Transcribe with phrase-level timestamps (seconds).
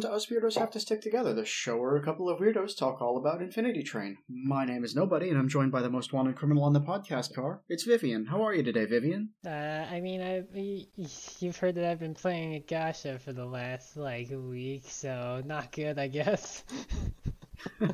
[0.00, 2.74] Welcome to Us Weirdos Have to Stick Together, the show where a couple of weirdos
[2.74, 4.16] talk all about Infinity Train.
[4.30, 7.34] My name is Nobody, and I'm joined by the most wanted criminal on the podcast
[7.34, 7.60] car.
[7.68, 8.24] It's Vivian.
[8.24, 9.28] How are you today, Vivian?
[9.44, 10.42] Uh, I mean, I
[11.38, 15.70] you've heard that I've been playing a gacha for the last like week, so not
[15.70, 16.64] good, I guess.
[17.86, 17.90] uh,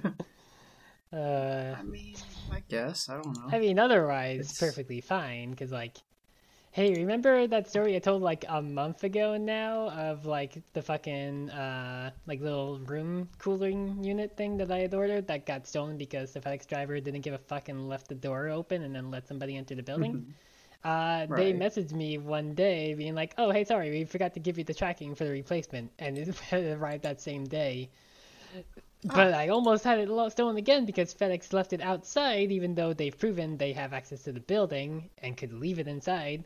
[1.12, 2.14] I mean,
[2.52, 3.48] I guess I don't know.
[3.50, 5.56] I mean, otherwise, It's- perfectly fine.
[5.56, 5.96] Cause like,
[6.76, 11.48] hey, remember that story I told like a month ago now of like the fucking
[11.48, 16.34] uh like little room cooling unit thing that I had ordered that got stolen because
[16.34, 19.26] the FedEx driver didn't give a fuck and left the door open and then let
[19.26, 20.34] somebody enter the building.
[20.84, 24.58] Uh, they messaged me one day being like, "Oh, hey, sorry, we forgot to give
[24.58, 27.88] you the tracking for the replacement," and it arrived that same day.
[29.02, 33.18] But I almost had it stolen again because FedEx left it outside, even though they've
[33.18, 36.44] proven they have access to the building and could leave it inside.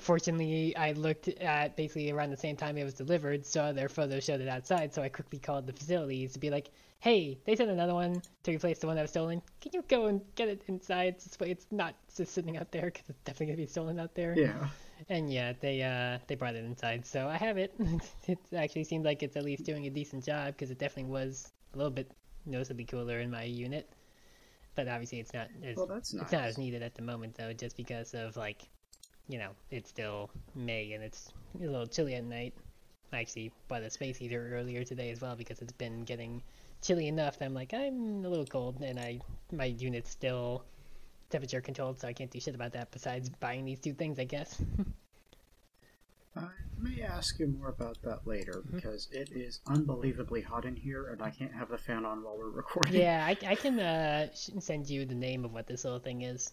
[0.00, 4.20] Fortunately, I looked at basically around the same time it was delivered, saw their photo
[4.20, 6.70] showed it outside, so I quickly called the facilities to be like,
[7.00, 9.42] "Hey, they sent another one to replace the one that was stolen.
[9.60, 11.16] Can you go and get it inside?
[11.40, 14.68] It's not just sitting out there because it's definitely gonna be stolen out there." Yeah.
[15.08, 17.74] And yeah, they uh they brought it inside, so I have it.
[18.26, 21.50] it actually seems like it's at least doing a decent job because it definitely was
[21.74, 22.10] a little bit
[22.46, 23.88] noticeably cooler in my unit.
[24.74, 27.52] But obviously, it's not as Well, that's it's not as needed at the moment though,
[27.52, 28.68] just because of like,
[29.28, 32.54] you know, it's still May and it's a little chilly at night.
[33.12, 36.42] I actually bought a space heater earlier today as well because it's been getting
[36.82, 39.20] chilly enough that I'm like I'm a little cold and I
[39.52, 40.64] my unit's still
[41.30, 44.24] temperature controlled, so I can't do shit about that besides buying these two things, I
[44.24, 44.60] guess.
[46.36, 46.46] I
[46.78, 48.76] may ask you more about that later Mm-hmm.
[48.76, 52.36] because it is unbelievably hot in here, and I can't have the fan on while
[52.38, 52.94] we're recording.
[53.00, 56.52] yeah, I, I can uh, send you the name of what this little thing is,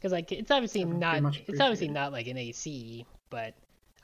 [0.00, 3.54] because like it's obviously not it's obviously not like an AC, but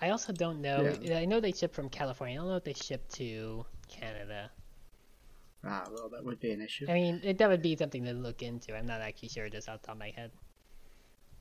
[0.01, 0.95] I also don't know.
[1.01, 1.19] Yeah.
[1.19, 2.37] I know they ship from California.
[2.37, 4.51] I don't know if they ship to Canada.
[5.65, 6.87] Ah, well, that would be an issue.
[6.89, 8.77] I mean, it, that would be something to look into.
[8.77, 10.31] I'm not actually sure just off the top of my head.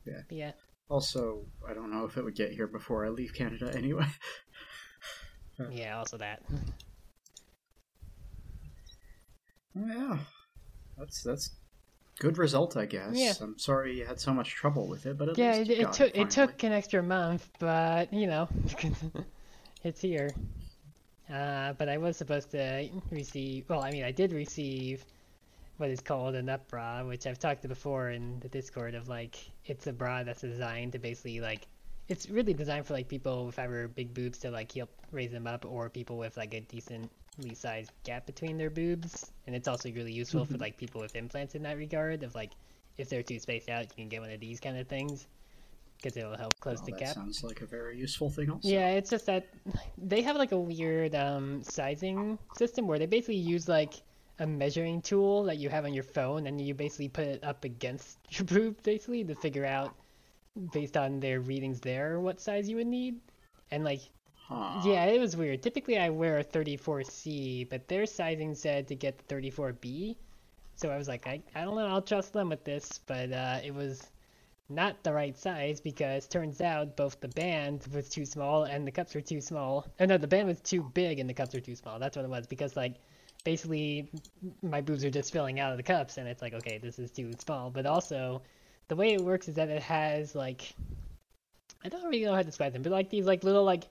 [0.06, 0.22] Yeah.
[0.30, 0.52] Yeah.
[0.90, 4.08] Also, I don't know if it would get here before I leave Canada anyway.
[5.72, 6.00] Yeah.
[6.00, 6.42] Also that.
[9.74, 10.18] yeah,
[10.98, 11.56] that's that's
[12.20, 13.14] good result, I guess.
[13.16, 13.34] Yeah.
[13.42, 15.58] I'm sorry you had so much trouble with it, but at Yeah.
[15.58, 16.30] least It, it took it finally.
[16.30, 18.48] took an extra month, but you know,
[19.84, 20.32] it's here.
[21.32, 23.68] Uh, but I was supposed to receive.
[23.68, 25.04] Well, I mean, I did receive
[25.78, 29.10] what is called an up bra, which I've talked to before in the Discord of
[29.10, 31.68] like it's a bra that's designed to basically like
[32.08, 35.48] it's really designed for like people with either big boobs to like help raise them
[35.48, 37.10] up, or people with like a decently
[37.54, 41.56] sized gap between their boobs, and it's also really useful for like people with implants
[41.56, 42.24] in that regard.
[42.24, 42.52] Of like
[42.98, 45.28] if they're too spaced out, you can get one of these kind of things
[45.98, 47.16] because it'll help close Well, the that gap.
[47.16, 48.50] sounds like a very useful thing.
[48.52, 49.48] Also, Yeah, it's just that
[49.98, 53.96] they have like a weird um, sizing system where they basically use like
[54.40, 57.64] a measuring tool that you have on your phone, and you basically put it up
[57.64, 59.96] against your boob basically to figure out
[60.72, 63.20] based on their readings there what size you would need.
[63.72, 64.02] And like,
[64.48, 64.82] Huh.
[64.86, 65.64] yeah, it was weird.
[65.64, 70.16] Typically, I wear a 34C, but their sizing said to get the 34B.
[70.76, 73.60] So I was like, I, I don't know, I'll trust them with this, but uh,
[73.64, 74.12] it was
[74.70, 78.92] not the right size because turns out both the band was too small and the
[78.92, 79.88] cups were too small.
[80.00, 82.00] Oh no, the band was too big and the cups were too small.
[82.00, 82.96] That's what it was because like
[83.44, 84.10] basically
[84.64, 87.12] my boobs are just filling out of the cups and it's like okay, this is
[87.12, 87.70] too small.
[87.70, 88.42] But also
[88.88, 90.74] the way it works is that it has like
[91.84, 93.84] I don't really know how to describe them, but like these like little like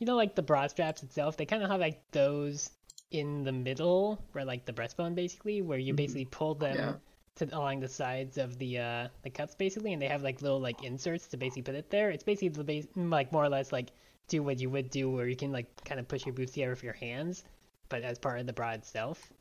[0.00, 2.70] you know like the bra straps itself, they kind of have like those
[3.12, 5.96] in the middle where like the breastbone basically where you Mhm.
[5.96, 6.94] basically pull them Yeah.
[7.36, 10.60] to along the sides of the uh the cups basically and they have like little
[10.60, 13.72] like inserts to basically put it there it's basically the base, like more or less
[13.72, 13.90] like
[14.28, 16.70] do what you would do where you can like kind of push your boobs together
[16.70, 17.42] with your hands
[17.88, 19.32] but as part of the bra itself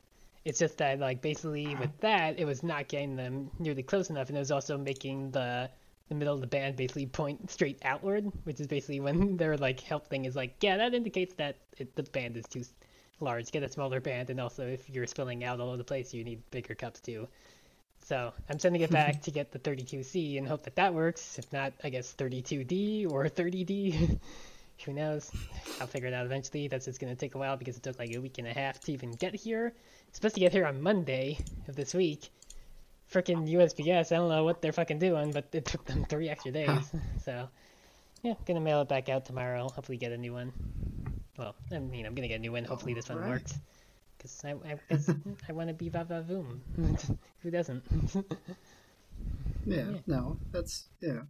[0.46, 4.30] it's just that like basically with that it was not getting them nearly close enough
[4.30, 5.70] and it was also making the
[6.10, 9.80] the middle of the band basically point straight outward which is basically when their like
[9.80, 12.64] help thing is like yeah that indicates that it, the band is too
[13.20, 16.14] large get a smaller band and also if you're spilling out all over the place
[16.14, 17.28] you need bigger cups too
[18.06, 21.38] so I'm sending it back to get the 32C and hope that that works.
[21.38, 24.20] If not, I guess 32D or 30D.
[24.86, 25.30] Who knows?
[25.82, 26.68] I'll figure it out eventually.
[26.70, 28.54] That's just going to take a while because it took like a week and a
[28.54, 29.74] half to even get here.
[30.08, 32.30] It's supposed to get here on Monday of this week.
[33.12, 36.52] Frickin' USPS, I don't know what they're fucking doing, but it took them three extra
[36.52, 36.92] days.
[37.26, 37.48] so,
[38.22, 39.70] yeah, gonna mail it back out tomorrow.
[39.70, 40.52] Hopefully get a new one.
[41.38, 42.66] Well, I mean, I'm gonna get a new one.
[42.66, 43.32] Hopefully this one Alright.
[43.32, 43.58] works.
[44.18, 45.10] Because I, I, 'cause
[45.50, 46.60] I want to be Vavavoom.
[47.44, 47.84] Who doesn't?
[49.66, 49.98] Yeah, Yeah.
[50.08, 51.22] no, that's yeah.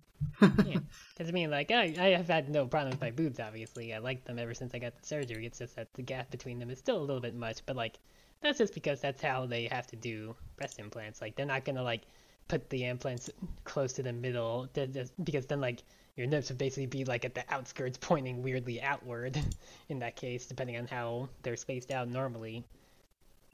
[0.65, 0.79] Yeah.
[1.13, 3.93] Because I mean, like, I, I have had no problem with my boobs, obviously.
[3.93, 5.45] I like them ever since I got the surgery.
[5.45, 7.99] It's just that the gap between them is still a little bit much, but, like,
[8.41, 11.21] that's just because that's how they have to do breast implants.
[11.21, 12.01] Like, they're not gonna, like,
[12.47, 13.29] put the implants
[13.63, 15.83] close to the middle, just, because then, like,
[16.15, 19.39] your nips would basically be, like, at the outskirts pointing weirdly outward
[19.89, 22.63] in that case, depending on how they're spaced out normally.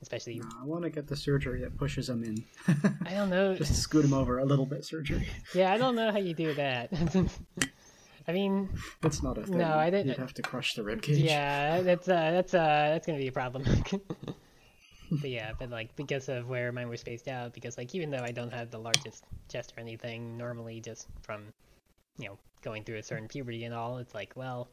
[0.01, 2.43] Especially, No, I want to get the surgery that pushes them in.
[3.05, 3.55] I don't know.
[3.57, 5.27] Just scoot them over a little bit surgery.
[5.53, 6.89] Yeah, I don't know how you do that.
[8.27, 8.69] I mean,
[9.01, 9.57] That's not a thing.
[9.57, 11.17] No, I didn't- You'd have to crush the rib cage.
[11.19, 13.63] Yeah, that's uh, that's uh, that's gonna be a problem.
[15.11, 18.23] But yeah, but like because of where mine were spaced out, because like even though
[18.23, 21.53] I don't have the largest chest or anything, normally just from,
[22.17, 24.67] you know, going through a certain puberty and all, it's like well,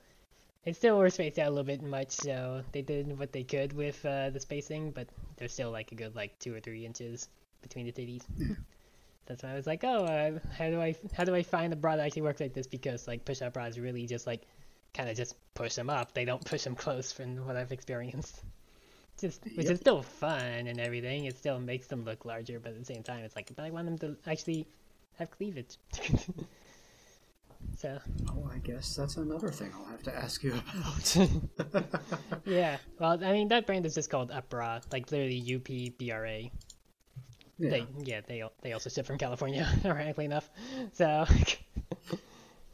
[0.64, 3.72] it still were spaced out a little bit much, so they did what they could
[3.72, 7.28] with uh, the spacing, but there's still like a good like two or three inches
[7.62, 8.22] between the titties.
[9.26, 11.76] That's why I was like, oh, uh, how do I how do I find a
[11.76, 12.66] bra that actually works like this?
[12.66, 14.42] Because like push-up bras really just like
[14.94, 16.12] kind of just push them up.
[16.12, 18.42] They don't push them close from what I've experienced.
[19.20, 19.72] Just which Yep.
[19.74, 21.26] is still fun and everything.
[21.26, 23.70] It still makes them look larger, but at the same time, it's like, but I
[23.70, 24.66] want them to actually
[25.18, 25.76] have cleavage.
[27.78, 27.98] so
[28.28, 31.16] Oh, I guess that's another thing I'll have to ask you about.
[32.44, 36.10] yeah, well, I mean that brand is just called Upbra, like literally U P B
[36.10, 36.50] R A.
[37.58, 37.70] yeah.
[37.70, 40.50] They yeah they they also ship from California, ironically enough.
[40.92, 41.26] So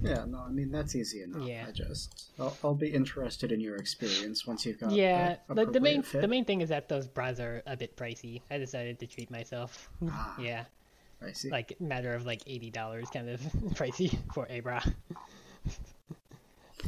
[0.01, 1.43] yeah, no, I mean that's easy enough.
[1.47, 1.67] Yeah.
[1.69, 5.67] I just I'll, I'll be interested in your experience once you've got yeah, a the,
[5.67, 6.21] the main fit.
[6.21, 8.43] the main thing is that those bras are a bit pricey.
[8.51, 9.91] I decided to treat myself.
[10.11, 10.65] Ah, Yeah,
[11.21, 11.51] I see.
[11.51, 13.41] like matter of like eighty dollars, kind of
[13.75, 14.81] pricey for a bra.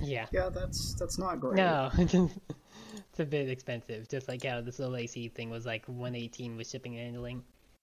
[0.03, 1.57] yeah, yeah, that's that's not great.
[1.57, 4.09] no, it's a bit expensive.
[4.09, 7.43] Just like how this little AC thing was like one eighteen with shipping and handling.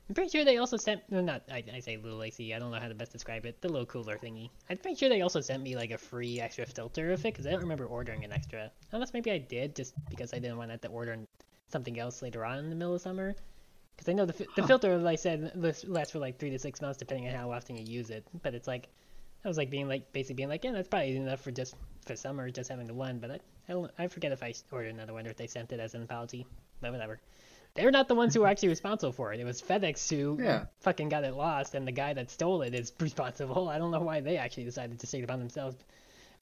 [0.10, 2.54] I'm pretty sure they also sent no, not I, I say little AC.
[2.54, 3.62] I don't know how to best describe it.
[3.62, 4.50] The little cooler thingy.
[4.70, 7.46] I'm pretty sure they also sent me like a free extra filter of it because
[7.46, 8.72] I don't remember ordering an extra.
[8.94, 11.18] Unless maybe I did just because I didn't want to have to order
[11.70, 13.36] something else later on in the middle of summer.
[13.96, 14.68] Because I know the fi- the Huh.
[14.68, 17.52] filter, like I said, lasts lasts for like three to six months depending on how
[17.52, 18.26] often you use it.
[18.44, 18.88] But it's like
[19.44, 21.76] I was like being like basically being like, yeah, that's probably enough for just
[22.06, 23.20] for summer, just having the one.
[23.20, 23.40] But I
[23.70, 25.94] I, don't, I forget if I ordered another one or if they sent it as
[25.96, 26.48] an apology.
[26.80, 27.20] But whatever.
[27.78, 29.40] They're not the ones who are actually responsible for it.
[29.40, 30.66] It was FedEx who Yeah.
[30.82, 33.70] fucking got it lost, and the guy that stole it is responsible.
[33.70, 35.78] I don't know why they actually decided to take it upon themselves.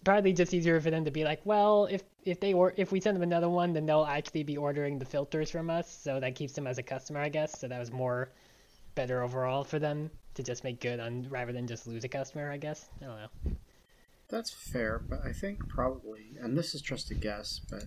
[0.03, 2.99] Probably just easier for them to be like, well, if if they or if we
[3.01, 6.35] send them another one, then they'll actually be ordering the filters from us, so that
[6.35, 7.59] keeps them as a customer, I guess.
[7.59, 8.29] So that was more
[8.93, 12.51] better overall for them to just make good on rather than just lose a customer,
[12.51, 12.87] I guess.
[13.01, 13.51] I don't know.
[14.29, 17.83] That's fair, but I think probably, and this is just a guess, but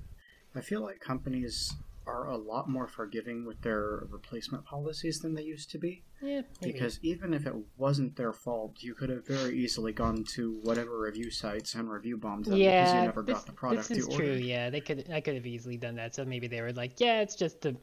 [0.55, 1.75] I feel like companies
[2.09, 6.03] are a lot more forgiving with their replacement policies than they used to be.
[6.23, 6.73] Yeah, maybe.
[6.73, 10.99] Because even if it wasn't their fault, you could have very easily gone to whatever
[10.99, 13.99] review sites and review bombed them because yeah, you never this, got the product this
[13.99, 14.33] is true.
[14.33, 15.09] Yeah, they could.
[15.13, 16.15] I could have easily done that.
[16.15, 17.77] So maybe they were like, yeah, it's just to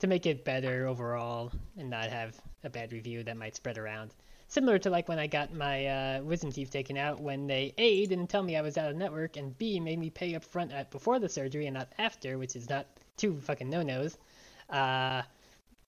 [0.00, 4.14] to make it better overall and not have a bad review that might spread around.
[4.48, 8.06] Similar to like when I got my uh, wisdom teeth taken out, when they A
[8.06, 10.72] didn't tell me I was out of network, and B made me pay up front
[10.72, 12.86] at before the surgery and not after, which is not
[13.18, 14.16] two fucking no nos.
[14.70, 15.22] Uh,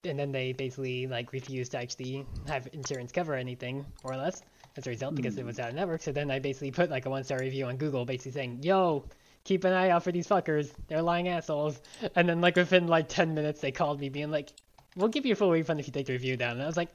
[0.05, 4.43] and then they basically like refused to actually have insurance cover anything, more or less,
[4.77, 6.03] as a result because it was out of network.
[6.03, 9.05] So then I basically put like a one star review on Google, basically saying, "Yo,
[9.45, 10.73] keep an eye out for these fuckers.
[10.89, 11.81] They're lying assholes."
[12.15, 14.53] And then like within like ten minutes, they called me being like,
[14.97, 16.77] "We'll give you a full refund if you take the review down." And I was
[16.77, 16.89] like.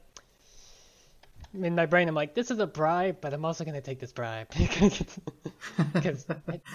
[1.62, 4.12] In my brain, I'm like, this is a bribe, but I'm also gonna take this
[4.12, 4.48] bribe
[5.92, 6.26] because,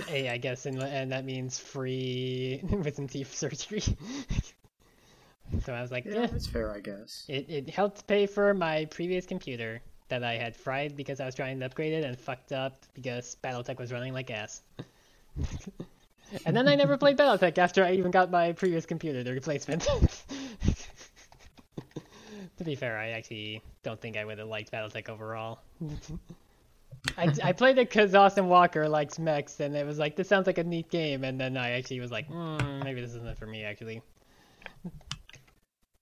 [0.09, 3.81] a, I guess, and, and that means free wisdom teeth surgery.
[5.65, 7.25] so I was like, Yeah, yeah, that's fair, I guess.
[7.27, 11.35] it, it helped pay for my previous computer that I had fried because I was
[11.35, 14.61] trying to upgrade it and fucked up because Battletech was running like ass.
[16.45, 19.87] and then I never played Battletech after I even got my previous computer, the replacement.
[22.63, 25.59] To be fair, I actually don't think I would have liked Battletech overall.
[27.17, 30.45] I, I played it because Austin Walker likes mechs, and it was like, this sounds
[30.47, 33.47] like a neat game, and then I actually was like, mm, maybe this isn't for
[33.47, 34.01] me, actually.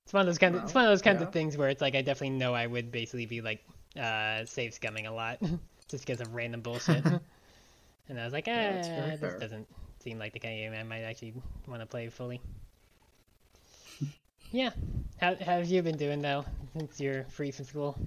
[0.09, 1.27] It's one of those kind of it's one of those kinds yeah.
[1.27, 3.63] of things where it's like I definitely know I would basically be like
[3.95, 5.37] uh save scumming a lot
[5.87, 7.05] just because of random bullshit.
[8.09, 9.37] and I was like, ah, Yeah, this fair.
[9.37, 9.67] doesn't
[9.99, 11.35] seem like the kind of game I might actually
[11.67, 12.41] want to play fully.
[14.51, 14.71] Yeah.
[15.19, 16.45] How, how have you been doing though
[16.77, 17.97] since you're free from school?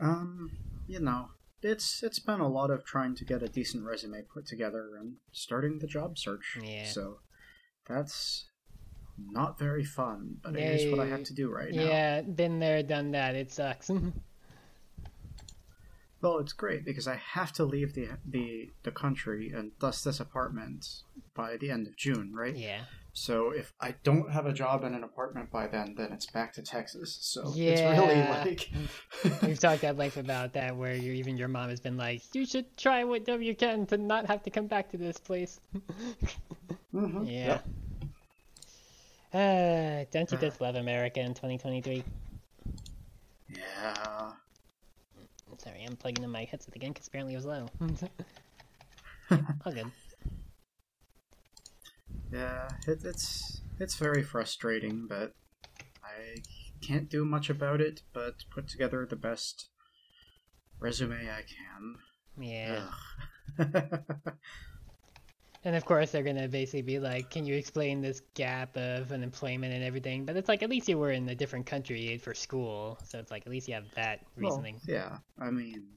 [0.00, 0.50] Um,
[0.86, 1.28] you know,
[1.62, 5.14] it's it's been a lot of trying to get a decent resume put together and
[5.32, 6.58] starting the job search.
[6.62, 6.86] Yeah.
[6.86, 7.18] So
[7.86, 8.46] that's
[9.18, 11.82] not very fun, but it is what I have to do right now.
[11.82, 13.34] Yeah, been there, done that.
[13.34, 13.90] It sucks.
[16.20, 20.18] Well, it's great because I have to leave the the the country and thus this
[20.18, 20.84] apartment
[21.34, 22.56] by the end of June, right?
[22.56, 22.80] Yeah.
[23.18, 26.52] So if I don't have a job and an apartment by then, then it's back
[26.54, 27.18] to Texas.
[27.20, 27.70] So Yeah.
[27.70, 28.70] it's really like
[29.42, 32.76] We've talked at length about that, where even your mom has been like, "You should
[32.76, 35.60] try whatever you can to not have to come back to this place."
[36.94, 37.58] Mhm, Yeah.
[37.58, 37.64] yep.
[39.34, 42.02] Uh, don't you just love America in 2023?
[43.50, 44.32] Yeah.
[45.58, 47.68] Sorry, I'm plugging in my headset again because apparently it was low.
[49.66, 49.90] All good.
[52.32, 55.34] Yeah, it, it's it's very frustrating, but
[56.04, 56.36] I
[56.80, 58.02] can't do much about it.
[58.12, 59.68] But put together the best
[60.80, 61.96] resume I can.
[62.40, 62.88] Yeah.
[65.64, 69.74] And of course, they're gonna basically be like, "Can you explain this gap of unemployment
[69.74, 72.96] and everything?" But it's like at least you were in a different country for school,
[73.04, 74.80] so it's like at least you have that Well, reasoning.
[74.86, 75.88] yeah, I mean,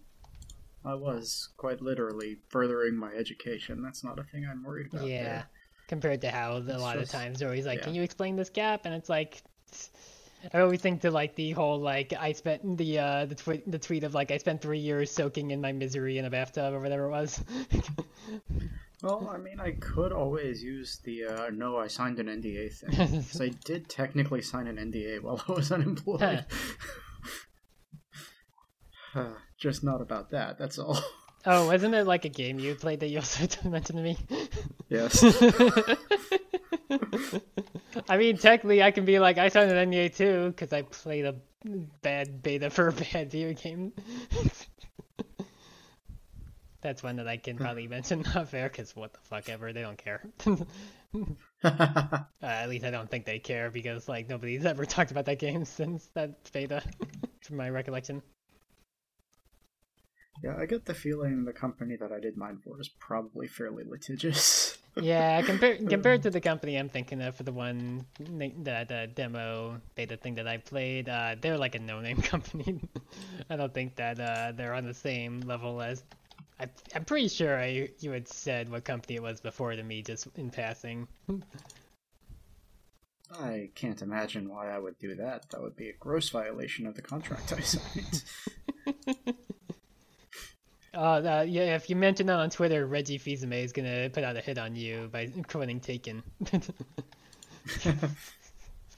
[0.83, 3.83] I was quite literally furthering my education.
[3.83, 5.07] That's not a thing I'm worried about.
[5.07, 5.23] yeah.
[5.23, 5.49] there.
[5.91, 7.83] Compared to how the, a lot just- of times they're always like, yeah.
[7.83, 9.43] "Can you explain this gap?" And it's like.
[10.53, 13.77] I always think to like the whole like I spent the uh the tweet the
[13.77, 16.79] tweet of like I spent three years soaking in my misery in a bathtub or
[16.79, 17.43] whatever it was.
[19.03, 22.91] Well, I mean, I could always use the uh, no, I signed an NDA thing
[23.17, 26.45] because I did technically sign an NDA while I was unemployed.
[29.57, 31.03] Just not about that, that's all.
[31.45, 34.17] Oh, wasn't it like a game you played that you also mentioned to me?
[34.89, 35.23] Yes.
[38.09, 41.25] I mean, technically, I can be like, I signed an NDA too, because I played
[41.25, 41.35] a
[42.01, 43.93] bad beta for a bad video game.
[46.81, 49.81] That's one that I can probably mention not fair, because what the fuck ever, they
[49.81, 50.23] don't care.
[51.63, 55.37] uh, at least I don't think they care, because like nobody's ever talked about that
[55.37, 56.81] game since that beta,
[57.41, 58.23] from my recollection.
[60.43, 63.83] Yeah, I get the feeling the company that I did mine for is probably fairly
[63.83, 64.77] litigious.
[65.01, 69.79] Yeah, compared compared to the company I'm thinking of for the one the, the demo
[69.95, 72.81] beta thing that I played, uh, they're like a no-name company.
[73.49, 76.03] I don't think that uh, they're on the same level as.
[76.59, 80.01] I, I'm pretty sure I you had said what company it was before to me,
[80.01, 81.07] just in passing.
[83.39, 85.51] I can't imagine why I would do that.
[85.51, 88.23] That would be a gross violation of the contract I signed.
[90.93, 94.35] Uh, uh, yeah, if you mention that on Twitter, Reggie Fils-Aimé is gonna put out
[94.35, 96.21] a hit on you by quoting Taken.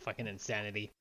[0.02, 0.92] Fucking insanity.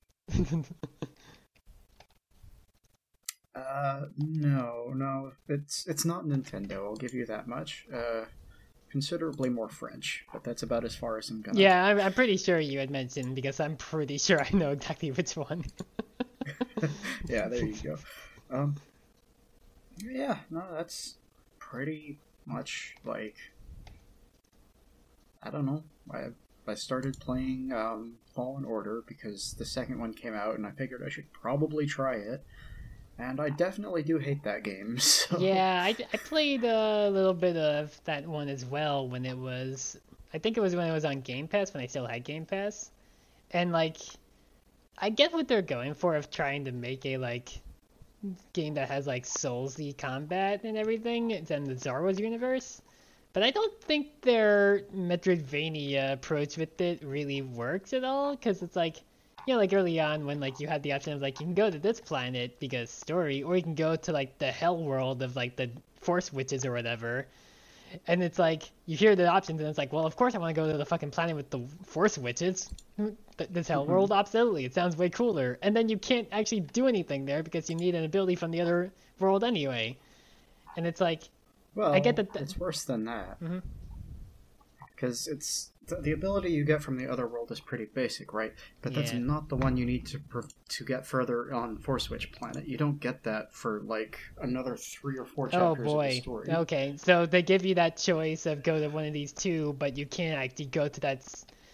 [3.54, 6.84] Uh, no, no, it's it's not Nintendo.
[6.84, 7.86] I'll give you that much.
[7.92, 8.24] Uh,
[8.90, 11.60] considerably more French, but that's about as far as I'm gonna.
[11.60, 15.10] Yeah, I'm, I'm pretty sure you had mentioned because I'm pretty sure I know exactly
[15.10, 15.64] which one.
[17.28, 17.98] yeah, there you go.
[18.50, 18.76] Um,
[20.10, 21.16] yeah, no, that's
[21.58, 23.36] pretty much like
[25.42, 25.82] I don't know.
[26.10, 26.28] I
[26.66, 31.02] I started playing um, Fallen Order because the second one came out, and I figured
[31.04, 32.44] I should probably try it.
[33.18, 34.98] And I definitely do hate that game.
[34.98, 35.38] So.
[35.38, 39.98] Yeah, I, I played a little bit of that one as well when it was.
[40.32, 42.46] I think it was when it was on Game Pass when I still had Game
[42.46, 42.90] Pass,
[43.50, 43.98] and like,
[44.98, 47.60] I get what they're going for of trying to make a like
[48.52, 51.30] game that has like Soulsy combat and everything.
[51.30, 52.80] In the Star Wars universe,
[53.32, 58.76] but I don't think their Metroidvania approach with it really works at all because it's
[58.76, 59.02] like
[59.46, 61.54] you know, like early on when like you had the option of like you can
[61.54, 65.22] go to this planet because story, or you can go to like the hell world
[65.22, 67.26] of like the force witches or whatever.
[68.06, 70.54] And it's like you hear the options and it's like, well, of course I want
[70.54, 72.70] to go to the fucking planet with the force witches.
[72.96, 73.14] Th-
[73.50, 74.20] This hell world, mm-hmm.
[74.20, 75.58] absolutely, it sounds way cooler.
[75.62, 78.60] And then you can't actually do anything there because you need an ability from the
[78.60, 79.98] other world anyway.
[80.76, 81.24] And it's like,
[81.74, 83.40] Well, I get that th- it's worse than that.
[83.42, 83.58] Mm-hmm.
[84.94, 88.52] Because it's the, the ability you get from the other world is pretty basic, right?
[88.82, 89.18] But that's Yeah.
[89.18, 90.20] not the one you need to
[90.68, 92.66] to get further on Force Witch Planet.
[92.66, 96.50] You don't get that for like another three or four oh, chapters of the story.
[96.50, 99.96] okay, so they give you that choice of go to one of these two, but
[99.98, 101.24] you can't actually go to that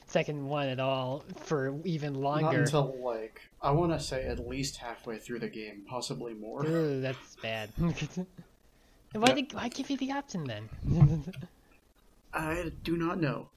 [0.06, 2.62] second one at all for even Not longer.
[2.62, 6.64] until like I want to say at least halfway through the game, possibly more.
[6.66, 7.70] Ooh, that's bad.
[7.78, 9.34] why, Yeah.
[9.34, 10.68] did, why give you the option then?
[12.32, 13.50] I do not know.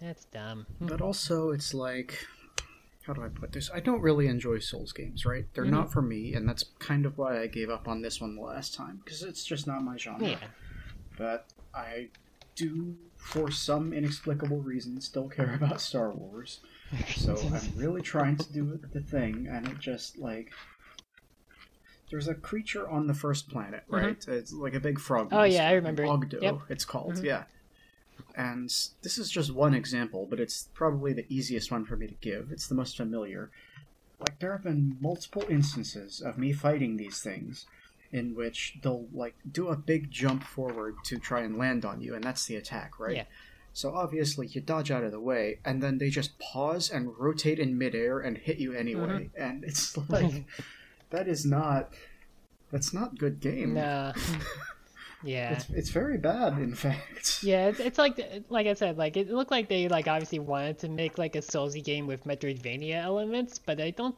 [0.00, 0.66] That's dumb.
[0.80, 2.26] But also, it's like,
[3.02, 3.70] how do I put this?
[3.72, 5.46] I don't really enjoy Souls games, right?
[5.54, 8.36] They're not for me, and that's kind of why I gave up on this one
[8.36, 10.26] the last time because it's just not my genre.
[10.28, 10.36] Yeah.
[11.16, 12.08] But I
[12.54, 16.60] do, for some inexplicable reason, still care about Star Wars.
[17.16, 20.52] So I'm really trying to do the thing, and it just like
[22.10, 24.24] there's a creature on the first planet, right?
[24.28, 25.26] It's like a big frog.
[25.26, 25.36] Mm-hmm.
[25.36, 26.04] Oh, yeah, I remember.
[26.04, 26.58] Oggdo, Yep.
[26.70, 27.16] it's called.
[27.16, 27.24] Mhm.
[27.24, 27.44] Yeah.
[28.38, 28.68] And
[29.02, 32.52] this is just one example, but it's probably the easiest one for me to give.
[32.52, 33.50] It's the most familiar.
[34.20, 37.66] Like there have been multiple instances of me fighting these things
[38.12, 42.14] in which they'll like do a big jump forward to try and land on you,
[42.14, 43.16] and that's the attack, right?
[43.16, 43.24] Yeah.
[43.72, 47.58] So obviously you dodge out of the way, and then they just pause and rotate
[47.58, 49.42] in midair and hit you anyway, Mm-hmm.
[49.42, 50.46] and it's like
[51.10, 51.92] that is not
[52.70, 53.74] that's not good game.
[53.74, 54.12] No.
[55.22, 55.52] yeah.
[55.52, 57.40] It's it's very bad, in fact.
[57.42, 60.78] Yeah, it's, it's like like I said, like it looked like they like obviously wanted
[60.80, 64.14] to make like a Soulsy game with Metroidvania elements, but I don't,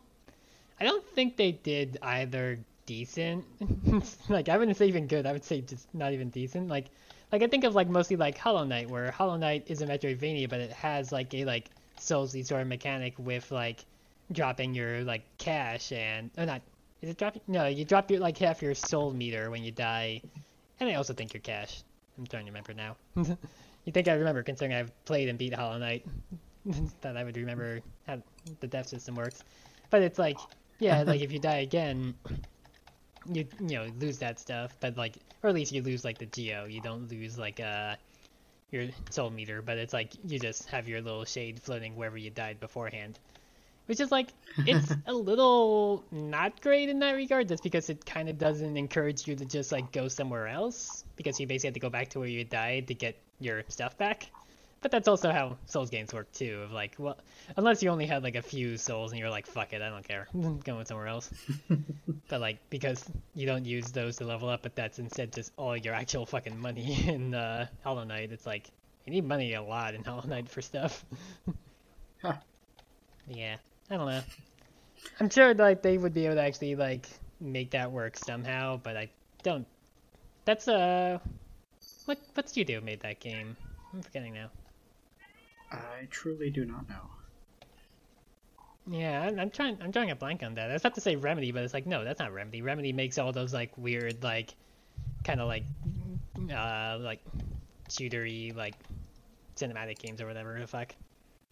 [0.81, 3.45] I don't think they did either decent.
[4.29, 5.27] like I wouldn't say even good.
[5.27, 6.69] I would say just not even decent.
[6.69, 6.87] Like,
[7.33, 10.49] like I think of like mostly like Hollow Knight, where Hollow Knight is a Metroidvania,
[10.49, 13.85] but it has like a like Soulsy sort of mechanic with like
[14.33, 16.63] dropping your like cash and or not.
[17.03, 17.43] Is it dropping?
[17.47, 20.23] No, you drop your like half your soul meter when you die,
[20.81, 21.83] and I also think you're cash.
[22.19, 22.97] I'm trying to remember now.
[23.85, 26.05] you think I remember, considering I've played and beat Hollow Knight,
[27.01, 28.23] that I would remember how
[28.61, 29.45] the death system works.
[29.91, 30.39] But it's like,
[30.79, 32.15] yeah, like if you die again,
[33.33, 36.27] you you know lose that stuff, but like, or at least you lose like the
[36.27, 36.65] geo.
[36.65, 37.97] You don't lose like uh
[38.71, 42.31] your soul meter, but it's like you just have your little shade floating wherever you
[42.31, 43.19] died beforehand.
[43.91, 44.29] Which is like,
[44.59, 49.27] it's a little not great in that regard, just because it kind of doesn't encourage
[49.27, 52.21] you to just like go somewhere else, because you basically have to go back to
[52.21, 54.31] where you died to get your stuff back.
[54.81, 56.61] But that's also how Souls games work too.
[56.63, 57.19] Of like, well,
[57.57, 60.07] unless you only had like a few souls and you're like, fuck it, I don't
[60.07, 61.29] care, I'm going somewhere else.
[62.29, 65.77] but like, because you don't use those to level up, but that's instead just all
[65.77, 68.31] your actual fucking money in uh, Hollow Knight.
[68.31, 68.71] It's like
[69.05, 71.05] you need money a lot in Hollow Knight for stuff.
[72.23, 72.35] Huh.
[73.27, 73.57] Yeah,
[73.91, 74.23] I don't know.
[75.19, 77.09] I'm sure like they would be able to actually like
[77.41, 79.11] make that work somehow, but I
[79.43, 79.67] don't.
[80.45, 81.19] That's uh,
[82.05, 83.57] what what studio made that game?
[83.93, 84.51] I'm forgetting now.
[85.73, 87.03] I truly do not know.
[88.87, 89.79] Yeah, I'm, I'm trying.
[89.83, 90.71] I'm drawing a blank on that.
[90.71, 92.63] I was about to say Remedy, but it's like no, that's not Remedy.
[92.63, 94.55] Remedy makes all those like weird, like,
[95.25, 95.65] kind of like,
[96.53, 97.21] uh, like,
[97.89, 98.75] shootery, like,
[99.57, 100.95] cinematic games or whatever the fuck.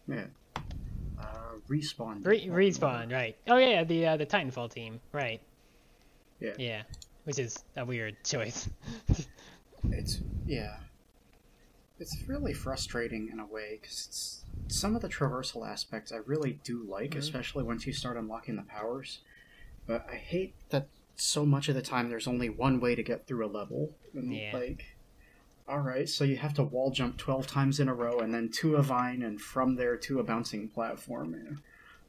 [0.07, 0.25] Yeah.
[1.19, 1.25] Uh,
[1.69, 2.25] respawn.
[2.25, 3.35] Re- respawn, right?
[3.47, 5.41] Oh yeah, the uh, the Titanfall team, right?
[6.39, 6.53] Yeah.
[6.57, 6.81] Yeah,
[7.25, 8.69] which is a weird choice.
[9.91, 10.75] It's yeah.
[11.99, 16.83] It's really frustrating in a way because some of the traversal aspects I really do
[16.83, 17.17] like, Mhm.
[17.19, 19.19] especially once you start unlocking the powers.
[19.87, 23.25] But I hate that so much of the time there's only one way to get
[23.25, 23.95] through a level.
[24.13, 24.51] And, Yeah.
[24.53, 24.85] Like,
[25.69, 28.49] all right, so you have to wall jump twelve times in a row, and then
[28.55, 31.61] to a vine, and from there to a bouncing platform.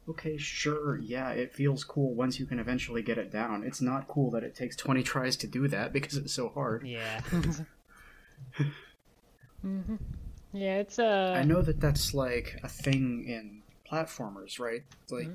[0.08, 3.62] Okay, sure, yeah, it feels cool once you can eventually get it down.
[3.62, 6.86] It's not cool that it takes twenty tries to do that because it's so hard.
[6.86, 7.20] yeah.
[9.62, 9.96] hmm
[10.52, 11.34] Yeah, it's uh.
[11.36, 14.82] I know that that's like a thing in platformers, right?
[15.10, 15.28] Like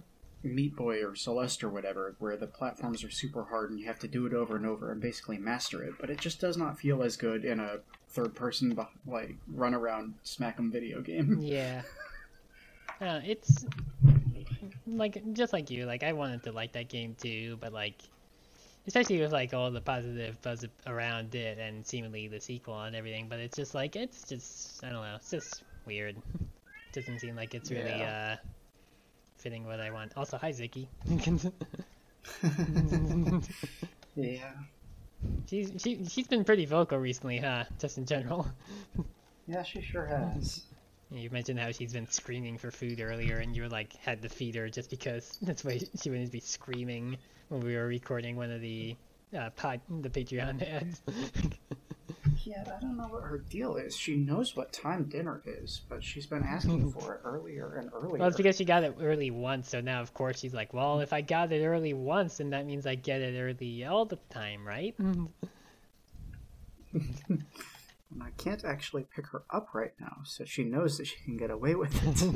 [0.44, 4.00] Meat Boy or Celeste or whatever, where the platforms are super hard and you have
[4.00, 5.94] to do it over and over and basically master it.
[6.00, 7.78] But it just does not feel as good in a
[8.16, 11.38] third-person like run around smack 'em video game.
[11.42, 11.82] Yeah.
[13.02, 13.66] Uh, it's
[14.88, 15.86] like just like you.
[15.86, 18.02] Like I wanted to like that game too, but like,
[18.88, 23.28] especially with like all the positive buzz around it and seemingly the sequel and everything.
[23.28, 25.16] But it's just like it's just I don't know.
[25.18, 26.16] It's just weird.
[26.94, 28.38] Doesn't seem like it's really uh
[29.38, 30.14] fitting what I want.
[30.16, 30.88] Also, hi Zicky.
[34.16, 34.52] yeah.
[35.50, 37.66] She's she she's been pretty vocal recently, huh?
[37.80, 38.48] Just in general.
[39.48, 40.64] Yeah, she sure has.
[41.12, 44.30] You mentioned how she's been screaming for food earlier, and you were like had to
[44.30, 47.18] feed her just because that's why she wouldn't be screaming
[47.50, 48.96] when we were recording one of the
[49.36, 51.02] uh, pod the Patreon ads.
[52.46, 53.96] Yeah, I don't know what her deal is.
[53.96, 58.20] She knows what time dinner is, but she's been asking for it earlier and earlier.
[58.20, 61.00] well, it's because she got it early once, so now of course she's like, well,
[61.00, 64.20] if I got it early once, then that means I get it early all the
[64.30, 64.94] time, right?
[65.00, 65.44] and
[68.22, 71.50] I can't actually pick her up right now, so she knows that she can get
[71.50, 72.34] away with it.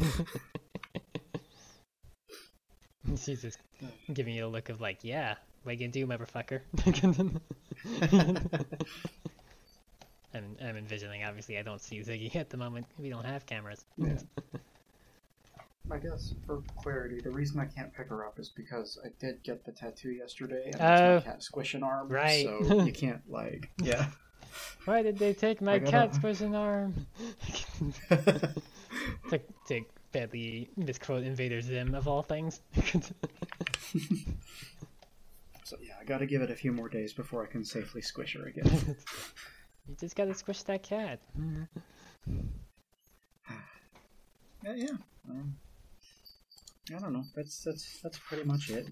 [3.20, 3.60] she's just
[4.14, 6.62] giving you a look of like, yeah, what you gonna do, motherfucker?
[10.34, 11.24] I'm, I'm envisioning.
[11.24, 12.86] Obviously, I don't see Ziggy at the moment.
[13.00, 13.86] We don't have cameras.
[13.98, 14.17] Yeah.
[15.91, 19.41] I guess for clarity, the reason I can't pick her up is because I did
[19.41, 21.15] get the tattoo yesterday, and it's Oh.
[21.15, 22.45] my cat squish an arm, Right.
[22.45, 24.06] so you can't like, yeah.
[24.86, 26.93] Why did they take my I gotta- cat's person arm?
[28.10, 32.62] to, to badly misquote Invader Zim of all things.
[35.69, 38.36] So yeah, I gotta give it a few more days before I can safely squish
[38.36, 38.95] her again.
[39.88, 41.19] you just gotta squish that cat.
[44.63, 44.88] yeah, yeah.
[45.29, 45.55] Um,
[46.89, 47.23] I don't know.
[47.36, 48.88] That's that's that's pretty much it.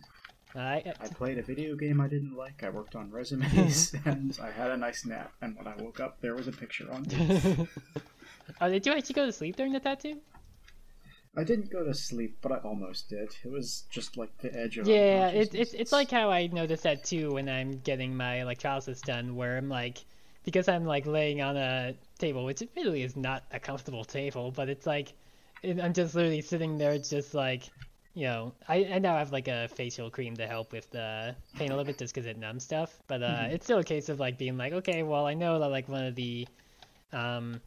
[0.54, 2.64] I, I played a video game I didn't like.
[2.64, 5.34] I worked on resumes, and I had a nice nap.
[5.42, 7.08] And when I woke up, there was a picture on
[8.62, 10.22] oh, did you actually go to sleep during the tattoo?
[11.38, 13.36] I didn't go to sleep, but I almost did.
[13.46, 15.30] It was just like the edge of yeah.
[15.30, 19.36] It, it, it's like how I notice that too when I'm getting my electrolysis done,
[19.36, 20.00] where I'm like,
[20.44, 24.68] because I'm like laying on a table, which really is not a comfortable table, but
[24.68, 25.14] it's like,
[25.64, 27.70] I'm just literally sitting there, just like
[28.18, 31.68] you know, I, I now have like a facial cream to help with the pain
[31.68, 32.98] a little bit just because it numbs stuff.
[33.06, 33.52] But uh, mm-hmm.
[33.52, 36.04] it's still a case of like being like, okay, well, I know that like one
[36.04, 36.48] of the
[37.14, 37.62] um,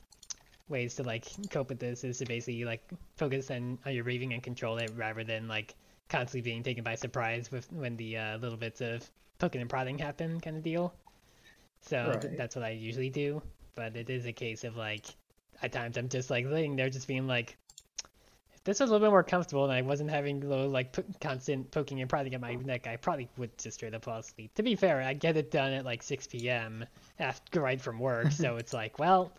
[0.70, 2.82] ways to like cope with this is to basically like
[3.16, 5.74] focus on, on your breathing and control it rather than like
[6.08, 9.98] constantly being taken by surprise with when the uh, little bits of poking and prodding
[9.98, 10.94] happen kind of deal.
[11.82, 12.20] So right.
[12.20, 13.42] th- that's what I usually do.
[13.74, 15.06] But it is a case of like
[15.62, 17.56] at times I'm just like laying there just being like,
[18.54, 21.70] if this was a little bit more comfortable and I wasn't having low, like constant
[21.70, 24.54] poking and prodding at my neck, I probably would just straight up fall asleep.
[24.56, 26.84] To be fair, I get it done at like 6 p.m.
[27.18, 29.32] after right from work, so it's like, well,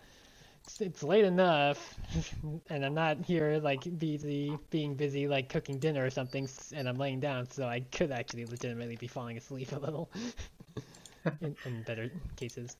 [0.64, 1.96] it's, it's late enough,
[2.70, 6.98] and I'm not here like busy being busy like cooking dinner or something, and I'm
[6.98, 10.10] laying down, so I could actually legitimately be falling asleep a little
[11.42, 12.78] in, in better cases.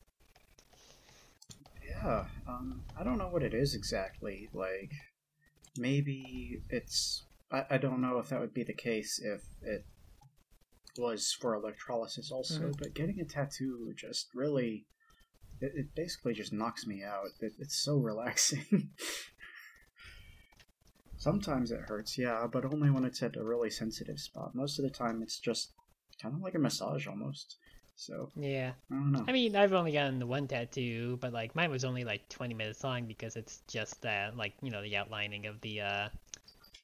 [1.88, 4.50] Yeah, um, I don't know what it is exactly.
[4.54, 4.92] Like,
[5.78, 9.86] maybe it's I, I don't know if that would be the case if it
[10.98, 12.72] was for electrolysis also, mm-hmm.
[12.78, 14.86] but getting a tattoo just really
[15.62, 17.28] it, it basically just knocks me out.
[17.40, 18.90] It, it's so relaxing.
[21.18, 24.56] Sometimes it hurts, yeah, but only when it's at a really sensitive spot.
[24.56, 25.72] Most of the time, it's just
[26.20, 27.58] kind of like a massage almost.
[27.96, 29.26] So yeah, I don't know.
[29.28, 32.56] I mean, I've only gotten the one tattoo, but like mine was only like 20
[32.56, 36.10] minutes long because it's just that like you know the outlining of the uh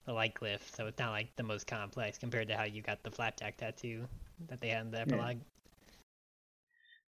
[0.05, 3.01] the light glyph, so it's not like the most complex compared to how you got
[3.01, 4.05] the flapjack tattoo
[4.47, 5.37] that they had in the epilogue.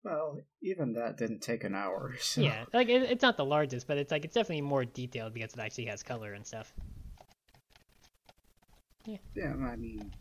[0.06, 2.14] Well, even that didn't take an hour.
[2.20, 2.40] So.
[2.40, 5.52] Yeah, like it, it's not the largest, but it's like it's definitely more detailed because
[5.52, 6.72] it actually has color and stuff.
[9.04, 9.18] Yeah.
[9.34, 10.12] Yeah, I mean,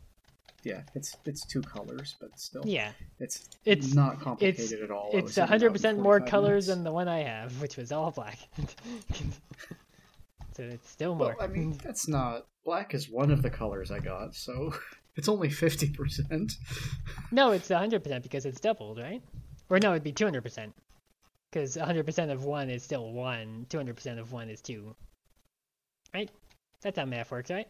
[0.63, 2.63] yeah, it's it's two colors, but still.
[2.65, 2.91] Yeah.
[3.19, 5.11] It's it's not complicated it's, at all.
[5.13, 6.77] It's hundred percent more colors minutes.
[6.77, 8.39] than the one I have, which was all black.
[10.55, 11.35] so it's still more.
[11.37, 14.73] Well, I mean, that's not black is one of the colors I got, so
[15.15, 16.53] it's only fifty percent.
[17.31, 19.21] no, it's hundred percent because it's doubled, right?
[19.69, 20.73] Or no, it'd be two hundred percent.
[21.51, 23.65] Because hundred percent of one is still one.
[23.69, 24.95] Two hundred percent of one is two.
[26.13, 26.29] Right?
[26.81, 27.67] That's how math works, right?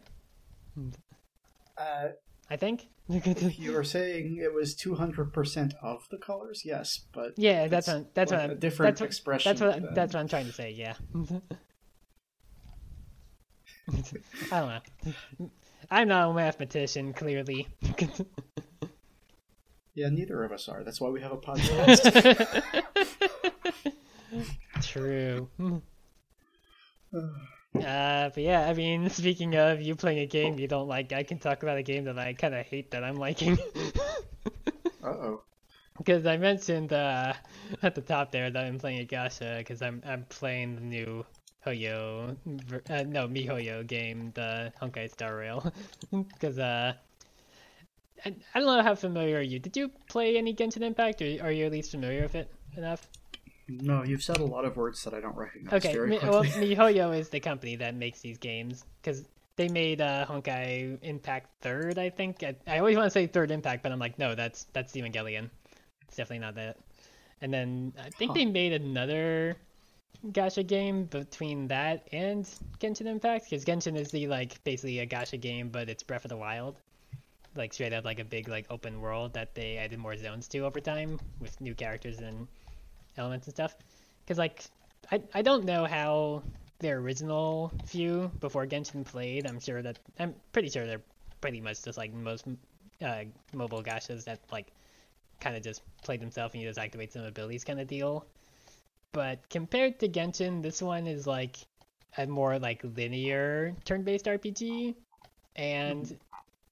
[1.78, 2.08] Uh,
[2.50, 2.88] I think.
[3.08, 7.86] you were saying it was two hundred percent of the colors, yes, but yeah, that's
[7.86, 9.48] what, that's what I'm, different that's expression.
[9.48, 10.72] That's what that's what I'm trying to say.
[10.72, 10.94] Yeah.
[14.50, 15.50] I don't know.
[15.90, 17.68] I'm not a mathematician, clearly.
[19.96, 20.84] yeah, neither of us are.
[20.84, 22.62] That's why we have a podcast.
[24.82, 25.48] True.
[27.76, 31.22] Uh, but yeah, I mean, speaking of you playing a game you don't like, I
[31.22, 33.58] can talk about a game that I kind of hate that I'm liking.
[35.04, 35.42] uh oh.
[35.98, 37.34] Because I mentioned uh,
[37.82, 41.26] at the top there that I'm playing a gacha because I'm I'm playing the new
[41.66, 42.36] Hoyo,
[42.90, 45.72] uh, no MiHoYo game, the Honkai Star Rail.
[46.10, 46.94] Because uh,
[48.24, 49.58] I, I don't know how familiar are you.
[49.58, 53.08] Did you play any Genshin Impact, or are you at least familiar with it enough?
[53.68, 55.84] No, you've said a lot of words that I don't recognize.
[55.84, 59.24] Okay, Mi- well, MiHoYo is the company that makes these games because
[59.56, 62.42] they made uh, Honkai Impact Third, I think.
[62.42, 65.50] I, I always want to say Third Impact, but I'm like, no, that's that's Evangelion.
[66.06, 66.76] It's definitely not that.
[67.40, 68.34] And then I think huh.
[68.34, 69.56] they made another
[70.28, 72.48] gacha game between that and
[72.78, 76.28] Genshin Impact because Genshin is the like basically a gacha game, but it's Breath of
[76.28, 76.76] the Wild,
[77.56, 80.60] like straight up like a big like open world that they added more zones to
[80.60, 82.46] over time with new characters and
[83.16, 83.76] elements and stuff.
[84.24, 84.64] Because like
[85.10, 86.42] I I don't know how
[86.78, 89.46] their original few before Genshin played.
[89.46, 91.02] I'm sure that I'm pretty sure they're
[91.40, 92.46] pretty much just like most
[93.02, 94.66] uh, mobile gachas that like
[95.40, 98.26] kind of just play themselves and you just activate some abilities kind of deal.
[99.12, 101.56] But compared to Genshin, this one is like
[102.18, 104.94] a more like linear turn-based RPG,
[105.56, 106.16] and mm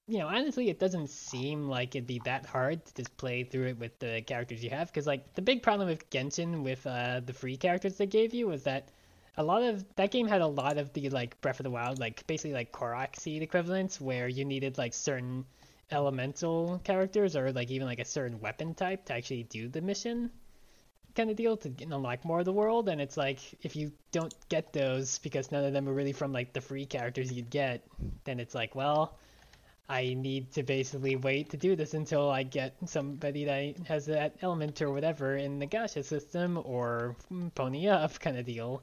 [0.07, 3.67] you know, honestly, it doesn't seem like it'd be that hard to just play through
[3.67, 4.87] it with the characters you have.
[4.87, 8.47] Because, like, the big problem with Genshin with uh, the free characters they gave you
[8.47, 8.89] was that
[9.37, 11.99] a lot of that game had a lot of the like Breath of the Wild,
[11.99, 15.45] like basically like Korok seed equivalents, where you needed like certain
[15.91, 20.31] elemental characters or like even like a certain weapon type to actually do the mission
[21.15, 24.33] kind of deal to unlock more of the world and it's like if you don't
[24.49, 27.87] get those because none of them are really from like the free characters you'd get
[28.25, 29.17] then it's like well
[29.89, 34.35] i need to basically wait to do this until i get somebody that has that
[34.41, 37.15] element or whatever in the gacha system or
[37.55, 38.81] pony up kind of deal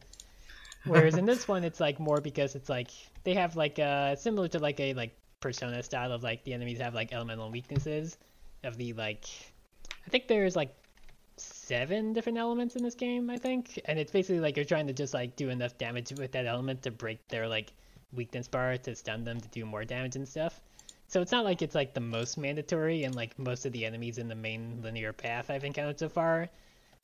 [0.84, 2.90] whereas in this one it's like more because it's like
[3.24, 6.78] they have like uh similar to like a like persona style of like the enemies
[6.78, 8.16] have like elemental weaknesses
[8.62, 9.24] of the like
[10.06, 10.72] i think there's like
[11.36, 13.80] seven different elements in this game, I think.
[13.86, 16.82] And it's basically like you're trying to just like do enough damage with that element
[16.82, 17.72] to break their like
[18.12, 20.60] weakness bar to stun them to do more damage and stuff.
[21.12, 24.16] So it's not like it's like the most mandatory and like most of the enemies
[24.16, 26.48] in the main linear path I've encountered so far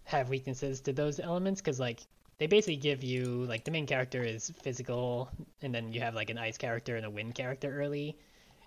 [0.05, 2.01] have weaknesses to those elements because like
[2.38, 5.29] they basically give you like the main character is physical
[5.61, 8.16] and then you have like an ice character and a wind character early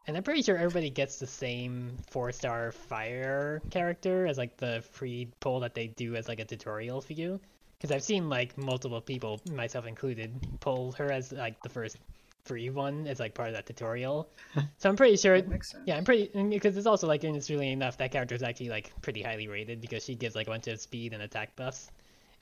[0.05, 4.83] and I'm pretty sure everybody gets the same four star fire character as like the
[4.91, 7.39] free pull that they do as like a tutorial for you.
[7.77, 11.97] Because I've seen like multiple people, myself included, pull her as like the first
[12.43, 14.29] free one as like part of that tutorial.
[14.77, 15.41] so I'm pretty sure.
[15.85, 19.21] Yeah, I'm pretty because it's also like interestingly enough that character is actually like pretty
[19.21, 21.91] highly rated because she gives like a bunch of speed and attack buffs,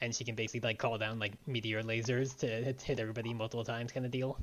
[0.02, 2.48] and she can basically like call down like meteor lasers to
[2.84, 4.38] hit everybody multiple times kind of deal.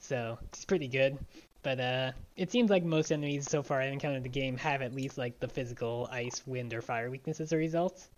[0.00, 1.18] So it's pretty good.
[1.62, 4.80] But uh, it seems like most enemies so far I've encountered in the game have
[4.80, 8.08] at least like the physical ice, wind, or fire weaknesses or results.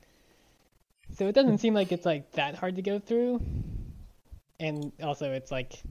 [1.16, 3.42] So it doesn't seem like it's like that hard to go through.
[4.61, 5.83] And also, it's like,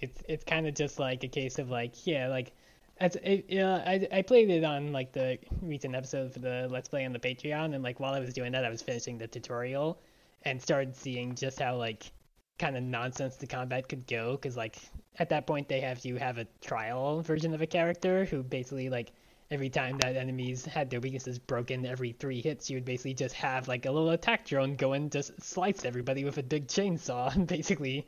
[0.00, 2.52] it's it's kind of just like a case of like yeah like,
[2.98, 6.88] as it, uh, I I played it on like the recent episode for the Let's
[6.88, 9.26] Play on the Patreon, and like while I was doing that, I was finishing the
[9.26, 9.98] tutorial,
[10.42, 12.10] and started seeing just how like
[12.58, 14.78] kind of nonsense the combat could go because like
[15.18, 18.88] at that point they have you have a trial version of a character who basically
[18.88, 19.12] like
[19.50, 23.34] every time that enemies had their weaknesses broken every three hits you would basically just
[23.34, 27.46] have like a little attack drone go and just slice everybody with a big chainsaw
[27.46, 28.06] basically.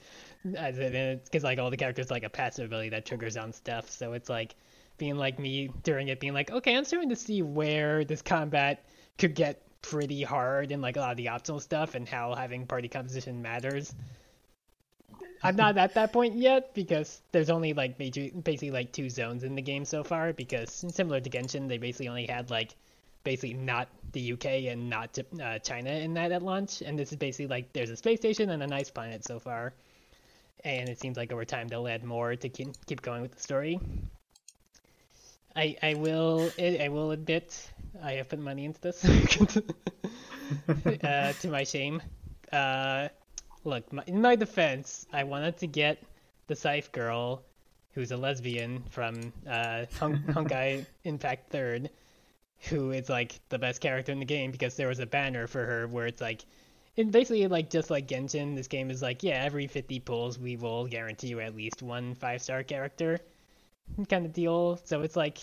[0.56, 3.90] As it because like all the characters like a passive ability that triggers on stuff.
[3.90, 4.54] So it's like
[4.98, 8.84] being like me during it being like okay i'm starting to see where this combat
[9.16, 12.66] could get pretty hard and like a lot of the optional stuff and how having
[12.66, 13.94] party composition matters
[15.42, 19.54] I'm not at that point yet because there's only like basically like two zones in
[19.54, 20.32] the game so far.
[20.32, 22.74] Because similar to Genshin, they basically only had like
[23.24, 26.82] basically not the UK and not uh, China in that at launch.
[26.82, 29.74] And this is basically like there's a space station and a nice planet so far.
[30.64, 33.78] And it seems like over time they'll add more to keep going with the story.
[35.54, 37.70] I I will I will admit
[38.02, 39.04] I have put money into this
[41.04, 42.02] uh, to my shame.
[42.52, 43.08] Uh,
[43.64, 46.02] look, my, in my defense, I wanted to get
[46.46, 47.42] the Scythe girl,
[47.92, 51.90] who's a lesbian from uh, Hon- Honkai Impact Third,
[52.68, 55.64] who is like the best character in the game because there was a banner for
[55.64, 56.44] her where it's like,
[56.96, 60.56] it basically like just like Genshin, this game is like, yeah, every 50 pulls we
[60.56, 63.20] will guarantee you at least one five star character
[64.08, 64.80] kind of deal.
[64.84, 65.38] So it's like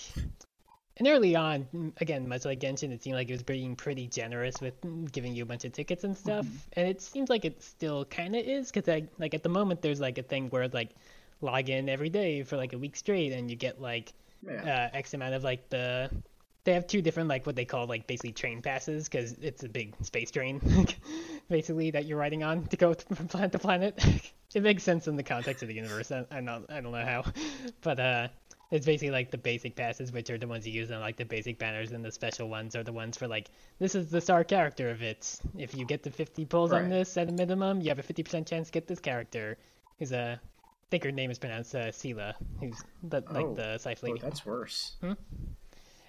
[0.97, 4.61] and early on, again, much like Genshin, it seemed like it was being pretty generous
[4.61, 4.73] with
[5.11, 6.45] giving you a bunch of tickets and stuff.
[6.45, 6.57] Mm-hmm.
[6.73, 9.99] And it seems like it still kind of is, because like, at the moment, there's
[9.99, 10.91] like a thing where like
[11.41, 14.13] log in every day for like a week straight, and you get like
[14.45, 14.89] yeah.
[14.93, 16.09] uh, X amount of like the.
[16.63, 19.69] They have two different like what they call like basically train passes because it's a
[19.69, 20.61] big space train,
[21.49, 24.03] basically that you're riding on to go from planet to planet.
[24.55, 26.11] it makes sense in the context of the universe.
[26.11, 27.25] I, I'm not, I don't know how,
[27.81, 28.27] but uh,
[28.71, 31.25] it's basically like the basic passes, which are the ones you use on like the
[31.25, 33.49] basic banners, and the special ones are the ones for like
[33.79, 35.39] this is the star character of it.
[35.57, 36.83] If you get the 50 pulls right.
[36.83, 39.57] on this at a minimum, you have a 50% chance to get this character.
[39.99, 44.03] Who's a, I think her name is pronounced uh, who's the, oh, like the Scythe
[44.03, 44.19] lady.
[44.21, 44.95] Oh, that's worse.
[45.01, 45.13] Hmm?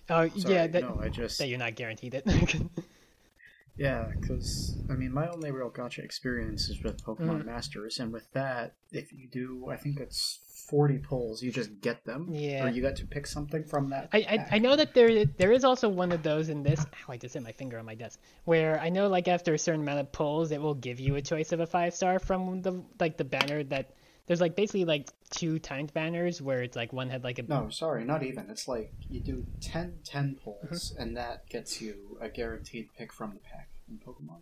[0.09, 2.25] Oh Sorry, yeah, that, no, I just that you're not guaranteed it.
[3.77, 7.47] yeah, because I mean, my only real gacha experience is with Pokemon mm.
[7.47, 12.05] Masters, and with that, if you do, I think it's 40 pulls, you just get
[12.05, 12.29] them.
[12.31, 12.65] Yeah.
[12.65, 14.09] Or you got to pick something from that.
[14.13, 16.81] I, I, I, know that there there is also one of those in this.
[16.81, 18.19] Ow, I just hit my finger on my desk.
[18.45, 21.23] Where I know like after a certain amount of pulls, it will give you a
[21.23, 23.95] choice of a five star from the like the banner that
[24.27, 27.69] there's like basically like two timed banners where it's like one had like a no
[27.69, 31.03] sorry not even it's like you do 10 10 pulls mm-hmm.
[31.03, 34.41] and that gets you a guaranteed pick from the pack in pokemon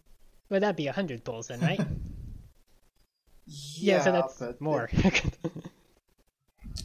[0.48, 1.78] well that'd be 100 pulls then right
[3.46, 5.38] yeah, yeah so that's more it,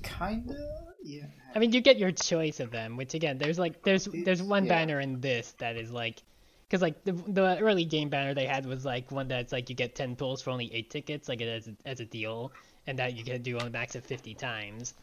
[0.04, 1.28] Kinda, yeah.
[1.56, 4.65] I mean, you get your choice of them, which again, there's like there's there's one
[4.65, 4.67] yeah.
[4.67, 6.21] banner in this that is like,
[6.69, 9.75] because like the the early game banner they had was like one that's like you
[9.75, 12.54] get ten pulls for only eight tickets, like it as a, as a deal,
[12.88, 14.93] and that you can do on a max of fifty times.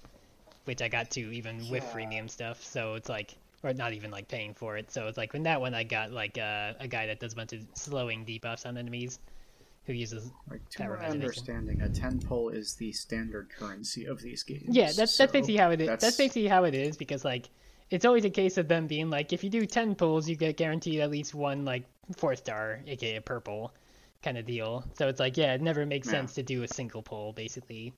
[0.64, 1.90] which I got to even with Yeah.
[1.92, 2.62] freemium stuff.
[2.64, 4.90] So it's like, or not even like paying for it.
[4.90, 7.36] So it's like in that one I got like uh, a guy that does a
[7.36, 9.18] bunch of slowing debuffs on enemies,
[9.86, 14.42] who uses Like to my understanding, a ten pull is the standard currency of these
[14.42, 14.64] games.
[14.68, 15.86] Yeah, that's so that's basically how it is.
[15.86, 16.02] That's...
[16.02, 17.48] that's- basically how it is because like
[17.88, 20.56] it's always a case of them being like, if you do ten pulls, you get
[20.56, 21.84] guaranteed at least one like
[22.16, 23.72] four star, aka purple,
[24.22, 24.84] kind of deal.
[24.94, 26.12] So it's like, yeah, it never makes Yeah.
[26.12, 27.94] sense to do a single pull basically,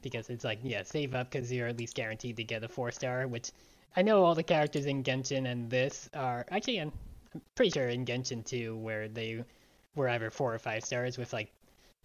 [0.00, 2.90] because it's like, yeah, save up because you're at least guaranteed to get a four
[2.90, 3.28] star.
[3.28, 3.50] Which
[3.94, 6.92] I know all the characters in Genshin and this are actually, I'm
[7.54, 9.44] pretty sure in Genshin too, where they
[9.96, 11.50] were either four or five stars with like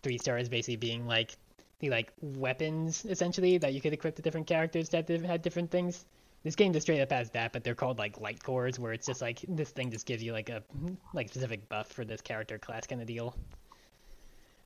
[0.01, 1.38] three stars basically being like
[1.80, 6.06] the like weapons essentially that you could equip to different characters that had different things.
[6.43, 9.06] This game just straight up has that, but they're called like light cones, where it's
[9.06, 10.63] just like this thing just gives you like a
[11.13, 13.36] like specific buff for this character class kind of deal.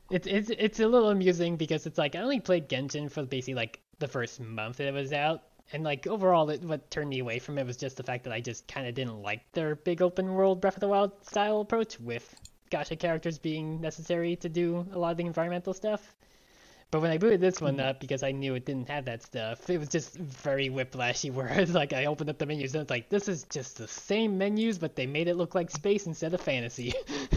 [0.10, 3.56] It's it's it's a little amusing because it's like I only played Genshin for basically
[3.56, 7.20] like the first month that it was out, and like overall, it, what turned me
[7.20, 9.76] away from it was just the fact that I just kind of didn't like their
[9.76, 12.36] big open world Breath of the Wild style approach with
[12.72, 16.16] gacha characters being necessary to do a lot of the environmental stuff.
[16.92, 19.70] But when I booted this one up, because I knew it didn't have that stuff,
[19.70, 21.32] it was just very whiplashy.
[21.34, 24.38] Where like I opened up the menus and it's like this is just the same
[24.38, 26.94] menus, but they made it look like space instead of fantasy.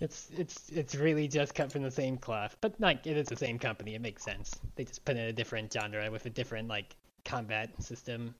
[0.00, 3.36] it's it's it's really just cut from the same cloth, but like it is the
[3.36, 3.94] same company.
[3.94, 4.58] It makes sense.
[4.76, 6.94] They just put in a different genre with a different like
[7.24, 8.34] combat system.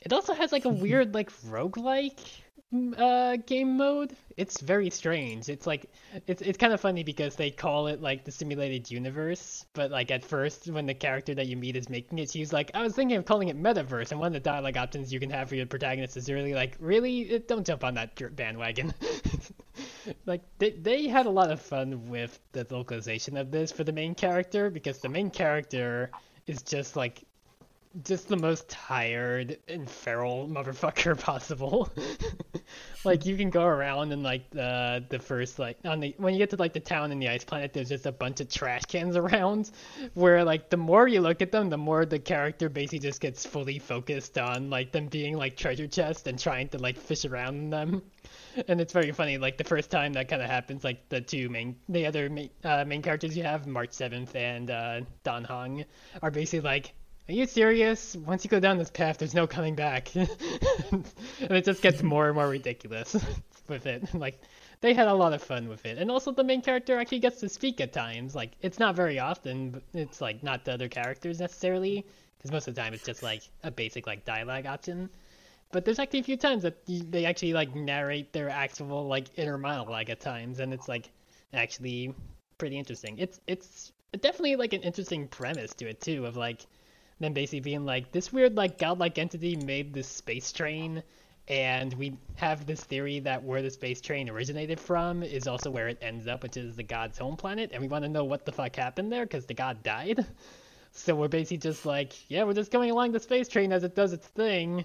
[0.00, 2.53] It also has like a weird like roguelike mm,
[2.96, 4.16] uh game mode.
[4.36, 5.48] It's very strange.
[5.48, 5.86] It's like
[6.26, 10.10] it's it's kind of funny because they call it like the simulated universe, but like
[10.10, 12.94] at first when the character that you meet is making it, she's like, I was
[12.94, 15.54] thinking of calling it metaverse, and one of the dialogue options you can have for
[15.54, 18.92] your protagonist is really like, really, don't jump on that bandwagon.
[20.26, 23.92] like they they had a lot of fun with the localization of this for the
[23.92, 26.10] main character because the main character
[26.46, 27.24] is just like
[28.02, 31.88] just the most tired and feral motherfucker possible.
[33.04, 36.38] like you can go around and like the the first like on the when you
[36.38, 38.84] get to like the town in the ice planet, there's just a bunch of trash
[38.86, 39.70] cans around.
[40.14, 43.46] Where like the more you look at them, the more the character basically just gets
[43.46, 47.70] fully focused on like them being like treasure chests and trying to like fish around
[47.70, 48.02] them.
[48.68, 49.38] And it's very funny.
[49.38, 52.50] Like the first time that kind of happens, like the two main, the other main,
[52.62, 55.84] uh, main characters you have, March Seventh and uh, Dan Heng,
[56.22, 56.94] are basically like,
[57.28, 58.14] "Are you serious?
[58.16, 60.30] Once you go down this path, there's no coming back." and
[61.40, 63.14] it just gets more and more ridiculous
[63.68, 64.02] with it.
[64.14, 64.38] Like
[64.82, 67.40] they had a lot of fun with it, and also the main character actually gets
[67.40, 68.34] to speak at times.
[68.34, 72.04] Like it's not very often, but it's like not the other characters necessarily,
[72.36, 75.08] because most of the time it's just like a basic like dialogue option.
[75.72, 79.56] But there's actually a few times that they actually like narrate their actual like inner
[79.56, 81.08] monologue at times, and it's like
[81.54, 82.14] actually
[82.58, 83.18] pretty interesting.
[83.18, 86.66] It's it's definitely like an interesting premise to it too, of like
[87.20, 91.02] them basically being like this weird like godlike entity made this space train,
[91.48, 95.88] and we have this theory that where the space train originated from is also where
[95.88, 98.44] it ends up, which is the god's home planet, and we want to know what
[98.44, 100.26] the fuck happened there because the god died.
[100.96, 103.96] So we're basically just like, yeah, we're just going along the space train as it
[103.96, 104.84] does its thing,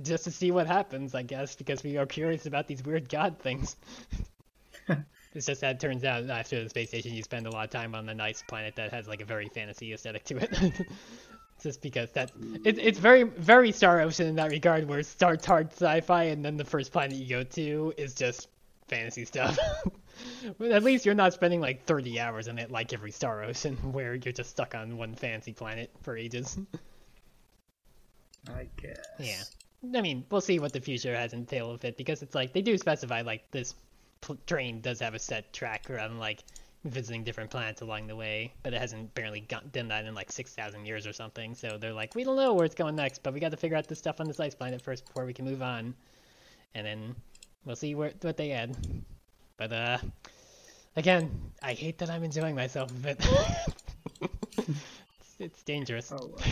[0.00, 3.40] just to see what happens, I guess, because we are curious about these weird god
[3.40, 3.74] things.
[5.34, 7.70] it's just that it turns out after the space station, you spend a lot of
[7.70, 10.86] time on a nice planet that has like a very fantasy aesthetic to it.
[11.64, 12.30] just because that
[12.64, 16.44] it, it's very very Star Ocean in that regard, where it starts hard sci-fi and
[16.44, 18.46] then the first planet you go to is just
[18.86, 19.58] fantasy stuff.
[20.58, 23.76] but at least you're not spending like 30 hours in it like every Star Ocean,
[23.92, 26.56] where you're just stuck on one fancy planet for ages.
[28.48, 28.98] I guess.
[29.18, 29.98] Yeah.
[29.98, 32.52] I mean, we'll see what the future has in tail of it because it's like
[32.52, 33.74] they do specify like this
[34.46, 36.42] train does have a set track around like
[36.84, 40.30] visiting different planets along the way, but it hasn't barely got, done that in like
[40.30, 41.54] six thousand years or something.
[41.54, 43.76] So they're like, we don't know where it's going next, but we got to figure
[43.76, 45.94] out the stuff on this ice planet first before we can move on,
[46.74, 47.16] and then
[47.64, 48.76] we'll see where what they add.
[49.56, 49.98] But uh,
[50.96, 51.30] again,
[51.62, 53.26] I hate that I'm enjoying myself a bit.
[54.60, 56.12] it's, it's dangerous.
[56.12, 56.42] Oh, uh,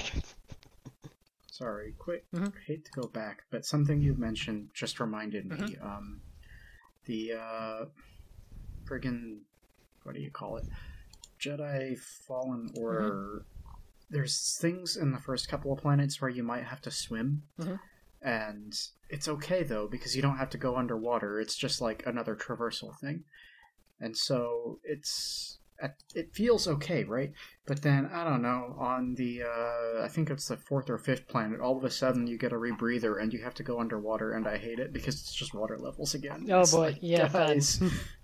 [1.50, 1.94] sorry.
[1.98, 2.24] Quick.
[2.34, 2.52] Mhm.
[2.66, 5.56] hate to go back, but something you mentioned just reminded me.
[5.56, 5.86] Mm-hmm.
[5.86, 6.20] Um,
[7.04, 7.84] the uh,
[8.84, 9.40] friggin'
[10.04, 10.64] what do you call it?
[11.40, 13.10] Jedi Fallen Order.
[13.10, 13.38] Mm-hmm.
[14.10, 17.42] There's things in the first couple of planets where you might have to swim.
[17.58, 17.80] Mhm.
[18.20, 18.72] And
[19.08, 21.40] it's okay though because you don't have to go underwater.
[21.40, 23.24] It's just like another traversal thing,
[24.00, 25.58] and so it's
[26.14, 27.32] it feels okay, right?
[27.66, 31.26] But then I don't know on the uh, I think it's the fourth or fifth
[31.26, 31.60] planet.
[31.60, 34.46] All of a sudden you get a rebreather and you have to go underwater, and
[34.46, 36.46] I hate it because it's just water levels again.
[36.50, 37.82] Oh It's boy, like, yeah, guys,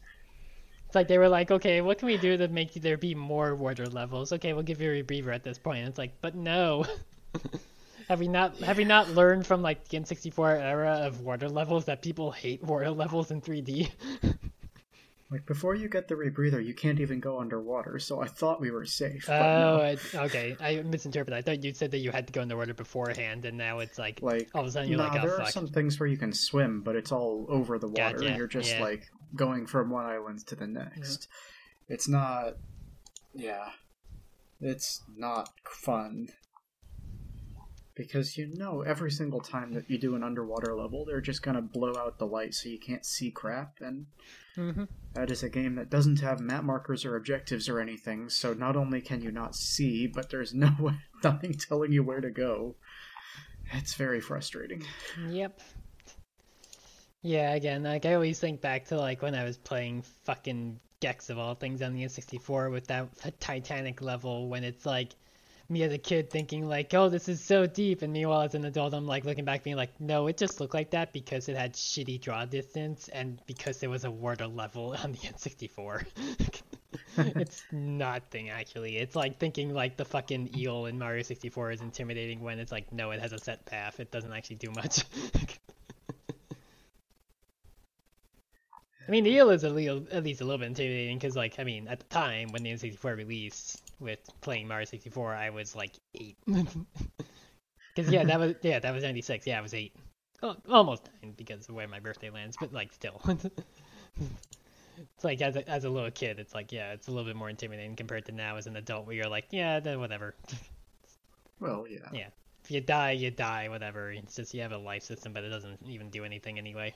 [0.89, 3.55] It's like they were like, okay, what can we do to make there be more
[3.55, 4.33] water levels?
[4.33, 5.81] Okay, we'll give you a rebreather at this point.
[5.81, 6.87] And it's like, but no.
[8.09, 11.85] have we not have we not learned from like the N64 era of water levels
[11.85, 13.91] that people hate water levels in 3D?
[15.31, 17.99] Like before you get the rebreather, you can't even go underwater.
[17.99, 19.29] So I thought we were safe.
[19.29, 19.35] Oh,
[20.15, 20.23] no.
[20.23, 20.57] Okay.
[20.59, 21.37] I misinterpreted.
[21.37, 24.23] I thought you said that you had to go underwater beforehand, and now it's like,
[24.23, 25.49] like all of a sudden you're nah, like, oh there fuck.
[25.49, 28.39] are some things where you can swim, but it's all over the water, Gotcha, and
[28.39, 28.83] you're just yeah.
[28.83, 31.29] like going from one island to the next.
[31.89, 32.55] It's not.
[33.35, 33.71] Yeah,
[34.61, 36.29] it's not fun.
[37.95, 41.63] Because you know, every single time that you do an underwater level, they're just gonna
[41.63, 44.07] blow out the light so you can't see crap, and
[44.55, 48.53] hmm that is a game that doesn't have map markers or objectives or anything, so
[48.53, 50.93] not only can you not see, but there's no
[51.25, 52.77] nothing telling you where to go.
[53.73, 54.85] It's very frustrating.
[55.29, 55.61] Yep.
[57.23, 61.31] Yeah, again, like I always think back to like when I was playing fucking Gex
[61.31, 63.09] of all things on the N64 with that
[63.41, 65.15] Titanic level when it's like
[65.69, 68.65] me as a kid thinking like, oh, this is so deep, and meanwhile as an
[68.65, 71.57] adult I'm like looking back being like, no, it just looked like that because it
[71.57, 76.05] had shitty draw distance and because there was a water level on the N64.
[77.37, 78.97] it's nothing actually.
[78.97, 82.93] It's like thinking like the fucking eel in Mario 64 is intimidating when it's like,
[82.93, 83.99] no, it has a set path.
[83.99, 85.05] It doesn't actually do much.
[89.09, 91.59] I mean, the eel is at least, at least a little bit intimidating because, like,
[91.59, 95.75] I mean, at the time when the N64 released with playing Mario 64, I was
[95.75, 96.37] like eight.
[97.95, 99.45] Because yeah, that was yeah, that was 96.
[99.45, 99.93] Yeah, I was eight,
[100.45, 103.21] oh, almost nine because of where my birthday lands, but like still.
[103.27, 107.35] it's like as a, as a little kid, it's like yeah, it's a little bit
[107.35, 110.35] more intimidating compared to now as an adult where you're like yeah, then whatever.
[111.61, 112.09] Well, yeah.
[112.13, 112.29] Yeah.
[112.63, 114.13] If you die, you die, whatever.
[114.13, 116.95] It's just you have a life system, but it doesn't even do anything anyway.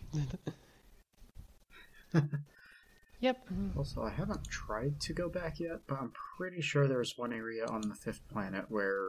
[3.20, 3.38] yep.
[3.76, 7.64] Also, I haven't tried to go back yet, but I'm pretty sure there's one area
[7.66, 9.02] on the fifth planet where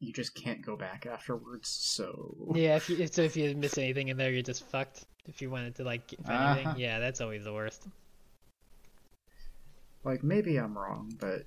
[0.00, 1.68] you just can't go back afterwards.
[1.68, 5.04] So Yeah, if you, so if you miss anything in there, you're just fucked.
[5.26, 6.74] If you wanted to like anything, Uh-huh.
[6.76, 7.86] yeah, that's always the worst.
[10.04, 11.44] like maybe I'm wrong, but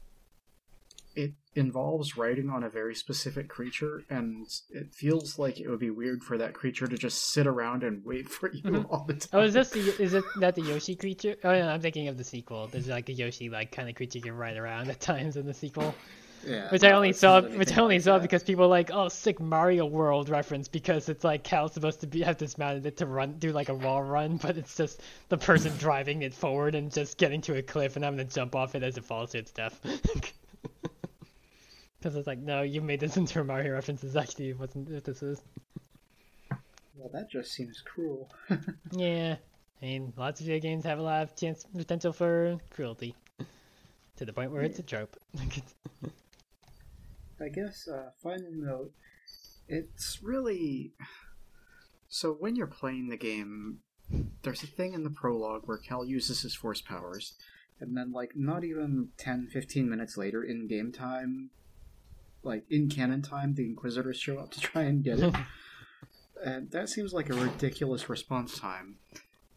[1.15, 5.89] it involves riding on a very specific creature, and it feels like it would be
[5.89, 8.85] weird for that creature to just sit around and wait for you Mhm.
[8.89, 9.29] all the time.
[9.33, 11.35] Oh, is this the, is it that the Yoshi creature?
[11.43, 12.67] Oh, no, I'm thinking of the sequel.
[12.67, 15.45] There's like a Yoshi like kind of creature you can ride around at times in
[15.45, 15.95] the sequel.
[16.45, 18.21] Yeah, which I no, only saw, which I only like saw that.
[18.21, 22.07] because people were like, oh, sick Mario World reference because it's like Cal's supposed to
[22.07, 25.37] be have dismounted it to run, do like a wall run, but it's just the
[25.39, 28.75] person driving it forward and just getting to a cliff and having to jump off
[28.75, 29.79] it as it falls to its death.
[32.05, 34.01] Because it's like, no, you made this into a Mario reference.
[34.01, 35.41] This actually wasn't what this is.
[36.95, 38.29] Well, that just seems cruel.
[38.91, 39.37] Yeah,
[39.81, 43.15] I mean, lots of video games have a lot of chance potential for cruelty,
[44.17, 45.17] to the point where it's a trope.
[47.41, 48.91] I guess, uh, final note,
[49.67, 50.91] it's really.
[52.07, 53.79] So when you're playing the game,
[54.43, 57.33] there's a thing in the prologue where Cal uses his force powers,
[57.79, 61.49] and then, like, not even 10, 15 minutes later in game time,
[62.45, 65.33] like, in canon time, the Inquisitors show up to try and get it.
[66.45, 68.97] and that seems like a ridiculous response time.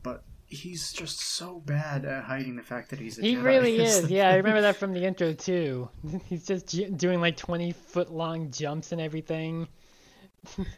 [0.03, 3.45] But he's just so bad at hiding the fact that he's a He Jedi.
[3.45, 4.11] really is.
[4.11, 5.89] Yeah, I remember that from the intro too.
[6.27, 9.69] He's just j- doing like twenty foot long jumps and everything.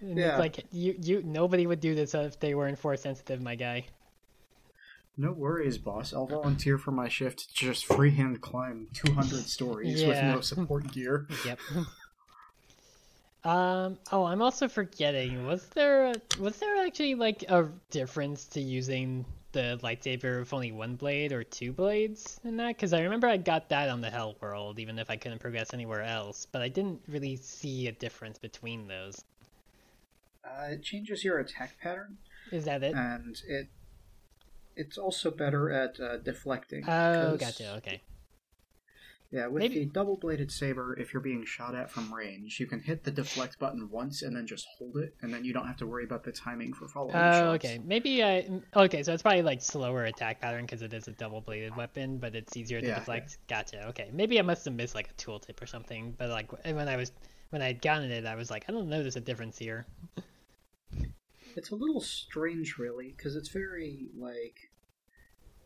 [0.00, 0.38] and Yeah.
[0.38, 3.86] like you, you, nobody would do this if they weren't force sensitive, my guy.
[5.16, 6.14] No worries, boss.
[6.14, 11.26] I'll volunteer for my shift to just freehand climb 200 stories with no support gear.
[11.44, 11.58] Yep.
[13.44, 13.98] Um.
[14.12, 15.46] Oh, I'm also forgetting.
[15.46, 20.72] Was there a, was there actually like a difference to using the lightsaber with only
[20.72, 22.76] one blade or two blades in that?
[22.76, 25.72] Because I remember I got that on the Hell World, even if I couldn't progress
[25.74, 26.46] anywhere else.
[26.50, 29.24] But I didn't really see a difference between those.
[30.44, 32.16] Uh, it changes your attack pattern,
[32.50, 32.94] Is that it?
[32.94, 33.68] and it
[34.76, 36.88] it's also better at uh, deflecting.
[36.88, 37.74] Oh, gotcha.
[37.76, 38.00] Okay.
[39.32, 42.80] Yeah, with Maybe- the double-bladed saber, if you're being shot at from range, you can
[42.80, 45.76] hit the deflect button once and then just hold it, and then you don't have
[45.76, 47.64] to worry about the timing for following Oh, shots.
[47.64, 47.80] okay.
[47.84, 48.48] Maybe I.
[48.74, 52.34] Okay, so it's probably like slower attack pattern because it is a double-bladed weapon, but
[52.34, 53.38] it's easier to Yeah, deflect.
[53.46, 53.86] Gotcha.
[53.90, 54.10] Okay.
[54.12, 56.12] Maybe I must have missed like a tooltip or something.
[56.18, 57.12] But like when I was
[57.50, 59.86] when I had gotten it, I was like, I don't notice a difference here.
[61.56, 64.69] It's a little strange, really, because it's very like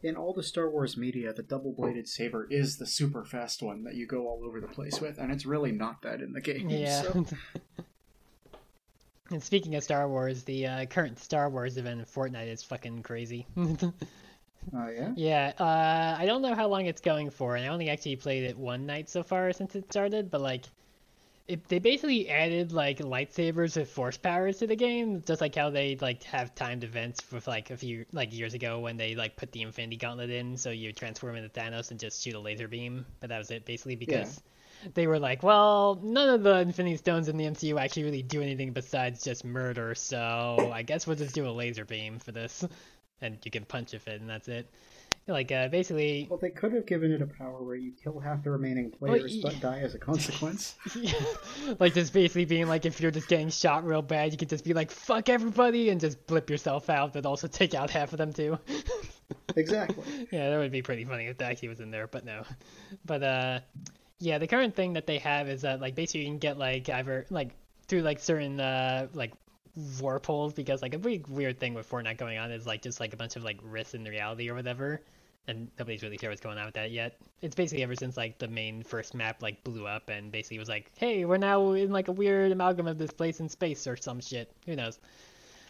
[0.05, 3.95] in all the Star Wars media, the double-bladed saber is the super fast one that
[3.95, 6.69] you go all over the place with, and it's really not that in the game.
[6.69, 7.03] Yeah.
[7.03, 7.27] so-
[9.31, 13.03] and speaking of Star Wars, the uh, current Star Wars event in Fortnite is fucking
[13.03, 13.47] crazy.
[14.75, 15.13] Oh yeah.
[15.15, 18.45] Yeah, uh, I don't know how long it's going for, and I only actually played
[18.45, 20.31] it one night so far since it started.
[20.31, 20.65] But like,
[21.47, 25.71] it, they basically added like lightsabers with force powers to the game, just like how
[25.71, 29.37] they like have timed events with like a few like years ago when they like
[29.37, 32.67] put the Infinity Gauntlet in, so you transform into Thanos and just shoot a laser
[32.67, 33.05] beam.
[33.21, 34.41] But that was it basically because.
[34.93, 38.43] They were like, well, none of the Infinity Stones in the MCU actually really do
[38.43, 42.67] anything besides just murder, so I guess we'll just do a laser beam for this,
[43.23, 44.69] and you can punch with it, and that's it.
[45.27, 48.43] Like, uh, basically, Well, they could have given it a power where you kill half
[48.45, 50.75] the remaining players y- but die as a consequence.
[51.79, 54.64] like just basically being like if you're just getting shot real bad, you could just
[54.64, 58.18] be like fuck everybody and just blip yourself out, but also take out half of
[58.18, 58.59] them too.
[59.57, 60.05] exactly.
[60.31, 62.43] yeah, that would be pretty funny if that actually was in there, but no.
[63.07, 63.61] But uh,
[64.18, 66.89] yeah, the current thing that they have is that like basically you can get like
[66.91, 67.51] either like
[67.87, 69.33] through like certain uh like
[70.01, 73.12] warp because like a big weird thing with Fortnite going on is like just like
[73.12, 75.01] a bunch of like rifts in reality or whatever.
[75.47, 77.18] And nobody's really sure what's going on with that yet.
[77.43, 80.68] It's basically ever since like the main first map like blew up and basically was
[80.68, 83.97] like, hey, we're now in like a weird amalgam of this place in space or
[83.97, 84.51] some shit.
[84.64, 84.99] Who knows?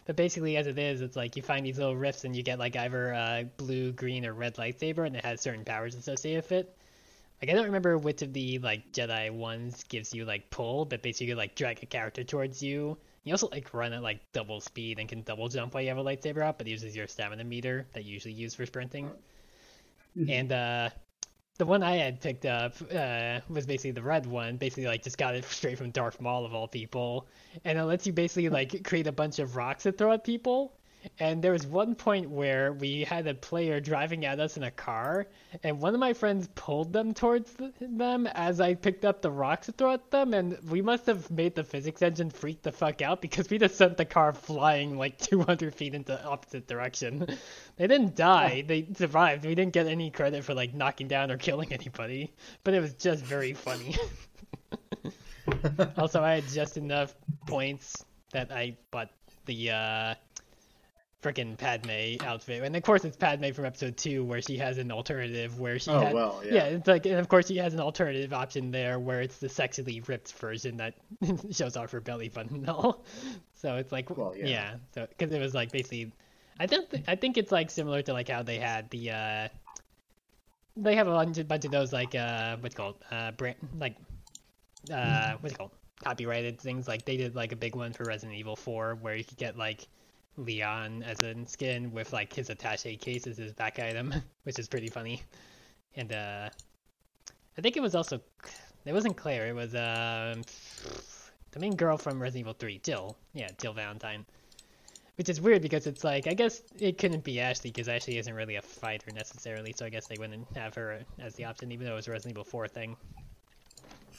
[0.05, 2.59] But basically, as it is, it's like you find these little rifts and you get
[2.59, 6.51] like either uh, blue, green, or red lightsaber, and it has certain powers associated with
[6.51, 6.77] it.
[7.41, 11.01] Like I don't remember which of the like Jedi ones gives you like pull, but
[11.01, 12.97] basically you like drag a character towards you.
[13.25, 15.97] You also like run at like double speed and can double jump while you have
[15.97, 19.11] a lightsaber out, but it uses your stamina meter that you usually use for sprinting.
[20.15, 20.29] Mhm.
[20.29, 20.89] And uh,
[21.57, 24.57] the one I had picked up uh, was basically the red one.
[24.57, 27.27] Basically, like just got it straight from Darth Maul of all people,
[27.63, 30.77] and it lets you basically like create a bunch of rocks to throw at people.
[31.19, 34.71] And there was one point where we had a player driving at us in a
[34.71, 35.27] car,
[35.63, 39.67] and one of my friends pulled them towards them as I picked up the rocks
[39.67, 43.01] to throw at them, and we must have made the physics engine freak the fuck
[43.01, 47.27] out because we just sent the car flying like 200 feet into the opposite direction.
[47.77, 49.45] They didn't die, they survived.
[49.45, 52.33] We didn't get any credit for like knocking down or killing anybody,
[52.63, 53.95] but it was just very funny.
[55.97, 57.15] also, I had just enough
[57.47, 59.09] points that I bought
[59.45, 60.15] the uh
[61.25, 62.63] freaking Padme outfit.
[62.63, 65.89] And of course it's Padme from episode 2 where she has an alternative where she
[65.89, 66.53] Oh had well, yeah.
[66.53, 69.49] yeah, it's like, and of course she has an alternative option there where it's the
[69.49, 70.93] sexually ripped version that
[71.51, 73.03] shows off her belly button and all.
[73.57, 74.45] So it's like, Well, yeah.
[74.45, 76.11] yeah, so because it was like basically,
[76.59, 79.47] I don't, th- I think it's like similar to like how they had the, uh,
[80.77, 83.55] they have a bunch of, bunch of those like, uh, what's it called, uh, brand,
[83.79, 83.95] like,
[84.93, 85.71] uh, what's it called,
[86.03, 86.87] copyrighted things.
[86.87, 89.57] Like they did like a big one for Resident Evil 4 where you could get
[89.57, 89.87] like
[90.37, 94.13] Leon as a skin with like his attaché case as his back item,
[94.43, 95.21] which is pretty funny.
[95.95, 96.49] And uh
[97.57, 98.21] I think it was also
[98.85, 100.43] it wasn't Claire, it was um
[101.51, 103.17] the main girl from Resident Evil 3, Jill.
[103.33, 104.25] Yeah, Jill Valentine.
[105.17, 108.33] Which is weird because it's like I guess it couldn't be Ashley because Ashley isn't
[108.33, 111.87] really a fighter necessarily, so I guess they wouldn't have her as the option even
[111.87, 112.97] though it was a Resident Evil 4 thing.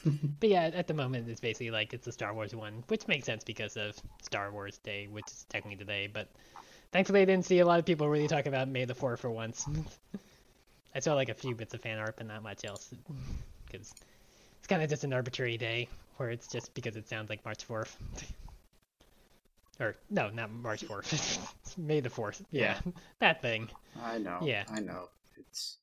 [0.41, 3.27] but yeah, at the moment it's basically like it's a Star Wars one, which makes
[3.27, 6.07] sense because of Star Wars Day, which is technically today.
[6.07, 6.29] But
[6.93, 9.31] thankfully, I didn't see a lot of people really talk about May the Fourth for
[9.31, 9.67] once.
[10.95, 12.95] I saw like a few bits of fan art, but not much else,
[13.67, 13.95] because
[14.59, 17.65] it's kind of just an arbitrary day where it's just because it sounds like March
[17.65, 17.97] Fourth.
[19.81, 21.77] or no, not March Fourth.
[21.77, 22.43] May the Fourth.
[22.51, 22.79] Yeah,
[23.19, 23.69] that thing.
[24.03, 24.39] I know.
[24.43, 24.65] Yeah.
[24.71, 25.09] I know.
[25.37, 25.79] It's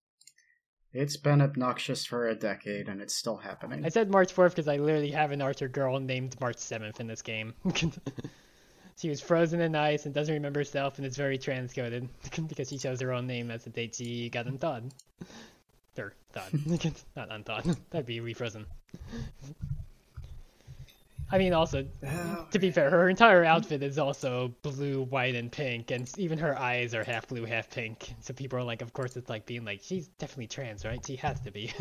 [0.93, 3.85] it's been obnoxious for a decade and it's still happening.
[3.85, 7.07] I said March 4th because I literally have an Archer girl named March 7th in
[7.07, 7.53] this game.
[8.97, 12.07] she was frozen in ice and doesn't remember herself and is very transcoded
[12.47, 14.91] because she chose her own name as the date she got unthawed.
[15.97, 16.93] Or thawed.
[17.15, 17.75] Not unthawed.
[17.89, 18.65] That'd be refrozen.
[21.33, 25.51] I mean, also, Oh, to be fair, her entire outfit is also blue, white, and
[25.51, 28.13] pink, and even her eyes are half blue, half pink.
[28.21, 31.03] So people are like, of course, it's like being like, she's definitely trans, right?
[31.03, 31.73] She has to be.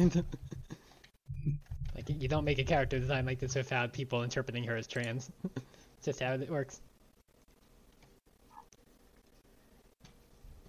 [1.94, 5.30] like, you don't make a character design like this without people interpreting her as trans.
[5.44, 6.80] it's just how it works.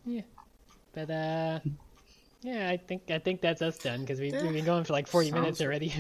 [0.06, 0.24] Yeah,
[0.94, 1.60] but uh,
[2.42, 4.44] yeah, I think I think that's us done because we, Yeah.
[4.44, 5.94] we've been going for like forty minutes already.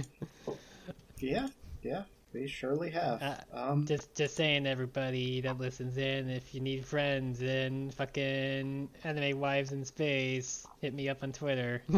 [1.19, 1.47] yeah,
[1.81, 2.03] yeah,
[2.33, 3.21] they surely have.
[3.21, 8.89] Uh, um, Just just saying, everybody that listens in, if you need friends and fucking
[9.03, 11.83] anime wives in space, hit me up on Twitter.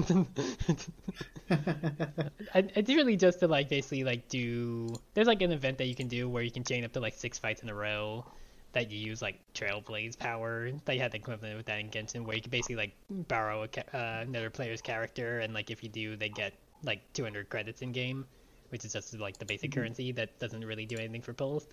[1.50, 4.94] I, it's really just to like basically like do.
[5.14, 7.16] There's like an event that you can do where you can chain up to like
[7.16, 8.26] six fights in a row.
[8.74, 10.70] That you use like Trailblaze power.
[10.84, 13.98] They had the equivalent with that in Genshin, where you can basically like borrow a,
[13.98, 17.94] uh, another player's character, and like if you do, they get like 200 credits in
[17.94, 18.26] game,
[18.76, 19.76] which is just like the basic Mhm.
[19.76, 21.68] currency that doesn't really do anything for pulls.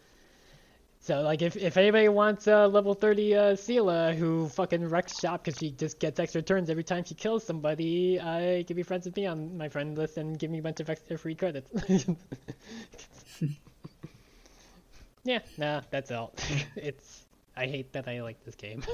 [1.00, 5.42] So like if, if anybody wants a level 30 uh, Seele who fucking wrecks shop
[5.44, 9.06] because she just gets extra turns every time she kills somebody, uh, can be friends
[9.06, 11.68] with me on my friend list and give me a bunch of extra free credits.
[15.24, 16.34] yeah, nah, that's all.
[16.76, 17.26] it's
[17.56, 18.82] I hate that I like this game.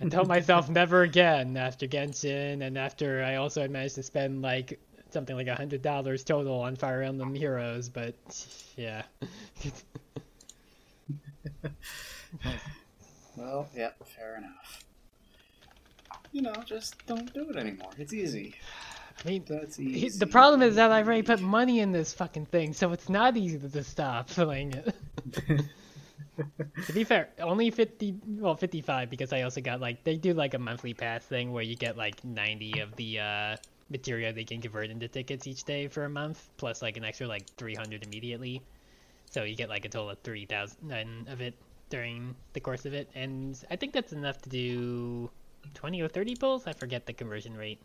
[0.00, 4.42] I told myself never again after Genshin and after I also had managed to spend
[4.42, 4.78] like
[5.10, 8.14] something like a hundred dollars total on Fire Emblem Heroes, but
[8.76, 9.02] yeah.
[13.36, 14.84] well, yeah, fair enough.
[16.32, 17.90] You know, just don't do it anymore.
[17.96, 18.54] It's easy.
[19.24, 20.16] I mean, That's easy.
[20.18, 23.36] the problem is that I've already put money in this fucking thing, so it's not
[23.36, 24.94] easy to stop playing it.
[26.86, 30.54] to be fair, only 50, well, 55 because I also got like, they do like
[30.54, 33.56] a monthly pass thing where you get like 90 of the uh,
[33.90, 37.26] material they can convert into tickets each day for a month, plus like an extra
[37.26, 38.62] like 300 immediately.
[39.30, 41.54] So you get like a total of 3,000 of it
[41.90, 45.30] during the course of it, and I think that's enough to do
[45.74, 46.66] 20 or 30 pulls.
[46.66, 47.80] I forget the conversion rate.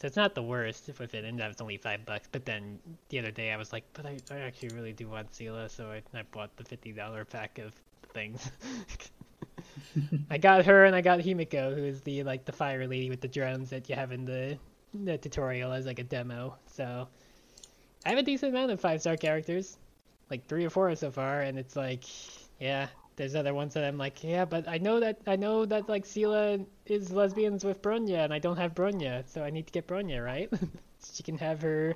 [0.00, 2.26] So it's not the worst if it ended up it's only five bucks.
[2.30, 2.78] But then
[3.10, 5.90] the other day I was like, but I, I actually really do want Seele, so
[5.90, 7.74] I, I bought the fifty dollar pack of
[8.14, 8.50] things.
[10.30, 13.20] I got her and I got Himeko, who is the like the fire lady with
[13.20, 14.58] the drones that you have in the
[14.94, 16.56] the tutorial as like a demo.
[16.66, 17.08] So
[18.04, 19.76] I have a decent amount of five star characters,
[20.30, 22.04] like three or four so far, and it's like,
[22.58, 25.88] yeah, there's other ones that I'm like, yeah, but I know that I know that
[25.88, 29.72] like Seele is lesbians with Bronya, and I don't have Bronya, so I need to
[29.72, 30.50] get Bronya, right?
[31.12, 31.94] she can have her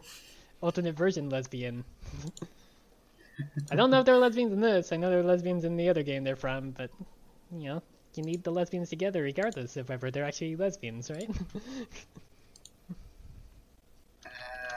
[0.60, 1.84] alternate version lesbian.
[3.70, 4.92] I don't know if they're lesbians in this.
[4.92, 6.90] I know they're lesbians in the other game they're from, but
[7.50, 7.82] you know,
[8.14, 11.30] you need the lesbians together regardless of whether they're actually lesbians, right?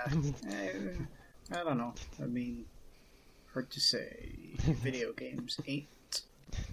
[0.50, 0.72] I,
[1.52, 1.94] I don't know.
[2.22, 2.66] I mean,
[3.54, 4.30] hard to say.
[4.58, 6.24] Video games ain't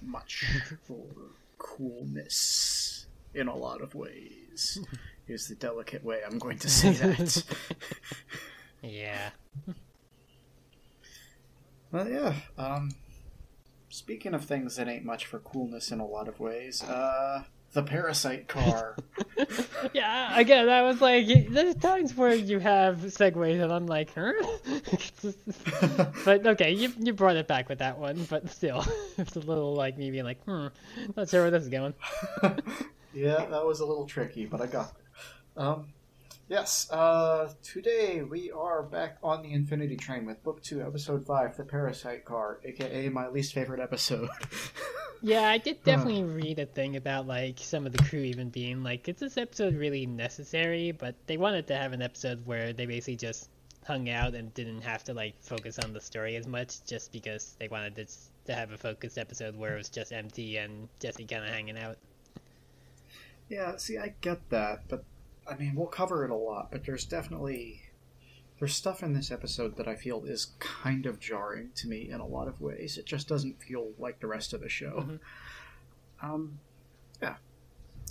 [0.02, 0.44] much
[0.86, 1.06] for
[1.58, 4.80] coolness in a lot of ways.
[5.26, 7.44] Is the delicate way I'm going to say that.
[8.82, 9.30] yeah.
[11.90, 12.34] well, yeah.
[12.58, 12.90] Um,
[13.88, 17.44] speaking of things that ain't much for coolness in a lot of ways, uh,
[17.74, 18.96] the parasite car.
[19.92, 24.32] yeah, again, I was like, there's times where you have segues, and I'm like, huh?
[26.24, 28.84] but okay, you you brought it back with that one, but still,
[29.18, 30.68] it's a little like me being like, hmm,
[31.16, 31.94] not sure where this is going.
[33.12, 35.60] yeah, that was a little tricky, but I got it.
[35.60, 35.88] Um,
[36.48, 41.56] yes, uh, today we are back on the Infinity Train with Book 2, Episode 5,
[41.56, 44.28] The Parasite Car, aka my least favorite episode.
[45.22, 48.82] Yeah, I did definitely read a thing about like some of the crew even being
[48.82, 50.92] like, is this episode really necessary?
[50.92, 53.48] But they wanted to have an episode where they basically just
[53.86, 57.56] hung out and didn't have to like focus on the story as much, just because
[57.58, 58.06] they wanted to,
[58.44, 61.78] to have a focused episode where it was just empty and Jesse kind of hanging
[61.78, 61.96] out.
[63.48, 65.04] Yeah, see, I get that, but
[65.46, 67.82] I mean, we'll cover it a lot, but there's definitely
[68.58, 72.20] there's stuff in this episode that I feel is kind of jarring to me in
[72.20, 72.96] a lot of ways.
[72.96, 75.00] It just doesn't feel like the rest of the show.
[75.00, 76.32] Mm-hmm.
[76.32, 76.58] Um,
[77.20, 77.34] yeah.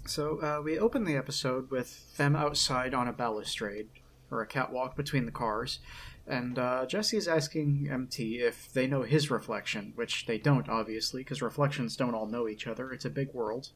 [0.06, 3.88] So uh, we open the episode with them outside on a balustrade
[4.30, 5.80] or a catwalk between the cars,
[6.26, 11.42] and uh, Jesse's asking MT if they know his reflection, which they don't, obviously, because
[11.42, 12.92] reflections don't all know each other.
[12.92, 13.70] It's a big world.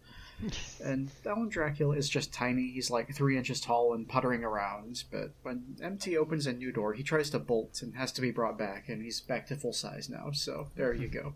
[0.83, 2.71] And Alan Dracula is just tiny.
[2.71, 5.03] He's like three inches tall and puttering around.
[5.11, 8.31] But when MT opens a new door, he tries to bolt and has to be
[8.31, 10.31] brought back, and he's back to full size now.
[10.31, 11.33] So there you go.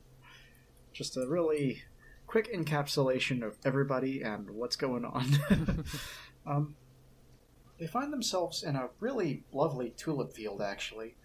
[0.93, 1.84] Just a really
[2.28, 5.84] quick encapsulation of everybody and what's going on.
[6.45, 6.76] um,
[7.80, 11.16] they find themselves in a really lovely tulip field, actually.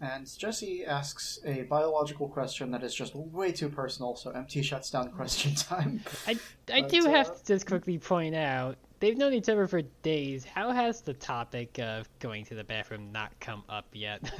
[0.00, 4.90] And Jesse asks a biological question that is just way too personal, so MT shuts
[4.90, 6.02] down question time.
[6.26, 6.38] I,
[6.72, 9.82] I But, do have uh, to just quickly point out they've known each other for
[10.02, 10.44] days.
[10.44, 14.32] How has the topic of going to the bathroom not come up yet?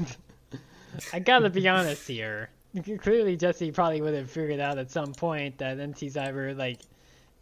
[1.12, 2.50] I gotta be honest here.
[2.98, 6.80] Clearly, Jesse probably would have figured out at some point that MT's either like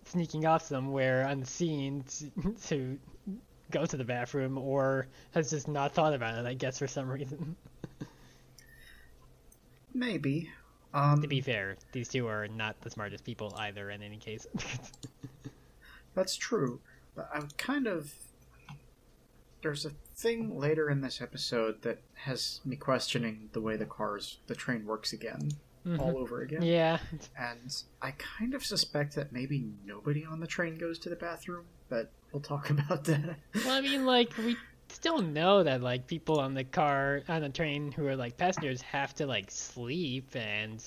[0.04, 2.98] sneaking off somewhere unseen to, to
[3.70, 6.46] go to the bathroom, or has just not thought about it.
[6.46, 7.56] I guess for some reason.
[9.94, 10.50] Maybe.
[10.94, 13.90] Um, to be fair, these two are not the smartest people either.
[13.90, 14.46] In any case.
[16.14, 16.80] That's true,
[17.14, 18.12] but I'm kind of.
[19.62, 24.38] There's a thing later in this episode that has me questioning the way the cars,
[24.48, 25.52] the train works again,
[26.00, 26.62] all over again.
[26.62, 26.98] yeah.
[27.38, 27.72] And
[28.02, 32.10] I kind of suspect that maybe nobody on the train goes to the bathroom, but
[32.32, 33.36] we'll talk about that.
[33.54, 34.56] Well, I mean, like we
[35.02, 38.80] still know that like people on the car on the train who are like passengers
[38.82, 40.80] have to like sleep and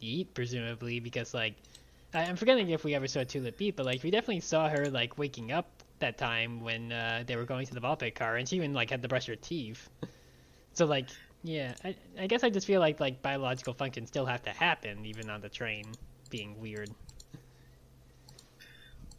[0.00, 1.54] eat, presumably, because like
[2.12, 4.90] I- I'm forgetting if we ever saw Tulip eat, but like we definitely saw her
[4.90, 5.68] like waking up
[6.00, 8.90] that time when uh, they were going to the pit car, and she even like
[8.90, 9.88] had to brush her teeth.
[10.72, 11.06] so like
[11.44, 15.06] yeah, I, I guess I just feel like like biological functions still have to happen
[15.06, 15.84] even on the train
[16.30, 16.90] being weird.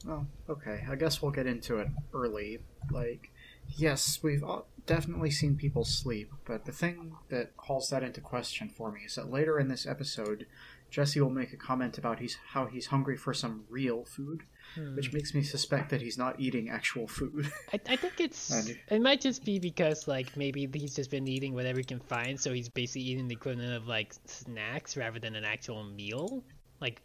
[0.05, 0.83] Well, okay.
[0.89, 2.59] I guess we'll get into it early.
[2.91, 3.30] Like,
[3.75, 4.43] yes, we've
[4.85, 9.15] definitely seen people sleep, but the thing that calls that into question for me is
[9.15, 10.45] that later in this episode,
[10.89, 14.43] Jesse will make a comment about he's how he's hungry for some real food,
[14.75, 14.95] hmm.
[14.95, 17.49] which makes me suspect that he's not eating actual food.
[17.73, 18.75] I, I think it's do.
[18.89, 22.39] it might just be because like maybe he's just been eating whatever he can find,
[22.39, 26.43] so he's basically eating the equivalent of like snacks rather than an actual meal.
[26.81, 27.01] Like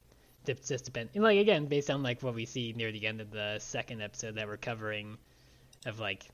[0.48, 3.30] it's just depend like again based on like what we see near the end of
[3.30, 5.16] the second episode that we're covering
[5.86, 6.28] of like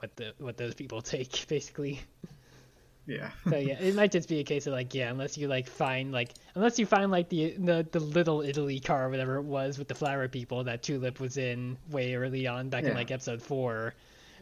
[0.00, 2.00] what the what those people take basically.
[3.06, 3.30] yeah.
[3.48, 6.12] So yeah, it might just be a case of like yeah, unless you like find
[6.12, 9.78] like unless you find like the the, the little Italy car or whatever it was
[9.78, 13.40] with the flower people that Tulip was in way early on back in like episode
[13.42, 13.94] four,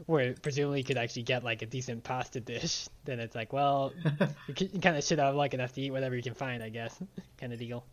[0.06, 2.88] where presumably you could actually get like a decent pasta dish.
[3.04, 3.92] Then it's like well,
[4.48, 6.62] you, c- you kind of should have like enough to eat whatever you can find,
[6.62, 6.98] I guess,
[7.38, 7.84] kind of deal.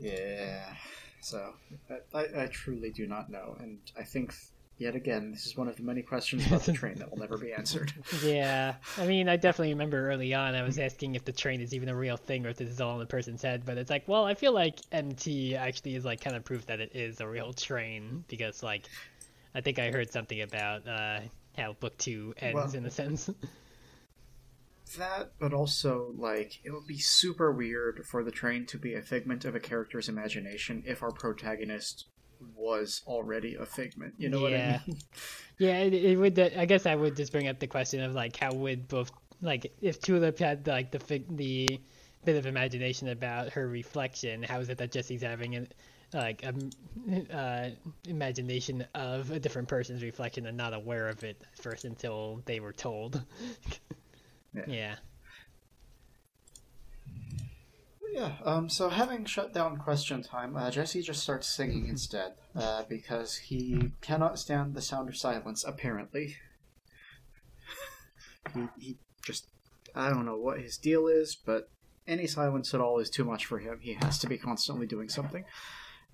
[0.00, 0.74] Yeah.
[1.20, 1.54] So,
[2.14, 4.34] I, I truly do not know, and I think
[4.78, 7.38] yet again this is one of the many questions about the train that will never
[7.38, 7.92] be answered.
[8.22, 11.74] Yeah, I mean, I definitely remember early on I was asking if the train is
[11.74, 13.90] even a real thing or if this is all in the person's head, but it's
[13.90, 17.20] like, well, I feel like MT actually is like kind of proof that it is
[17.20, 18.86] a real train because like
[19.54, 21.20] I think I heard something about uh,
[21.56, 23.30] how book two ends Well- in a sense.
[24.98, 29.02] That, but also, like, it would be super weird for the train to be a
[29.02, 32.06] figment of a character's imagination if our protagonist
[32.54, 34.14] was already a figment.
[34.18, 34.42] You know Yeah.
[34.42, 34.96] what I mean?
[35.58, 36.38] yeah, it, it would.
[36.38, 39.72] I guess I would just bring up the question of like how would both like
[39.80, 41.80] if Tulip had like the fig- the
[42.24, 45.68] bit of imagination about her reflection, how is it that Jesse's having an
[46.12, 46.70] like um,
[47.32, 47.70] uh,
[48.08, 52.72] imagination of a different person's reflection and not aware of it first until they were
[52.72, 53.22] told?
[54.54, 54.64] Yeah.
[54.66, 54.96] yeah.
[58.16, 62.84] Yeah, um, so having shut down question time, uh, Jesse just starts singing instead, uh,
[62.88, 66.36] because he cannot stand the sound of silence, apparently.
[68.54, 69.48] he, he just,
[69.94, 71.68] I don't know what his deal is, but
[72.08, 73.80] any silence at all is too much for him.
[73.82, 75.44] He has to be constantly doing something.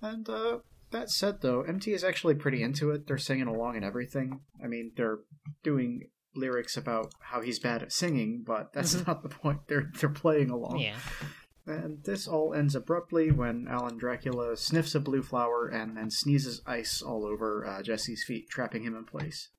[0.01, 0.57] And, uh,
[0.91, 3.07] that said, though, MT is actually pretty into it.
[3.07, 4.41] They're singing along and everything.
[4.61, 5.19] I mean, they're
[5.63, 6.01] doing
[6.35, 9.07] lyrics about how he's bad at singing, but that's Mhm.
[9.07, 9.61] not the point.
[9.67, 10.79] They're they're playing along.
[10.79, 10.97] Yeah.
[11.65, 16.61] And this all ends abruptly when Alan Dracula sniffs a blue flower and then sneezes
[16.65, 19.49] ice all over uh, Jesse's feet, trapping him in place.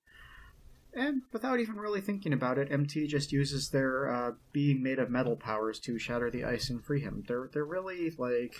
[0.97, 5.11] And without even really thinking about it, MT just uses their uh, being made of
[5.11, 7.25] metal powers to shatter the ice and free him.
[7.27, 8.55] They're they're really like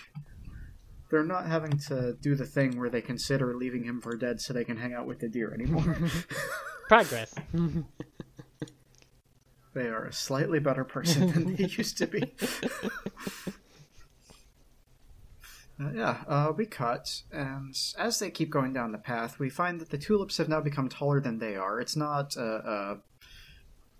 [1.09, 4.51] they're not having to do the thing where they consider leaving him for dead so
[4.51, 5.97] they can hang out with the deer anymore.
[6.89, 7.33] Progress.
[9.75, 12.33] they are a slightly better person than they used to be.
[15.77, 19.81] Uh, yeah, uh, we cut, and as they keep going down the path, we find
[19.81, 21.81] that the tulips have now become taller than they are.
[21.81, 23.01] It's not a,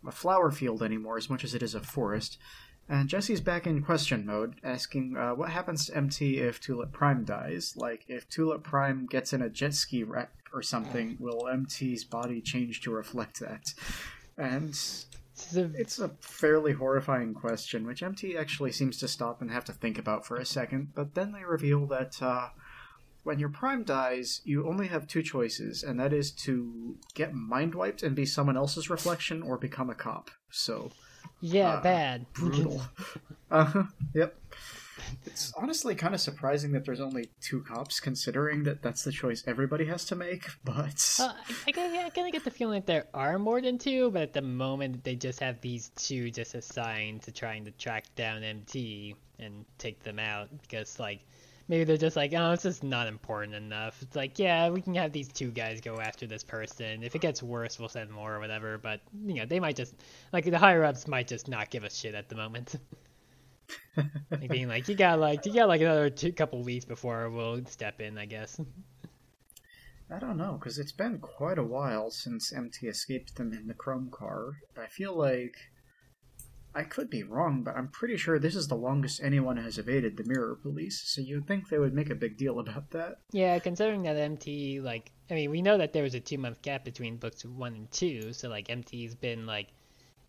[0.05, 2.37] a, a flower field anymore as much as it is a forest.
[2.87, 7.25] And Jesse's back in question mode, asking uh, what happens to MT if Tulip Prime
[7.25, 7.73] dies.
[7.75, 12.41] Like, if Tulip Prime gets in a jet ski wreck or something, will MT's body
[12.41, 13.73] change to reflect that?
[14.37, 14.79] And
[15.51, 19.65] This a- it's a fairly horrifying question, which MT actually seems to stop and have
[19.65, 22.49] to think about for a second, but then they reveal that uh,
[23.23, 27.73] when your prime dies, you only have two choices, and that is to get mind
[27.75, 30.29] wiped and be someone else's reflection or become a cop.
[30.51, 30.91] So,
[31.41, 32.25] yeah, uh, bad.
[32.33, 32.81] brutal.
[33.51, 33.83] uh huh.
[34.13, 34.35] Yep.
[35.25, 39.43] It's honestly kind of surprising that there's only two cops, considering that that's the choice
[39.47, 41.17] everybody has to make, but.
[41.19, 41.33] Uh,
[41.67, 44.21] I, I, I kind of get the feeling that there are more than two, but
[44.21, 48.43] at the moment they just have these two just assigned to trying to track down
[48.43, 51.25] MT and take them out because like
[51.67, 54.01] maybe they're just like, oh, it's just not important enough.
[54.01, 57.03] It's like, yeah, we can have these two guys go after this person.
[57.03, 58.77] If it gets worse, we'll send more or whatever.
[58.77, 59.95] But you know, they might just
[60.31, 62.75] like the higher ups might just not give a shit at the moment.
[64.31, 67.65] like being like, you got like you got like another two couple weeks before we'll
[67.65, 68.59] step in, I guess.
[70.11, 73.73] I don't know, because it's been quite a while since MT escaped them in the
[73.73, 74.57] Chrome car.
[74.77, 75.55] I feel like.
[76.77, 80.17] I could be wrong, but I'm pretty sure this is the longest anyone has evaded
[80.17, 83.19] the Mirror Police, so you'd think they would make a big deal about that.
[83.31, 86.61] Yeah, considering that MT, like, I mean, we know that there was a two month
[86.61, 89.69] gap between books one and two, so, like, MT's been, like,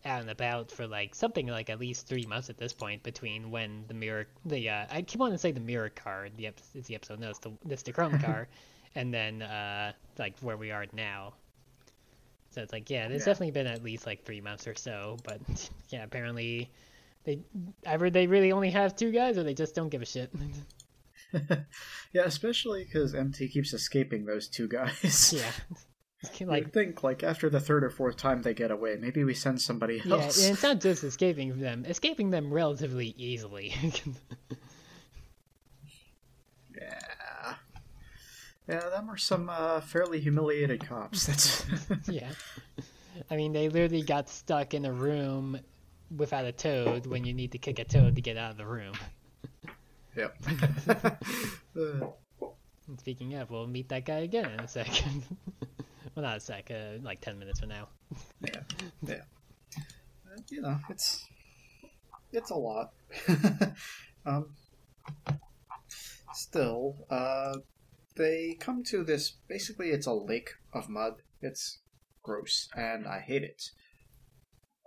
[0.05, 3.51] out and about for like something like at least three months at this point between
[3.51, 6.59] when the mirror the uh, I keep wanting to say the mirror car the ep-
[6.75, 8.47] it's the episode no it's the it's the chrome car
[8.95, 11.33] and then uh like where we are now
[12.51, 13.25] so it's like yeah there's Yeah.
[13.25, 15.41] definitely been at least like three months or so but
[15.89, 16.69] yeah apparently
[17.25, 17.39] they
[17.87, 20.31] either they really only have two guys or they just don't give a shit
[22.13, 25.33] yeah, especially because MT keeps escaping those two guys.
[25.35, 25.51] yeah
[26.23, 29.23] like, like You'd think, like, after the third or fourth time they get away, maybe
[29.23, 30.43] we send somebody else.
[30.43, 33.73] and it's not just escaping them escaping them relatively easily
[36.79, 37.55] Yeah.
[38.67, 41.25] Yeah, them are some uh, fairly humiliated cops.
[41.25, 41.65] That's
[42.09, 42.29] yeah.
[43.31, 45.59] I mean, they literally got stuck in a room
[46.15, 48.65] without a toad when you need to kick a toad to get out of the
[48.65, 48.93] room.
[50.15, 50.35] yep.
[52.97, 55.23] Speaking of, we'll meet that guy again in a second.
[56.17, 57.89] Well, not a sec, uh, like 10 minutes from now.
[58.41, 58.61] yeah,
[59.05, 59.21] yeah.
[59.77, 61.23] Uh, you know, it's
[62.31, 62.91] it's a lot.
[64.25, 64.47] um,
[66.33, 67.57] still, uh,
[68.15, 69.33] they come to this.
[69.47, 71.21] Basically, it's a lake of mud.
[71.39, 71.81] It's
[72.23, 73.69] gross, and I hate it.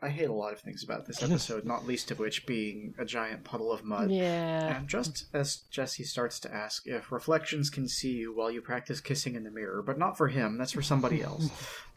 [0.03, 3.05] I hate a lot of things about this episode, not least of which being a
[3.05, 4.11] giant puddle of mud.
[4.11, 4.77] Yeah.
[4.79, 8.99] And just as Jesse starts to ask if reflections can see you while you practice
[9.01, 11.51] kissing in the mirror, but not for him, that's for somebody else.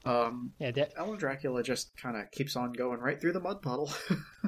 [0.04, 3.62] Um, Yeah, de- Alan Dracula just kind of keeps on going right through the mud
[3.62, 3.90] puddle.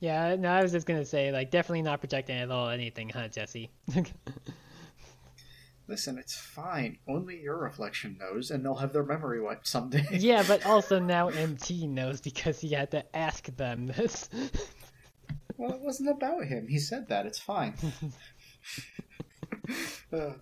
[0.00, 3.28] yeah, no, I was just gonna say, like, definitely not projecting at all anything, huh,
[3.28, 3.70] Jesse?
[5.90, 6.98] Listen, it's fine.
[7.08, 10.06] Only your reflection knows, and they'll have their memory wiped someday.
[10.12, 14.28] yeah, but also now MT knows because he had to ask them this.
[15.56, 16.68] well, it wasn't about him.
[16.68, 17.26] He said that.
[17.26, 17.74] It's fine.
[20.12, 20.34] uh,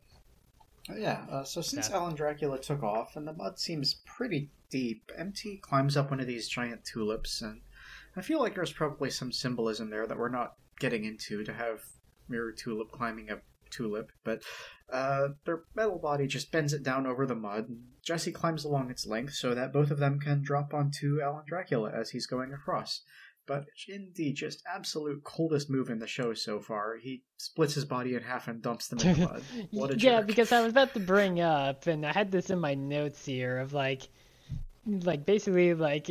[0.95, 1.97] yeah, uh, so since Yeah.
[1.97, 6.27] Alan Dracula took off, and the mud seems pretty deep, MT climbs up one of
[6.27, 7.63] these giant tulips, and
[8.17, 11.81] I feel like there's probably some symbolism there that we're not getting into to have
[12.29, 13.39] Mirror Tulip climbing a
[13.71, 14.43] tulip, but
[14.93, 17.69] uh, their metal body just bends it down over the mud.
[17.69, 21.45] and Jesse climbs along its length so that both of them can drop onto Alan
[21.47, 23.03] Dracula as he's going across.
[23.47, 27.87] But in the just absolute coldest move in the show so far, he splits his
[27.87, 29.43] body in half and dumps them in the mud.
[29.71, 30.27] What a yeah, jerk.
[30.27, 33.59] because I was about to bring up, and I had this in my notes here
[33.59, 34.09] of like,
[34.87, 36.07] like basically like,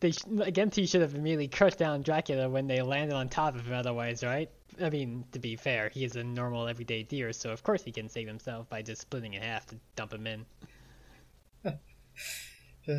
[0.00, 3.54] they sh- like MT should have immediately crushed down Dracula when they landed on top
[3.54, 3.74] of him.
[3.74, 4.50] Otherwise, right?
[4.80, 7.92] I mean, to be fair, he is a normal everyday deer, so of course he
[7.92, 10.46] can save himself by just splitting in half to dump him in.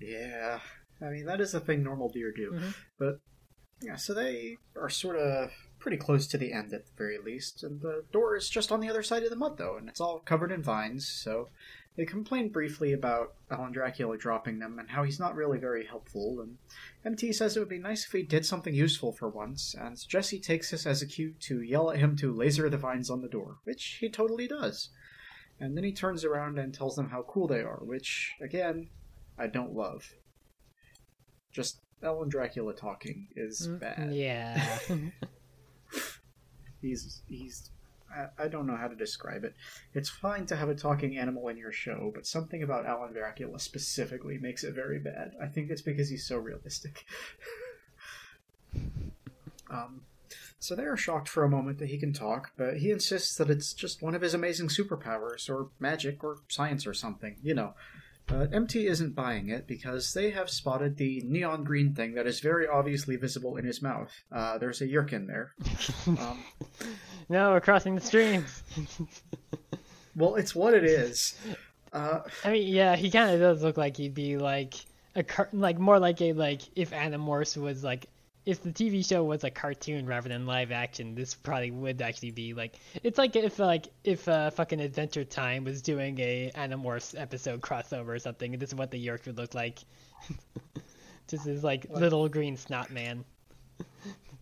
[0.00, 0.60] yeah,
[1.00, 2.52] I mean that is a thing normal deer do.
[2.52, 2.74] Mhm.
[2.98, 3.20] But
[3.82, 7.62] yeah, so they are sort of pretty close to the end at the very least,
[7.62, 10.00] and the door is just on the other side of the mud though, and it's
[10.00, 11.06] all covered in vines.
[11.08, 11.48] So
[11.96, 16.40] they complain briefly about Alan Dracula dropping them and how he's not really very helpful.
[16.40, 16.58] And
[17.04, 20.38] MT says it would be nice if he did something useful for once, and Jesse
[20.38, 23.28] takes this as a cue to yell at him to laser the vines on the
[23.28, 24.90] door, which he totally does.
[25.58, 28.88] And then he turns around and tells them how cool they are, which, again,
[29.38, 30.12] I don't love.
[31.50, 34.12] Just Alan Dracula talking is mm, bad.
[34.12, 34.62] Yeah.
[36.82, 37.70] He's he's
[38.38, 39.54] I, don't know how to describe it.
[39.94, 43.58] It's fine to have a talking animal in your show, but something about Alan Dracula
[43.58, 45.32] specifically makes it very bad.
[45.42, 47.04] I think it's because he's so realistic.
[49.70, 50.02] um,
[50.58, 53.50] so they are shocked for a moment that he can talk, but he insists that
[53.50, 57.36] it's just one of his amazing superpowers, or magic, or science, or something.
[57.42, 57.74] You know.
[58.26, 62.40] But MT isn't buying it because they have spotted the neon green thing that is
[62.40, 64.12] very obviously visible in his mouth.
[64.32, 65.54] Uh, there's a yeerk in there.
[66.06, 66.42] Um,
[67.28, 68.44] no, we're crossing the stream.
[70.16, 71.36] well, it's what it is.
[71.92, 74.74] Uh, I mean, yeah, he kind of does look like he'd be like
[75.16, 78.06] a car- like more like a like if Animorphs was like
[78.46, 82.30] if the TV show was a cartoon rather than live action, this probably would actually
[82.30, 87.20] be like it's like if like if uh, fucking Adventure Time was doing a Animorphs
[87.20, 89.80] episode crossover or something, and this is what the Yeerk would look like.
[91.28, 93.24] Just this like little green snot man.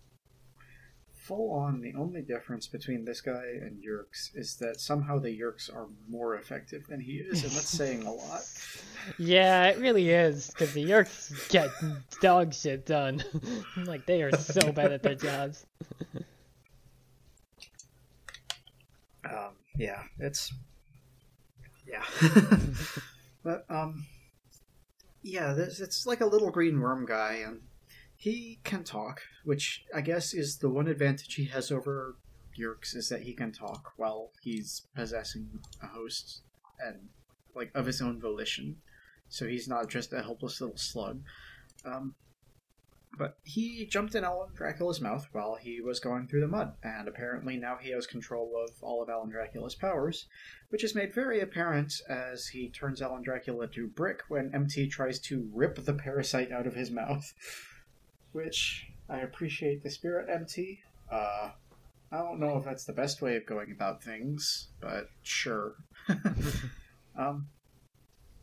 [1.24, 5.74] full on, the only difference between this guy and Yeerks is that somehow the Yeerks
[5.74, 8.42] are more effective than he is, and that's saying a lot.
[9.18, 11.68] Yeah, it really is because the Yeerks get
[12.22, 13.22] dog shit done.
[13.84, 15.66] like they are so bad at their jobs.
[19.30, 20.50] Um, yeah, it's
[21.86, 22.02] yeah,
[23.44, 24.06] but um,
[25.22, 27.60] yeah, this it's like a little green worm guy, and
[28.24, 32.16] he can talk, which I guess is the one advantage he has over
[32.58, 36.40] Yeerks is that he can talk while he's possessing a host,
[36.80, 37.10] and
[37.54, 38.76] like of his own volition,
[39.28, 41.20] so he's not just a helpless little slug.
[41.84, 42.14] Um,
[43.18, 47.06] but he jumped in Alan Dracula's mouth while he was going through the mud, and
[47.06, 50.28] apparently now he has control of all of Alan Dracula's powers,
[50.70, 55.18] which is made very apparent as he turns Alan Dracula to brick when MT tries
[55.20, 57.30] to rip the parasite out of his mouth.
[58.34, 60.80] Which I appreciate the spirit, MT.
[61.10, 61.50] Uh,
[62.10, 65.76] I don't know if that's the best way of going about things, but sure.
[67.18, 67.46] um,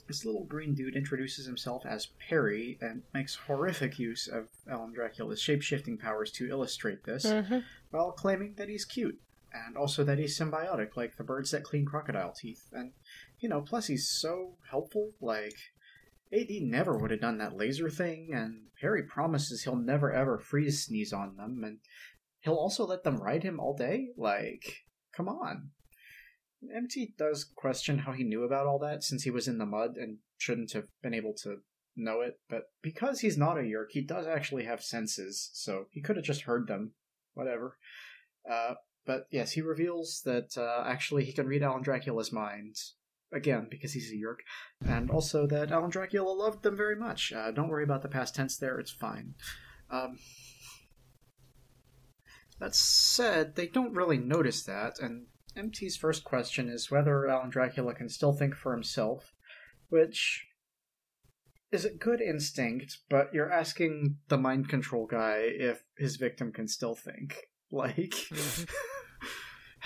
[0.08, 5.42] this little green dude introduces himself as Perry and makes horrific use of Alan Dracula's
[5.42, 7.60] shapeshifting powers to illustrate this, Mm-hmm.
[7.89, 9.20] while claiming that he's cute,
[9.54, 12.70] and also that he's symbiotic, like the birds that clean crocodile teeth.
[12.72, 12.94] And,
[13.42, 15.58] you know, plus he's so helpful, like.
[16.34, 20.86] AD never would have done that laser thing, and Perry promises he'll never ever freeze
[20.86, 21.80] sneeze on them, and
[22.40, 24.10] he'll also let them ride him all day?
[24.18, 25.72] Like, come on.
[26.74, 29.98] MT does question how he knew about all that since he was in the mud
[29.98, 31.58] and shouldn't have been able to
[31.96, 36.02] know it, but because he's not a Yeerk, he does actually have senses, so he
[36.02, 36.94] could have just heard them.
[37.34, 37.78] Whatever.
[38.50, 38.76] Uh,
[39.06, 42.76] but yes, he reveals that uh, actually he can read Alan Dracula's mind.
[43.34, 44.40] Again, because he's a Yeerk.
[44.86, 47.32] And also that Alan Dracula loved them very much.
[47.32, 49.36] Uh, don't worry about the past tense there, it's fine.
[49.90, 50.18] Um,
[52.60, 57.94] that said, they don't really notice that, and MT's first question is whether Alan Dracula
[57.94, 59.34] can still think for himself,
[59.90, 60.46] which
[61.72, 66.68] is a good instinct, but you're asking the mind control guy if his victim can
[66.68, 67.36] still think.
[67.74, 68.14] Like.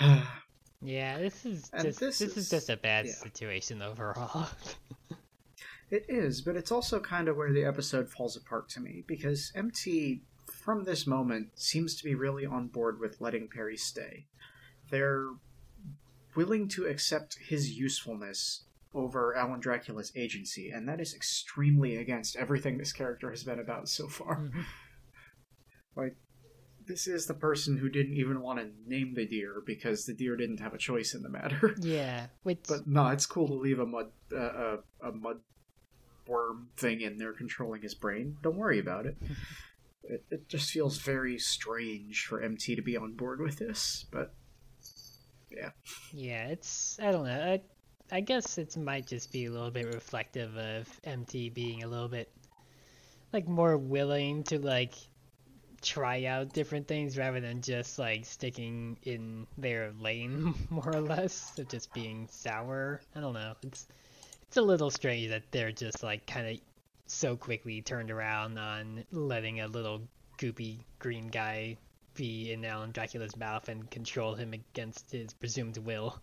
[0.82, 3.12] Yeah, this is And just this this, is, is- just a bad yeah.
[3.12, 4.46] situation overall.
[5.88, 9.52] It is, but it's also kind of where the episode falls apart to me because
[9.54, 14.26] MT, from this moment, seems to be really on board with letting Perry stay.
[14.90, 15.28] They're
[16.34, 18.64] willing to accept his usefulness
[18.94, 23.88] over Alan Dracula's agency, and that is extremely against everything this character has been about
[23.88, 24.38] so far.
[24.38, 24.64] Mhm.
[25.94, 26.16] Like,
[26.86, 30.36] this is the person who didn't even want to name the deer because the deer
[30.36, 31.74] didn't have a choice in the matter.
[31.80, 34.38] yeah, which But no, it's cool to leave a mud uh,
[35.02, 35.40] a, a mud
[36.26, 38.36] worm thing in there controlling his brain.
[38.42, 39.16] Don't worry about it.
[40.04, 40.24] it.
[40.30, 44.34] It just feels very strange for MT to be on board with this, but
[45.50, 45.70] yeah,
[46.12, 47.52] yeah, it's I don't know.
[47.52, 47.62] I
[48.10, 52.08] I guess it might just be a little bit reflective of MT being a little
[52.08, 52.30] bit
[53.32, 54.94] like more willing to like
[55.86, 61.56] try out different things rather than just like sticking in their lane more or less
[61.58, 63.00] of just being sour.
[63.14, 63.54] I don't know.
[63.62, 63.86] It's
[64.48, 66.60] it's a little strange that they're just like kind of
[67.06, 70.02] so quickly turned around on letting a little
[70.38, 71.76] goopy green guy
[72.14, 76.18] be in Alan Dracula's mouth and control him against his presumed will.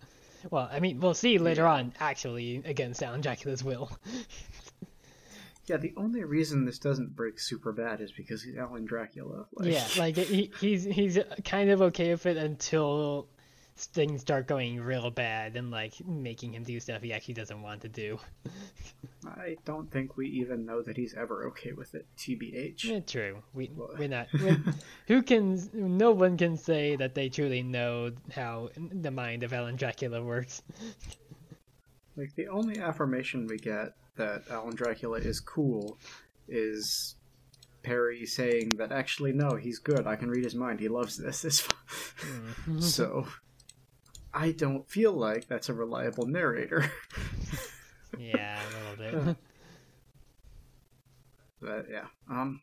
[0.49, 3.89] Well, I mean, we'll see later on, actually, against Alan Dracula's will.
[5.65, 9.45] yeah, the only reason this doesn't break super bad is because he's Alan Dracula.
[9.55, 13.27] Like, Yeah, like he, he's he's kind of okay with it until
[13.75, 17.81] things start going real bad and like making him do stuff he actually doesn't want
[17.81, 18.19] to do.
[19.25, 22.05] I don't think we even know that he's ever okay with it.
[22.17, 22.83] Tbh.
[22.83, 23.41] Yeah, true.
[23.53, 24.27] We Well- we're not.
[24.33, 24.61] We're,
[25.07, 25.69] who can?
[25.73, 30.61] No one can say that they truly know how the mind of Alan Dracula works.
[32.17, 35.97] Like the only affirmation we get that Alan Dracula is cool
[36.47, 37.15] is
[37.83, 40.07] Perry saying that actually no, he's good.
[40.07, 40.79] I can read his mind.
[40.79, 41.43] He loves this.
[41.45, 41.75] It's fine.
[42.67, 42.81] Mm.
[42.81, 43.27] so
[44.33, 46.89] I don't feel like that's a reliable narrator.
[48.17, 49.37] yeah, a little bit.
[51.61, 52.61] but yeah, um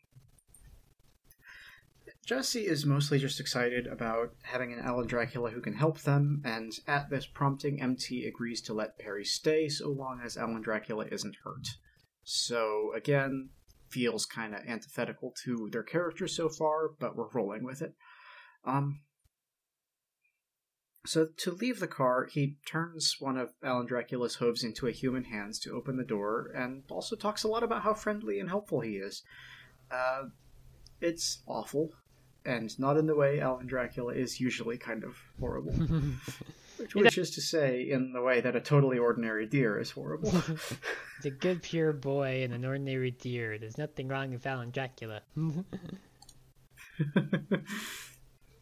[2.31, 6.73] Jesse is mostly just excited about having an Alan Dracula who can help them, and
[6.87, 11.39] at this prompting, MT agrees to let Perry stay so long as Alan Dracula isn't
[11.43, 11.71] hurt.
[12.23, 13.49] So, again,
[13.89, 17.97] feels kind of antithetical to their characters so far, but we're rolling with it.
[18.65, 19.01] Um,
[21.05, 25.25] so, to leave the car, he turns one of Alan Dracula's hooves into a human
[25.25, 28.83] hands to open the door, and also talks a lot about how friendly and helpful
[28.83, 29.25] he is.
[29.91, 30.27] Uh,
[31.01, 31.91] it's awful,
[32.45, 35.73] and not in the way Alan Dracula is usually kind of horrible.
[36.81, 40.31] Which, which is to say, in the way that a totally ordinary deer is horrible.
[40.31, 43.59] He's a good, pure boy and an ordinary deer.
[43.59, 45.21] There's nothing wrong with Alan Dracula.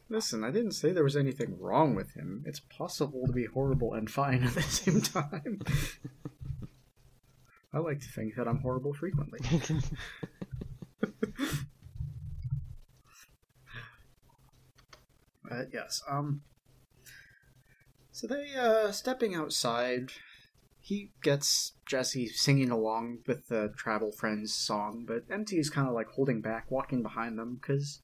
[0.08, 2.42] Listen, I didn't say there was anything wrong with him.
[2.44, 5.60] It's possible to be horrible and fine at the same time.
[7.72, 9.38] I like to think that I'm horrible frequently.
[15.50, 16.02] Uh, yes.
[16.08, 16.42] Um.
[18.12, 20.10] So they, uh, stepping outside,
[20.80, 25.94] he gets Jesse singing along with the Travel Friends song, but MT is kind of
[25.94, 28.00] like holding back, walking behind them, because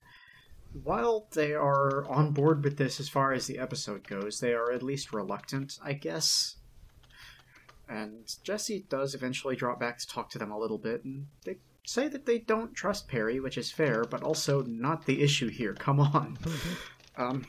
[0.83, 4.71] while they are on board with this as far as the episode goes, they are
[4.71, 6.57] at least reluctant, I guess.
[7.89, 11.57] And Jesse does eventually drop back to talk to them a little bit, and they
[11.87, 15.75] say that they don't trust Perry, which is fair, but also not the issue here.
[15.75, 16.39] Come on.
[17.17, 17.47] Um,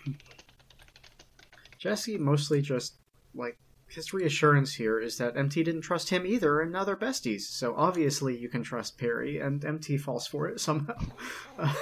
[1.79, 2.95] Jesse mostly just,
[3.33, 3.57] like,
[3.87, 7.41] his reassurance here is that MT didn't trust him either, and now they're besties.
[7.41, 10.95] So obviously you can trust Perry, and MT falls for it somehow.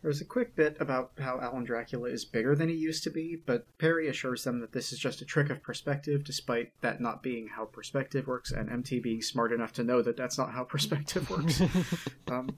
[0.00, 3.10] Uh, there's a quick bit about how Alan Dracula is bigger than he used to
[3.10, 7.00] be, but Perry assures them that this is just a trick of perspective, despite that
[7.00, 10.52] not being how perspective works, and MT being smart enough to know that that's not
[10.52, 11.60] how perspective works.
[12.30, 12.50] um,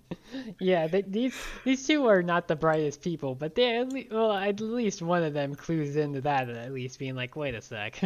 [0.60, 1.34] yeah, they, these
[1.64, 5.22] these two are not the brightest people, but they at least, well, at least one
[5.22, 8.00] of them clues into that at least, being like, wait a sec,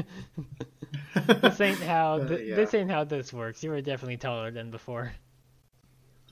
[1.14, 2.56] this ain't how Uh, yeah.
[2.56, 3.62] this ain't how this works.
[3.62, 5.12] You were definitely taller than before.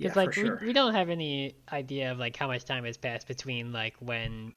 [0.04, 0.58] Yeah, It's like sure.
[0.60, 3.96] we, we don't have any idea of like how much time has passed between like
[4.00, 4.52] when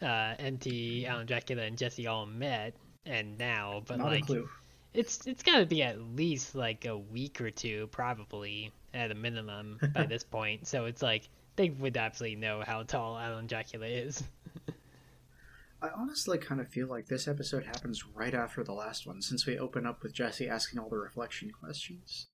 [0.00, 2.74] uh MT, Alan Dracula, and Jesse all met
[3.04, 4.48] and now, but not like a clue.
[4.94, 9.14] it's it's got to be at least like a week or two, probably at a
[9.14, 10.66] minimum by this point.
[10.66, 14.22] So it's like they would absolutely know how tall Alan Dracula is.
[15.82, 19.46] I honestly kind of feel like this episode happens right after the last one, since
[19.46, 22.28] we open up with Jesse asking all the reflection questions.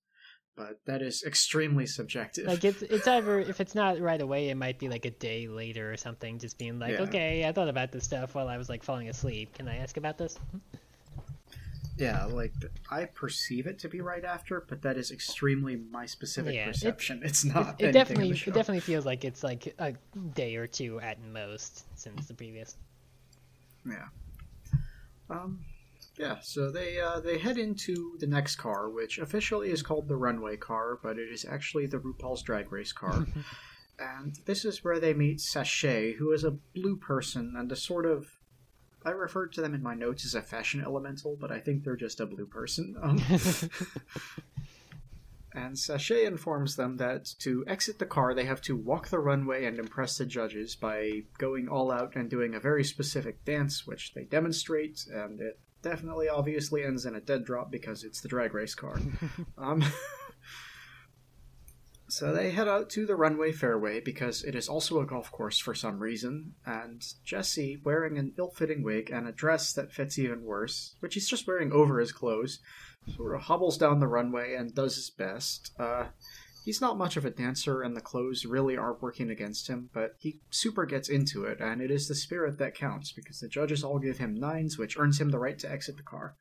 [0.55, 2.47] But that is extremely subjective.
[2.47, 5.49] Like it's it's either if it's not right away, it might be like a day
[5.49, 6.39] later or something.
[6.39, 7.03] Just being like, Yeah.
[7.03, 9.55] okay, I thought about this stuff while I was like falling asleep.
[9.55, 10.39] Can I ask about this?
[11.97, 12.53] Yeah, like
[12.91, 17.21] I perceive it to be right after, but that is extremely my specific Yeah, perception.
[17.23, 17.81] it's It, not.
[17.81, 19.95] it in definitely it definitely feels like it's like a
[20.35, 22.77] day or two at most since the previous.
[23.89, 24.09] Yeah.
[25.31, 25.61] Um.
[26.19, 26.39] Yeah.
[26.43, 30.57] So they uh, they head into the next car, which officially is called the runway
[30.57, 33.27] car, but it is actually the RuPaul's Drag Race car.
[33.99, 38.07] and this is where they meet Sachet, who is a blue person and a sort
[38.07, 38.27] of.
[39.05, 41.97] I referred to them in my notes as a fashion elemental, but I think they're
[41.97, 42.95] just a blue person.
[43.03, 43.21] Um,
[45.55, 49.65] and Sachet informs them that to exit the car, they have to walk the runway
[49.65, 54.15] and impress the judges by going all out and doing a very specific dance, which
[54.15, 58.55] they demonstrate, and it definitely obviously ends in a dead drop because it's the drag
[58.55, 58.99] race car.
[59.59, 59.85] um,
[62.09, 65.59] so they head out to the runway fairway because it is also a golf course
[65.59, 70.19] for some reason, and Jesse, wearing an ill fitting wig and a dress that fits
[70.19, 72.61] even worse, which he's just wearing over his clothes,
[73.17, 75.73] sort of hobbles down the runway and does his best.
[75.79, 76.07] Uh,
[76.65, 80.15] he's not much of a dancer, and the clothes really are working against him, but
[80.19, 83.83] he super gets into it, and it is the spirit that counts because the judges
[83.85, 86.35] all give him nines, which earns him the right to exit the car.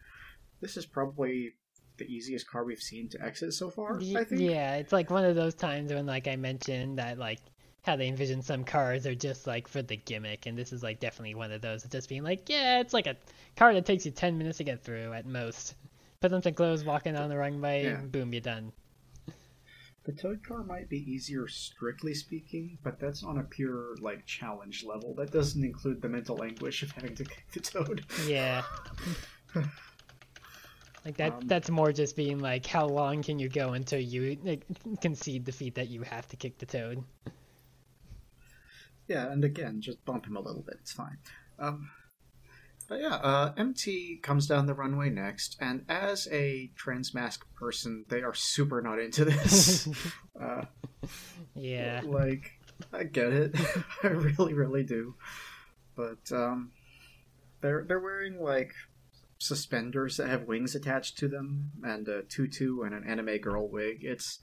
[0.62, 1.54] This is probably
[1.98, 4.42] the easiest car we've seen to exit so far, I think.
[4.42, 7.40] Yeah, it's like one of those times when like I mentioned that like
[7.84, 11.00] how they envision some cars are just like for the gimmick, and this is like
[11.00, 11.84] definitely one of those.
[11.84, 13.18] Just being like, yeah, it's like a
[13.56, 15.76] car that takes you ten minutes to get through at most.
[16.22, 17.98] Put on some clothes, walking on the runway, Yeah.
[17.98, 18.72] boom, you're done.
[20.04, 24.84] The Toad car might be easier, strictly speaking, but that's on a pure, like, challenge
[24.84, 25.14] level.
[25.14, 28.04] That doesn't include the mental anguish of having to kick the Toad.
[28.28, 28.64] Yeah.
[31.06, 34.38] like that Um, that's more just being like how long can you go until you
[34.44, 34.66] like,
[35.02, 37.04] concede the feat that you have to kick the toad.
[39.08, 40.78] Yeah, and again, just bump him a little bit.
[40.82, 41.18] It's fine.
[41.60, 41.90] Um,
[42.88, 48.22] but yeah, uh, MT comes down the runway next, and as a transmask person, they
[48.22, 49.88] are super not into this.
[50.42, 50.66] uh,
[51.56, 52.02] Yeah.
[52.06, 52.52] like,
[52.94, 53.56] I get it.
[54.04, 55.16] I really, really do.
[55.96, 56.72] But um,
[57.62, 58.74] they're they're wearing like
[59.38, 64.00] suspenders that have wings attached to them, and a tutu and an anime girl wig.
[64.04, 64.40] It's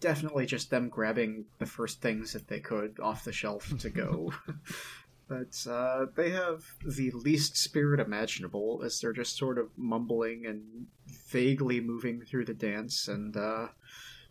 [0.00, 4.32] definitely just them grabbing the first things that they could off the shelf to go.
[5.28, 10.86] but uh, they have the least spirit imaginable, as they're just sort of mumbling and
[11.28, 13.68] vaguely moving through the dance, and uh,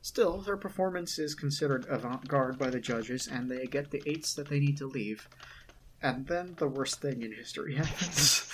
[0.07, 4.36] Still, their performance is considered avant garde by the judges, and they get the eights
[4.36, 5.28] that they need to leave.
[6.02, 8.49] And then the worst thing in history happens.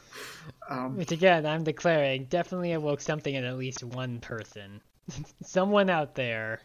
[0.70, 4.80] um, Which again, I'm declaring definitely awoke something in at least one person.
[5.42, 6.62] Someone out there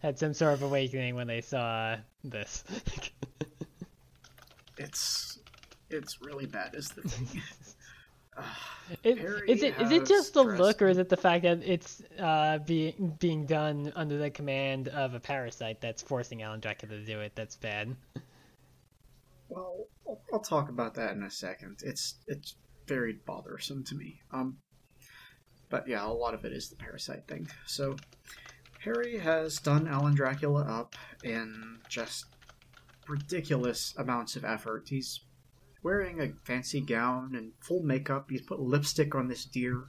[0.00, 2.62] had some sort of awakening when they saw this.
[4.76, 5.38] It's
[5.90, 7.42] it's really bad, is the thing.
[9.02, 11.62] It, Perry is it is it just the look, or is it the fact that
[11.64, 16.96] it's uh, being being done under the command of a parasite that's forcing Alan Dracula
[16.96, 17.32] to do it?
[17.34, 17.96] That's bad.
[19.48, 21.80] Well, I'll, I'll talk about that in a second.
[21.82, 24.20] It's it's very bothersome to me.
[24.32, 24.58] Um,
[25.68, 27.48] but yeah, a lot of it is the parasite thing.
[27.66, 27.96] So
[28.80, 30.94] Harry has done Alan Dracula up
[31.24, 32.26] in just
[33.08, 34.88] ridiculous amounts of effort.
[34.88, 35.20] He's
[35.82, 38.30] wearing a fancy gown and full makeup.
[38.30, 39.84] He's put lipstick on this deer.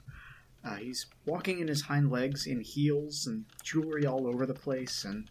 [0.64, 5.04] Uh, he's walking in his hind legs in heels and jewelry all over the place,
[5.04, 5.30] and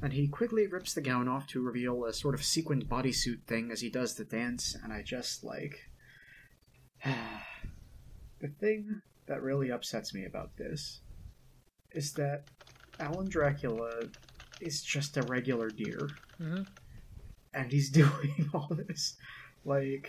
[0.00, 3.70] and he quickly rips the gown off to reveal a sort of sequined bodysuit thing
[3.70, 4.76] as he does the dance.
[4.82, 5.78] And I just like
[8.40, 11.00] the thing that really upsets me about this
[11.92, 12.44] is that
[12.98, 14.02] Alan Dracula
[14.60, 16.08] is just a regular deer,
[16.40, 16.66] Mhm.
[17.54, 19.16] And he's doing all this.
[19.64, 20.08] Like,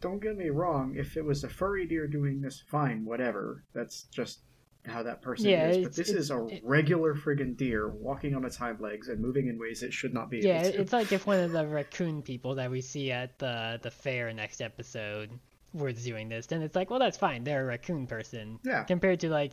[0.00, 0.94] don't get me wrong.
[0.96, 3.64] If it was a furry deer doing this, fine, whatever.
[3.74, 4.40] That's just
[4.84, 5.84] how that person Yeah, is.
[5.84, 9.46] But this is a it- regular friggin' deer walking on its hind legs and moving
[9.48, 10.40] in ways it should not be.
[10.40, 13.90] Yeah, it's like if one of the raccoon people that we see at the the
[13.92, 15.30] fair next episode
[15.72, 17.44] were doing this, then it's like, well, that's fine.
[17.44, 18.58] They're a raccoon person.
[18.64, 18.82] Yeah.
[18.84, 19.52] Compared to like,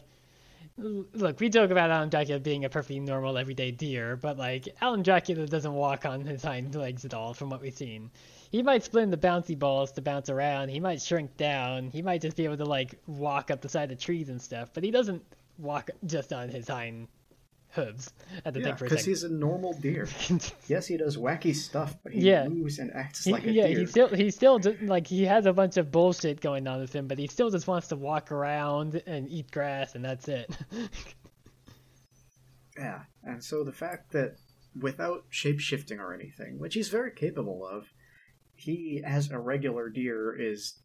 [0.78, 5.04] look, we joke about Alan Dracula being a perfectly normal everyday deer, but like Alan
[5.04, 8.12] Dracula doesn't walk on his hind legs at all, from what we've seen.
[8.52, 10.70] He might split into bouncy balls to bounce around.
[10.70, 11.90] He might shrink down.
[11.92, 14.70] He might just be able to like walk up the side of trees and stuff,
[14.74, 15.24] but he doesn't
[15.58, 17.08] walk just on his hind
[17.72, 18.12] hooves.
[18.46, 20.08] At the Yeah, thing for a because he's a normal deer.
[20.68, 22.48] yes, he does wacky stuff, but he Yeah.
[22.48, 23.80] moves and acts He- like a yeah, deer.
[23.80, 26.94] he still he still just, like he has a bunch of bullshit going on with
[26.94, 30.50] him, but he still just wants to walk around and eat grass, and that's it.
[32.78, 34.36] Yeah, and so the fact that
[34.80, 37.88] without shape shifting or anything, which he's very capable of,
[38.56, 40.80] he, as a regular deer, is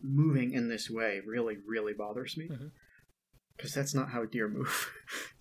[0.00, 2.46] moving in this way really, really bothers me.
[2.48, 2.66] Mm-hmm.
[3.56, 4.90] Because that's not how deer move.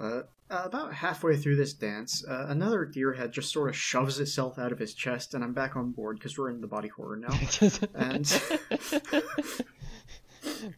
[0.00, 4.18] but uh, about halfway through this dance, uh, another deer head just sort of shoves
[4.18, 6.88] itself out of his chest, and I'm back on board because we're in the body
[6.88, 7.28] horror now.
[7.94, 8.24] And-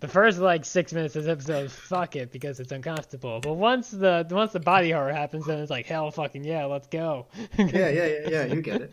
[0.01, 3.39] the first like six minutes of this episode, fuck it because it's uncomfortable.
[3.41, 6.89] But once the once the body horror happens, then it's like hell, fucking yeah, let's
[6.89, 7.29] go.
[7.57, 8.91] yeah, yeah, yeah, yeah, you get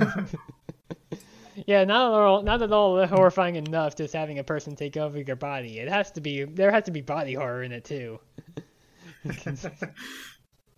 [1.66, 5.18] Yeah, not at all, not at all horrifying enough just having a person take over
[5.18, 5.78] your body.
[5.78, 8.20] It has to be there has to be body horror in it too.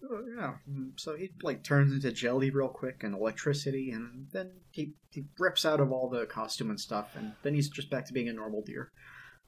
[0.01, 0.55] Yeah.
[0.71, 5.25] mm, So he like turns into jelly real quick and electricity, and then he he
[5.39, 8.29] rips out of all the costume and stuff, and then he's just back to being
[8.29, 8.93] a normal deer.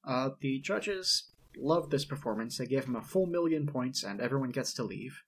[0.04, 2.58] Uh, the judges love this performance.
[2.58, 5.22] They gave him a full million points, and everyone gets to leave.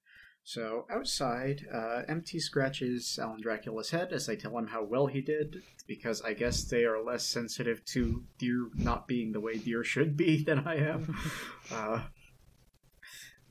[0.44, 5.20] So outside, uh, MT scratches Alan Dracula's head as they tell him how well he
[5.20, 9.84] did, because I guess they are less sensitive to deer not being the way deer
[9.84, 11.16] should be than I am.
[11.72, 12.02] uh,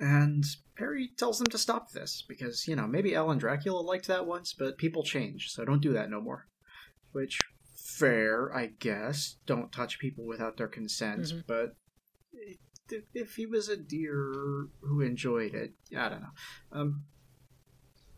[0.01, 0.43] and
[0.75, 4.53] Perry tells them to stop this because, you know, maybe Alan Dracula liked that once,
[4.53, 6.47] but people change, so don't do that no more.
[7.11, 7.39] Which,
[7.75, 9.37] fair, I guess.
[9.45, 11.43] Don't touch people without their consent, Mhm.
[11.47, 11.75] but
[13.13, 16.33] if he was a deer who enjoyed it, I don't know.
[16.71, 17.05] Um,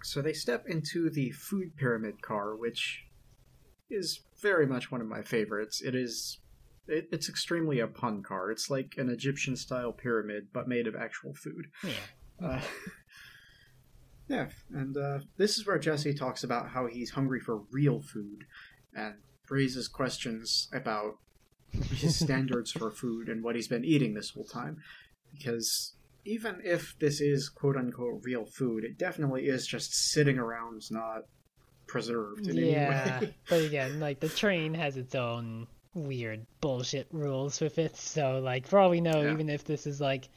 [0.04, 3.04] so they step into the food pyramid car, which
[3.90, 5.82] is very much one of my favorites.
[5.82, 6.40] It is.
[6.88, 8.52] It, it's extremely a pun car.
[8.52, 11.68] It's like an Egyptian style pyramid, but made of actual food.
[11.84, 12.46] Yeah.
[12.48, 12.62] Uh,
[14.28, 18.46] yeah, and uh, this is where Jesse talks about how he's hungry for real food
[18.96, 19.16] and
[19.50, 21.16] raises questions about
[21.92, 24.78] his standards for food and what he's been eating this whole time.
[25.32, 25.96] Because
[26.26, 31.24] even if this is quote unquote real food, it definitely is just sitting around, not
[31.88, 33.34] preserved in Yeah, any way.
[33.50, 37.96] but again, like the train has its own weird bullshit rules with it.
[37.98, 39.32] So like for all we know, Yeah.
[39.34, 40.30] even if this is like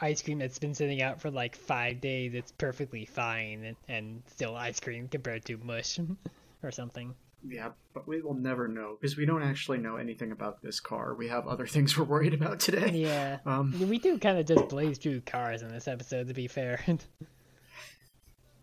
[0.00, 4.22] ice cream that's been sitting out for like five days, it's perfectly fine and, and
[4.26, 5.98] still ice cream compared to mush
[6.62, 7.14] or something.
[7.48, 11.14] Yeah, but we will never know because we don't actually know anything about this car.
[11.14, 12.90] We have other things we're worried about today.
[12.90, 13.38] Yeah.
[13.46, 16.80] Um, We do kind of just blaze through cars in this episode, to be fair.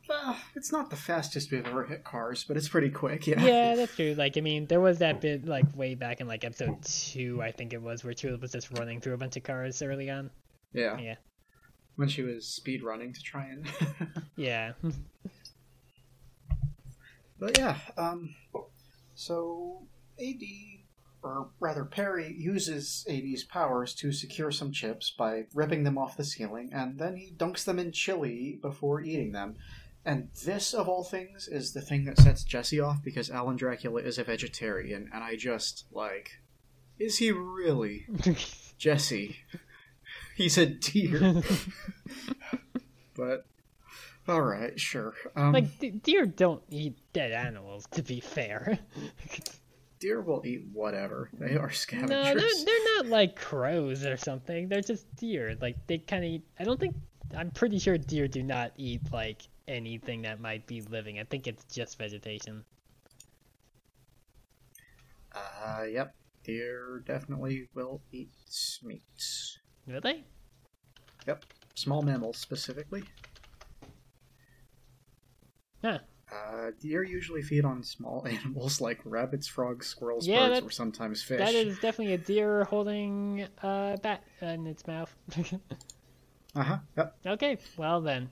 [0.10, 3.26] Uh, it's not the fastest we've ever hit cars, but it's pretty quick.
[3.28, 3.44] Yeah.
[3.44, 4.14] yeah, that's true.
[4.14, 7.52] Like, I mean, there was that bit, like, way back in, like, episode two, I
[7.52, 10.30] think it was, where Tulip was just running through a bunch of cars early on.
[10.74, 10.98] Yeah.
[11.00, 11.16] Yeah.
[11.96, 13.68] When she was speed running to try and.
[14.36, 14.74] Yeah.
[17.40, 17.78] but yeah.
[17.98, 18.36] Um.
[19.14, 19.88] So
[20.20, 20.42] AD,
[21.24, 26.26] or rather Perry, uses AD's powers to secure some chips by ripping them off the
[26.26, 29.56] ceiling, and then he dunks them in chili before eating them.
[30.06, 34.02] And this, of all things, is the thing that sets Jesse off because Alan Dracula
[34.02, 36.42] is a vegetarian, and I just like,
[37.00, 38.06] is he really
[38.78, 39.38] Jesse?
[40.36, 41.42] He's a deer.
[43.16, 43.46] but
[44.28, 45.14] all right, sure.
[45.36, 48.78] Um, like, d- deer don't eat dead animals, to be fair.
[50.00, 51.30] deer will eat whatever.
[51.34, 52.10] They are scavengers.
[52.10, 54.68] No, they're, they're not like crows or something.
[54.68, 55.56] They're just deer.
[55.60, 56.44] Like they kind of eat.
[56.60, 56.96] I don't think.
[57.36, 61.20] I'm pretty sure deer do not eat like anything that might be living.
[61.20, 62.64] I think it's just vegetation.
[65.34, 66.16] Uh, yep.
[66.44, 68.30] Deer definitely will eat
[68.84, 69.02] meat.
[69.88, 70.24] Will they?
[71.28, 71.46] Yep.
[71.74, 73.04] Small mammals specifically.
[75.84, 76.00] Huh.
[76.32, 81.22] Uh, deer usually feed on small animals like rabbits, frogs, squirrels, Yeah, birds, or sometimes
[81.22, 81.40] fish.
[81.40, 85.14] That is definitely a deer holding a bat in its mouth.
[86.56, 86.78] Uh huh.
[86.98, 87.16] Yep.
[87.28, 88.30] okay, well then.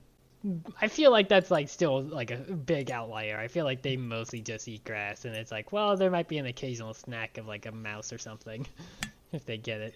[0.82, 3.38] I feel like that's like still like a big outlier.
[3.40, 6.38] I feel like they mostly just eat grass, and it's like, well, there might be
[6.38, 8.68] an occasional snack of like a mouse or something,
[9.32, 9.96] if they get it.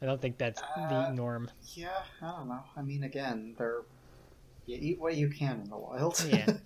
[0.00, 1.50] I don't think that's Uh, the norm.
[1.74, 2.62] Yeah, I don't know.
[2.76, 3.82] I mean, again, they're
[4.66, 6.24] you eat what you can in the wild.
[6.28, 6.46] Yeah.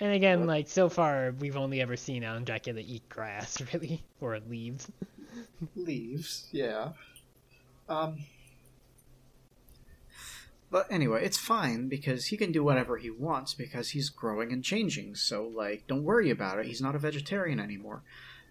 [0.00, 4.40] And again, like so far, we've only ever seen Alan Dracula eat grass, really, or
[4.48, 4.90] leaves.
[5.76, 6.48] leaves.
[6.50, 6.92] Yeah.
[7.88, 8.18] Um.
[10.72, 14.64] But anyway, it's fine because he can do whatever he wants because he's growing and
[14.64, 15.16] changing.
[15.16, 16.64] So, like, don't worry about it.
[16.64, 18.02] He's not a vegetarian anymore.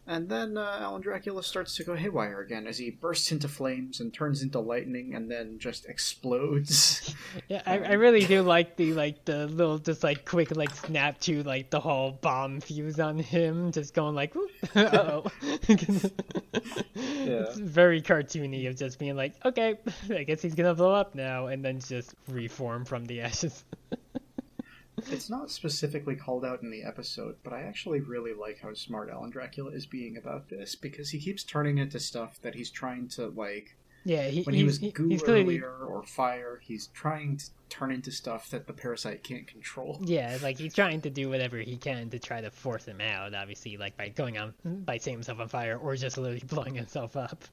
[0.08, 4.00] And then uh, Alan Dracula starts to go haywire again as he bursts into flames
[4.00, 7.14] and turns into lightning and then just explodes.
[7.48, 11.20] Yeah, I, I really do like the like the little just like quick like snap
[11.22, 14.34] to like the whole bomb fuse on him, just going like,
[14.76, 15.30] oh.
[16.96, 19.78] It's very cartoony of just being like, okay,
[20.10, 23.64] I guess he's gonna blow up now, and then just reform from the ashes.
[25.10, 29.10] It's not specifically called out in the episode, but I actually really like how smart
[29.10, 33.08] Alan Dracula is being about this because he keeps turning into stuff that he's trying
[33.10, 37.38] to like Yeah, he, when he was goo he's clearly earlier or fire, he's trying
[37.38, 40.00] to turn into stuff that the parasite can't control.
[40.06, 43.34] Yeah, like he's trying to do whatever he can to try to force him out.
[43.34, 47.16] Obviously, like by going on, by setting himself on fire, or just literally blowing himself
[47.16, 47.44] up.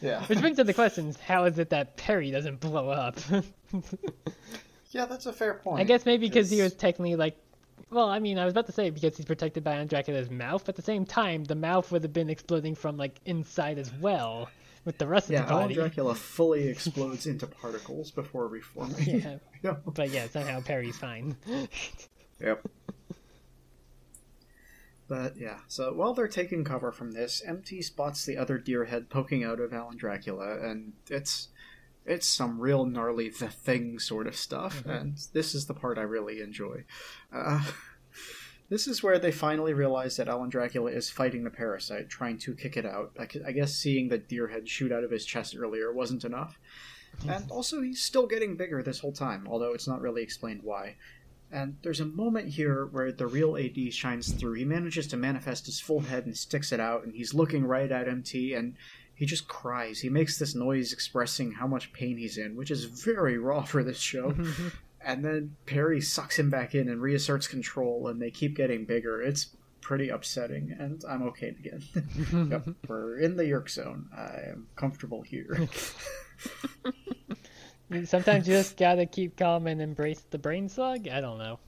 [0.00, 0.24] Yeah.
[0.26, 3.18] Which brings up the questions: How is it that Perry doesn't blow up?
[4.94, 5.80] yeah, that's a fair point.
[5.80, 7.36] I guess maybe because he was technically like,
[7.90, 10.62] well, I mean, I was about to say because he's protected by Alan Dracula's mouth,
[10.64, 13.92] but at the same time, the mouth would have been exploding from like inside as
[13.94, 14.48] well
[14.84, 15.74] with the rest Yeah, of the Alan body.
[15.74, 19.20] Dracula fully explodes into particles before reforming.
[19.20, 19.76] Yeah, Yeah.
[19.84, 21.36] but yeah, somehow Perry's fine.
[22.40, 22.66] Yep.
[25.06, 29.10] But yeah, so while they're taking cover from this, MT spots the other deer head
[29.10, 31.48] poking out of Alan Dracula, and it's
[32.06, 35.00] it's some real gnarly the thing sort of stuff, Mhm.
[35.00, 36.84] and this is the part I really enjoy.
[37.32, 37.64] Uh,
[38.68, 42.54] this is where they finally realize that Alan Dracula is fighting the parasite, trying to
[42.54, 43.12] kick it out.
[43.18, 46.58] I, I guess seeing the deer head shoot out of his chest earlier wasn't enough.
[47.28, 50.96] And also, he's still getting bigger this whole time, although it's not really explained why.
[51.52, 54.54] And there's a moment here where the real AD shines through.
[54.54, 57.92] He manages to manifest his full head and sticks it out, and he's looking right
[57.92, 58.74] at MT, and
[59.14, 60.00] he just cries.
[60.00, 63.84] He makes this noise expressing how much pain he's in, which is very raw for
[63.84, 64.34] this show.
[65.00, 69.22] and then Perry sucks him back in and reasserts control, and they keep getting bigger.
[69.22, 71.82] It's pretty upsetting, and I'm okay again.
[72.50, 74.08] yep, we're in the Yeerk zone.
[74.16, 75.68] I am comfortable here.
[78.04, 81.06] Sometimes you just gotta keep calm and embrace the brain slug.
[81.06, 81.60] I don't know.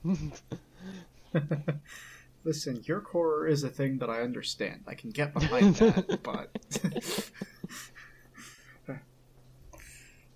[2.47, 4.85] Listen, your horror is a thing that I understand.
[4.87, 6.49] I can get behind that, but.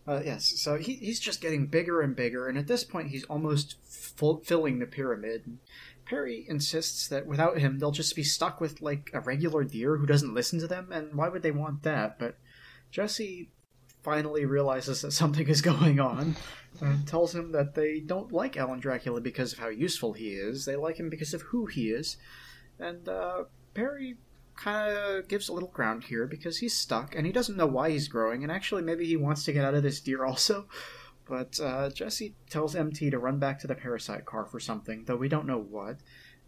[0.05, 3.23] uh, yes, so he, he's just getting bigger and bigger, and at this point, he's
[3.23, 5.57] almost full, filling the pyramid.
[6.03, 10.05] Perry insists that without him, they'll just be stuck with, like, a regular deer who
[10.05, 12.19] doesn't listen to them, and why would they want that?
[12.19, 12.37] But
[12.91, 13.51] Jesse
[14.03, 16.35] finally realizes that something is going on
[16.79, 20.65] and tells him that they don't like Alan Dracula because of how useful he is.
[20.65, 22.17] They like him because of who he is.
[22.79, 24.17] And uh, Perry
[24.55, 27.89] kind of gives a little ground here because he's stuck and he doesn't know why
[27.89, 28.43] he's growing.
[28.43, 30.67] And actually, maybe he wants to get out of this deer also.
[31.27, 35.15] But uh, Jesse tells MT to run back to the parasite car for something, though
[35.15, 35.97] we don't know what,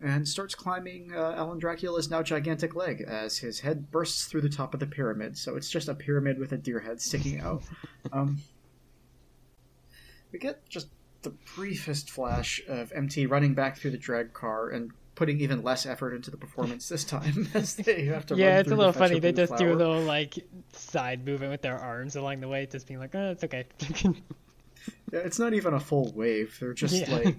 [0.04, 4.50] and starts climbing uh, Alan Dracula's now gigantic leg as his head bursts through the
[4.50, 5.38] top of the pyramid.
[5.38, 7.64] So it's just a pyramid with a deer head sticking out.
[8.12, 8.42] um,
[10.32, 10.88] we get just
[11.22, 15.86] the briefest flash of MT running back through the drag car and putting even less
[15.86, 18.92] effort into the performance this time as they have to yeah, run it's a little
[18.92, 19.20] funny.
[19.20, 20.36] They just do a little like
[20.74, 23.66] side movement with their arms along the way, just being like, "Oh, it's okay."
[25.12, 26.58] Yeah, it's not even a full wave.
[26.60, 27.16] They're just Yeah.
[27.16, 27.36] like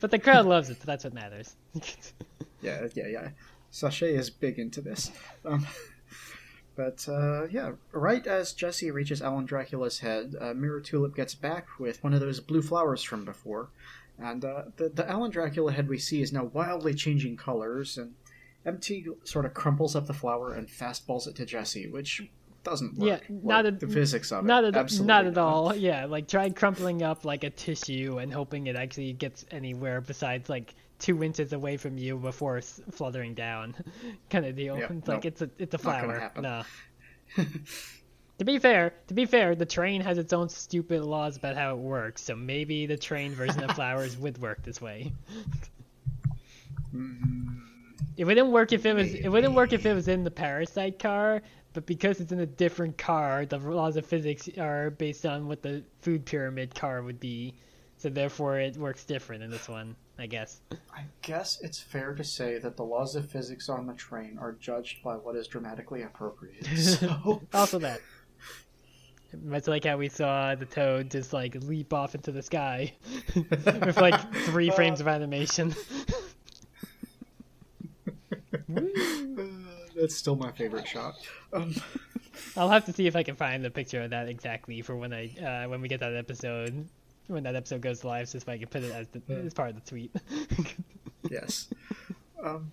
[0.00, 1.56] but the crowd loves it, so that's what matters.
[2.62, 3.28] yeah, yeah, yeah.
[3.70, 5.10] Sachet is big into this.
[5.44, 5.66] Um,
[6.76, 11.66] but uh, yeah, right as Jesse reaches Alan Dracula's head, uh, Mirror Tulip gets back
[11.78, 13.70] with one of those blue flowers from before,
[14.18, 18.14] and uh, the the Alan Dracula head we see is now wildly changing colors, and
[18.64, 22.28] MT sort of crumples up the flower and fastballs it to Jesse, which
[22.66, 23.08] doesn't work.
[23.28, 24.68] Yeah, not Like, at- the physics of Not it.
[24.74, 25.48] at Absolutely not at not.
[25.48, 25.74] all.
[25.74, 30.48] Yeah, like try crumpling up like a tissue and hoping it actually gets anywhere besides
[30.50, 33.74] like two inches away from you before s- fluttering down,
[34.30, 34.76] kind of deal.
[34.78, 36.30] Yeah, it's like it's a it's a flower.
[36.40, 36.62] No.
[38.38, 41.72] to be fair, to be fair, the train has its own stupid laws about how
[41.72, 42.22] it works.
[42.22, 45.12] So maybe the train version of flowers would work this way.
[46.94, 47.60] Mm,
[48.16, 49.12] It wouldn't work if it was.
[49.14, 51.42] It wouldn't work if it was in the parasite car.
[51.76, 55.60] But because it's in a different car, the laws of physics are based on what
[55.60, 57.52] the food pyramid car would be.
[57.98, 60.62] So therefore, it works different in this one, I guess.
[60.72, 64.52] I guess it's fair to say that the laws of physics on the train are
[64.52, 66.66] judged by what is dramatically appropriate.
[66.78, 68.00] So, also that.
[69.44, 72.94] Much like how we saw the toad just like leap off into the sky
[73.34, 75.74] with like three frames of animation.
[79.98, 81.14] That's still my favorite shot.
[81.52, 81.74] Um,
[82.56, 85.12] I'll have to see if I can find the picture of that exactly for when
[85.12, 86.86] I uh, when we get that episode
[87.28, 89.74] when that episode goes live, so I can put it as the, as part of
[89.76, 90.14] the tweet.
[91.30, 91.68] yes.
[92.42, 92.70] Um,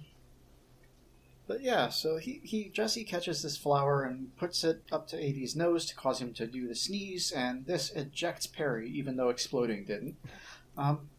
[1.48, 5.56] but yeah, so he, he Jesse catches this flower and puts it up to AD's
[5.56, 9.86] nose to cause him to do the sneeze, and this ejects Perry, even though exploding
[9.86, 10.16] didn't.
[10.78, 11.10] Um,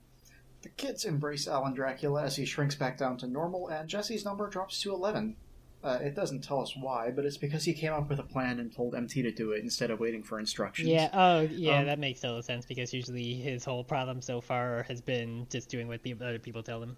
[0.62, 4.48] the kids embrace Alan Dracula as he shrinks back down to normal, and Jesse's number
[4.48, 5.36] drops to 11.
[5.84, 8.58] Uh, it doesn't tell us why, but it's because he came up with a plan
[8.58, 10.88] and told MT to do it instead of waiting for instructions.
[10.88, 11.10] yeah.
[11.12, 11.80] Oh, yeah.
[11.80, 15.68] Um, that makes total sense because usually his whole problem so far has been just
[15.68, 16.96] doing what people, other people tell him.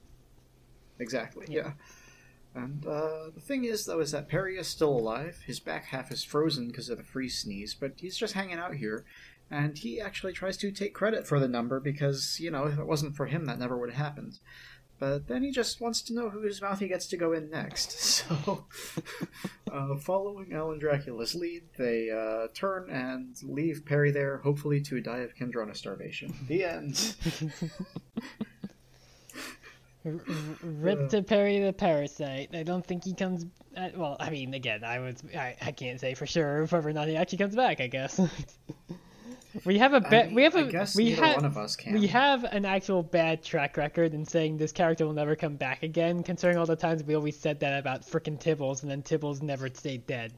[1.01, 1.63] Exactly, Yeah.
[1.63, 1.73] yeah.
[2.63, 5.43] And uh, the thing is, though, is that Perry is still alive.
[5.47, 8.77] His back half is frozen because of the freeze sneeze, but he's just hanging out
[8.77, 9.05] here.
[9.51, 12.87] And he actually tries to take credit for the number because, you know, if it
[12.87, 14.39] wasn't for him, that never would have happened.
[14.99, 17.97] But then he just wants to know whose mouth he gets to go in next.
[18.27, 18.65] So,
[19.71, 25.19] uh, following Alan Dracula's lead, they uh, turn and leave Perry there, hopefully to die
[25.19, 26.35] of Kandrona starvation.
[26.49, 27.15] The end.
[30.63, 32.55] Rip to Perry the parasite.
[32.55, 33.45] I don't think he comes.
[33.77, 35.23] Uh, well, I mean, again, I was.
[35.37, 37.81] I, I can't say for sure whether or not he actually comes back.
[37.81, 38.21] I guess.
[39.65, 40.27] we have a bad.
[40.27, 40.87] mean, we have a.
[40.97, 41.37] We have.
[41.37, 41.95] one of us can.
[41.95, 45.83] We have an actual bad track record in saying this character will never come back
[45.83, 49.43] again, considering all the times we always said that about frickin' Tibbles, and then Tibbles
[49.43, 50.33] never stayed dead.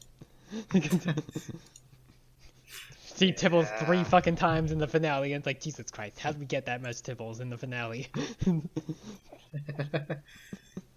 [3.19, 6.39] See Tibbles three fucking times in the finale, and it's like, Jesus Christ, how did
[6.41, 8.07] we get that much Tibbles in the finale?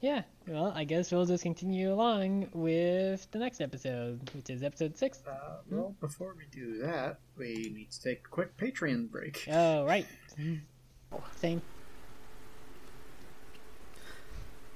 [0.00, 4.96] yeah, well, I guess we'll just continue along with the next episode, which is episode
[4.96, 5.22] six.
[5.26, 9.44] Uh, well, before we do that, we need to take a quick Patreon break.
[9.50, 10.06] Oh, right.
[11.36, 11.62] Same.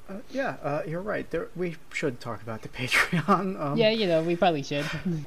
[0.08, 1.30] Uh, yeah, uh, you're right.
[1.30, 3.60] There, we should talk about the Patreon.
[3.60, 4.86] Um, Yeah, you know, we probably should.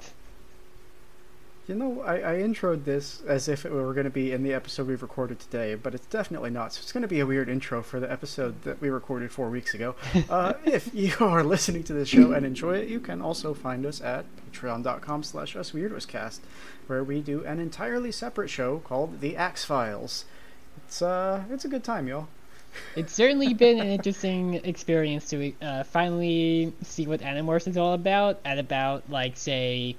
[1.67, 4.53] You know, I, I introed this as if it were going to be in the
[4.53, 6.73] episode we recorded today, but it's definitely not.
[6.73, 9.49] So it's going to be a weird intro for the episode that we recorded four
[9.49, 9.95] weeks ago.
[10.29, 13.85] Uh, if you are listening to the show and enjoy it, you can also find
[13.85, 16.39] us at patreon.com slash usweirdoscast,
[16.87, 20.25] where we do an entirely separate show called The Ax Files.
[20.85, 22.27] It's, uh, it's a good time, y'all.
[22.95, 28.39] It's certainly been an interesting experience to uh, finally see what Animorphs is all about
[28.43, 29.95] at about, like, say,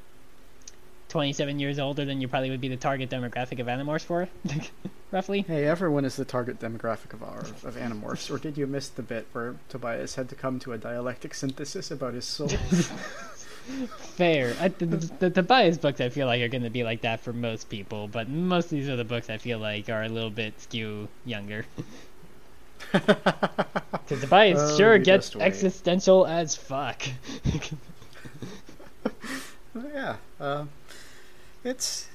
[1.17, 4.29] 27 years older than you probably would be the target demographic of Animorphs for,
[5.11, 5.41] roughly.
[5.41, 9.01] Hey, everyone is the target demographic of our of Animorphs, or did you miss the
[9.01, 12.49] bit where Tobias had to come to a dialectic synthesis about his soul?
[13.99, 14.55] Fair.
[14.61, 17.33] I, the, the, Tobias books, I feel like, are going to be like that for
[17.33, 20.61] most people, but most of these other books, I feel like, are a little bit
[20.61, 21.65] skew younger.
[22.93, 27.03] Because Tobias Oh, sure gets existential as fuck.
[29.75, 30.67] yeah, uh,
[31.67, 32.09] it's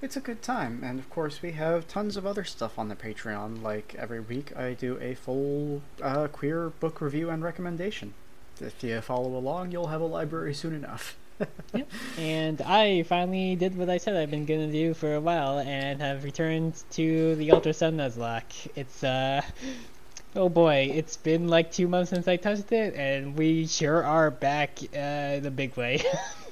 [0.00, 2.94] it's a good time, and of course we have tons of other stuff on the
[2.94, 3.62] Patreon.
[3.62, 8.14] Like every week, I do a full uh, queer book review and recommendation.
[8.60, 11.16] If you follow along, you'll have a library soon enough.
[11.74, 11.90] yep.
[12.16, 16.00] And I finally did what I said I've been gonna do for a while and
[16.00, 18.68] have returned to the Ultra Sun Nuzlocke.
[18.76, 19.42] It's uh
[20.36, 24.30] oh boy, it's been like two months since I touched it and we sure are
[24.30, 26.04] back uh the big way.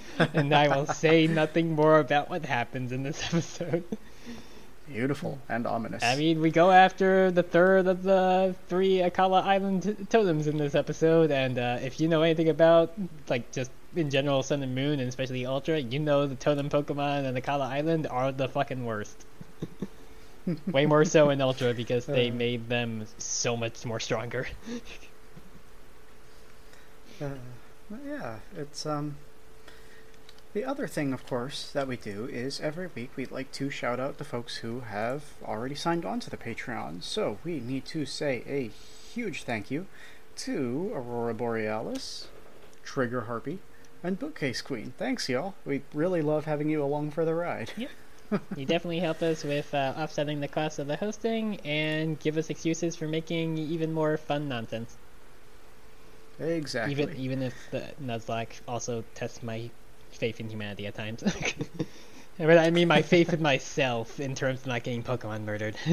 [0.34, 3.84] and I will say nothing more about what happens in this episode.
[4.88, 6.02] Beautiful and ominous.
[6.02, 10.56] I mean, we go after the third of the three Akala Island t- totems in
[10.58, 12.92] this episode, and uh, if you know anything about,
[13.28, 17.24] like, just in general Sun and Moon, and especially Ultra, you know the totem Pokemon
[17.24, 19.24] and Akala Island are the fucking worst.
[20.66, 22.34] Way more so in Ultra because they Uh.
[22.34, 24.48] made them so much more stronger.
[27.20, 27.28] Uh,
[28.04, 29.16] yeah, it's um.
[30.54, 33.98] The other thing, of course, that we do is every week we'd like to shout
[33.98, 37.02] out the folks who have already signed on to the Patreon.
[37.02, 38.70] So we need to say a
[39.14, 39.86] huge thank you
[40.36, 42.28] to Aurora Borealis,
[42.84, 43.60] Trigger Harpy,
[44.02, 44.92] and Bookcase Queen.
[44.98, 45.54] Thanks, y'all.
[45.64, 47.72] We really love having you along for the ride.
[47.78, 47.90] Yep.
[48.56, 52.50] you definitely help us with uh, offsetting the cost of the hosting and give us
[52.50, 54.96] excuses for making even more fun nonsense.
[56.38, 56.92] Exactly.
[56.92, 59.70] Even even if the Nuzlocke also tests my
[60.22, 61.24] faith in humanity at times.
[62.38, 65.74] but I mean my faith in myself in terms of not getting Pokemon murdered.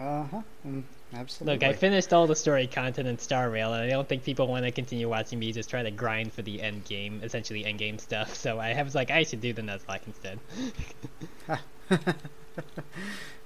[0.00, 0.40] uh huh.
[0.66, 0.84] Mm,
[1.14, 1.54] absolutely.
[1.54, 4.46] Look, I finished all the story content in Star Rail, and I don't think people
[4.46, 7.78] want to continue watching me just try to grind for the end game, essentially end
[7.78, 8.34] game stuff.
[8.34, 10.38] So I was like, I should do the Nuzlocke instead.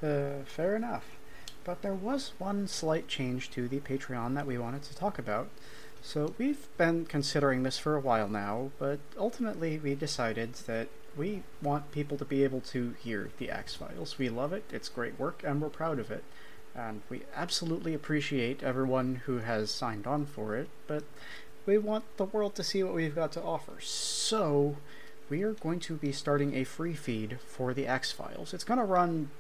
[0.00, 1.16] uh, fair enough.
[1.64, 5.48] But there was one slight change to the Patreon that we wanted to talk about.
[6.02, 11.42] So we've been considering this for a while now, but ultimately we decided that we
[11.60, 14.18] want people to be able to hear the Ax Files.
[14.18, 16.24] We love it, it's great work, and we're proud of it.
[16.74, 21.02] And we absolutely appreciate everyone who has signed on for it, but
[21.66, 23.74] we want the world to see what we've got to offer.
[23.80, 24.76] So
[25.28, 28.54] we are going to be starting a free feed for the Ax Files.
[28.54, 29.30] It's going to run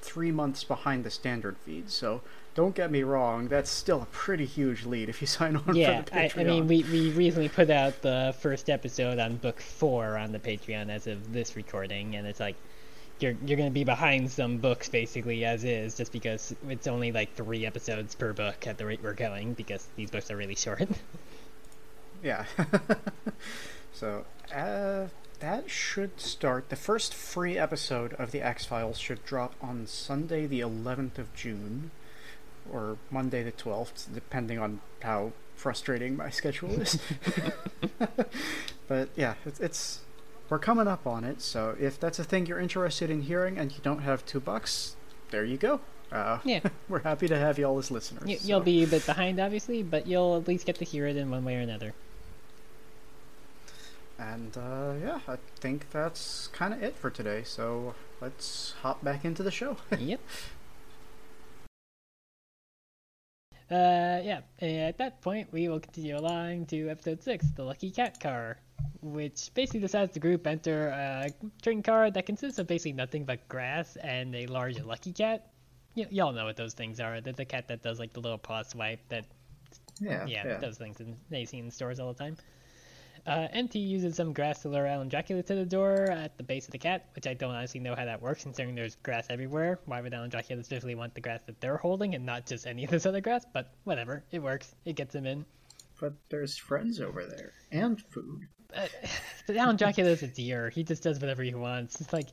[0.00, 2.22] three months behind the standard feed, so
[2.56, 6.02] don't get me wrong, that's still a pretty huge lead if you sign on yeah,
[6.02, 6.38] for the Patreon.
[6.38, 10.32] I, I mean, we, we recently put out the first episode on book four on
[10.32, 12.56] the Patreon as of this recording, and it's like
[13.20, 17.34] you're you're gonna be behind some books basically as is, just because it's only like
[17.34, 20.88] three episodes per book at the rate we're going, because these books are really short.
[22.22, 22.46] yeah.
[23.92, 24.24] so,
[24.54, 25.08] uh,
[25.40, 26.70] that should start.
[26.70, 31.34] The first free episode of the Ax Files should drop on Sunday, the 11th of
[31.34, 31.90] June
[32.72, 36.98] or Monday the 12th, depending on how frustrating my schedule is.
[38.88, 40.00] but yeah, it's, it's
[40.48, 41.40] we're coming up on it.
[41.42, 44.96] So if that's a thing you're interested in hearing and you don't have two bucks,
[45.30, 45.80] there you go.
[46.12, 48.46] Uh, yeah, we're happy to have you all as listeners.
[48.46, 51.16] You, will be a bit behind, obviously, but you'll at least get to hear it
[51.16, 51.94] in one way or another.
[54.18, 57.42] And uh, yeah, I think that's kind of it for today.
[57.44, 59.76] So let's hop back into the show.
[59.98, 60.20] yep.
[63.70, 68.20] Uh, yeah, at that point, we will continue along to episode 6, The Lucky Cat
[68.20, 68.58] Car,
[69.00, 71.30] which basically decides the group enter a
[71.62, 75.50] train car that consists of basically nothing but grass and a large lucky cat.
[75.96, 77.20] Y- y'all know what those things are.
[77.20, 79.24] The, the cat that does like the little paw swipe that,
[80.00, 80.58] yeah, yeah, yeah.
[80.58, 82.36] those things in, they see in stores all the time.
[83.26, 86.66] Uh, MT uses some grass to lure Alan Dracula to the door at the base
[86.66, 89.80] of the cat, which I don't honestly know how that works, considering there's grass everywhere.
[89.86, 92.84] Why would Alan Dracula specifically want the grass that they're holding and not just any
[92.84, 93.44] of this other grass?
[93.52, 94.76] But whatever, it works.
[94.84, 95.44] It gets him in.
[96.00, 98.46] But there's friends over there and food.
[98.74, 98.86] Uh,
[99.46, 100.70] but Alan Dracula is a deer.
[100.70, 102.00] He just does whatever he wants.
[102.00, 102.28] It's like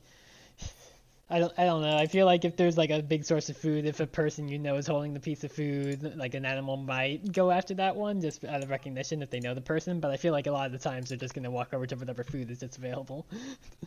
[1.30, 1.96] I don't I don't know.
[1.96, 4.58] I feel like if there's like a big source of food, if a person you
[4.58, 8.20] know is holding the piece of food, like an animal might go after that one
[8.20, 10.00] just out of recognition if they know the person.
[10.00, 11.96] But I feel like a lot of the times they're just gonna walk over to
[11.96, 13.26] whatever food is just available.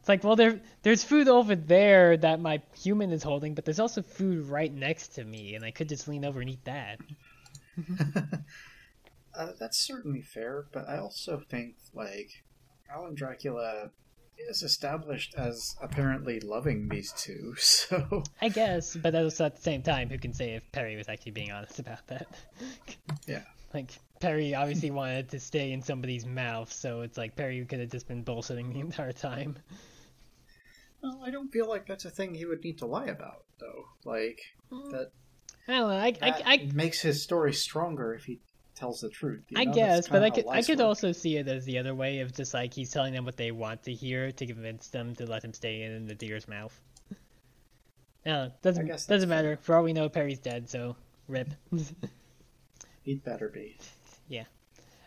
[0.00, 3.80] it's like, well, there there's food over there that my human is holding, but there's
[3.80, 7.00] also food right next to me, and I could just lean over and eat that.
[9.34, 12.44] uh, that's certainly fair, but I also think like
[12.94, 13.92] Alan Dracula
[14.48, 19.82] is established as apparently loving these two, so I guess, but also at the same
[19.82, 22.26] time, who can say if Perry was actually being honest about that?
[23.26, 23.42] yeah.
[23.74, 23.90] Like
[24.20, 28.06] Perry obviously wanted to stay in somebody's mouth, so it's like Perry could have just
[28.06, 29.56] been bullshitting the entire time.
[31.02, 33.86] Well, I don't feel like that's a thing he would need to lie about, though.
[34.04, 34.40] Like
[34.70, 34.90] mm.
[34.90, 35.10] that.
[35.66, 35.96] I don't know.
[35.96, 38.40] I, I, I, makes his story stronger if he
[38.74, 39.44] tells the truth.
[39.54, 39.72] I know?
[39.72, 40.86] guess, but I could I could work.
[40.86, 43.50] also see it as the other way of just like he's telling them what they
[43.50, 46.78] want to hear to convince them to let him stay in the deer's mouth.
[48.24, 49.58] No, doesn't doesn't matter.
[49.62, 50.96] For all we know, Perry's dead, so
[51.28, 51.48] rip.
[53.02, 53.76] He'd better be.
[54.28, 54.44] Yeah.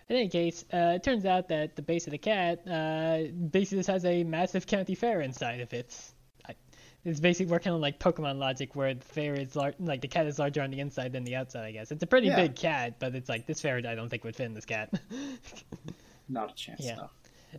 [0.07, 3.79] In any case, uh, it turns out that the base of the cat uh, basically
[3.79, 5.97] just has a massive county fair inside of it.
[7.05, 10.25] It's basically working on like Pokemon logic, where the fair is lar- like the cat
[10.25, 11.65] is larger on the inside than the outside.
[11.65, 12.35] I guess it's a pretty Yeah.
[12.35, 14.91] big cat, but it's like this fair I don't think would fit in this cat.
[16.29, 16.81] Not a chance.
[16.83, 16.95] Yeah.
[16.95, 17.09] No.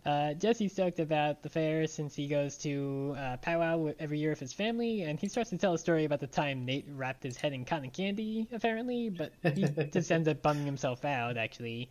[0.05, 4.39] Uh, Jesse's stoked about the fair since he goes to uh, powwow every year with
[4.39, 7.35] his family, and he starts to tell a story about the time Nate wrapped his
[7.37, 9.63] head in cotton candy, apparently, but he
[9.93, 11.89] just ends up bumming himself out, actually.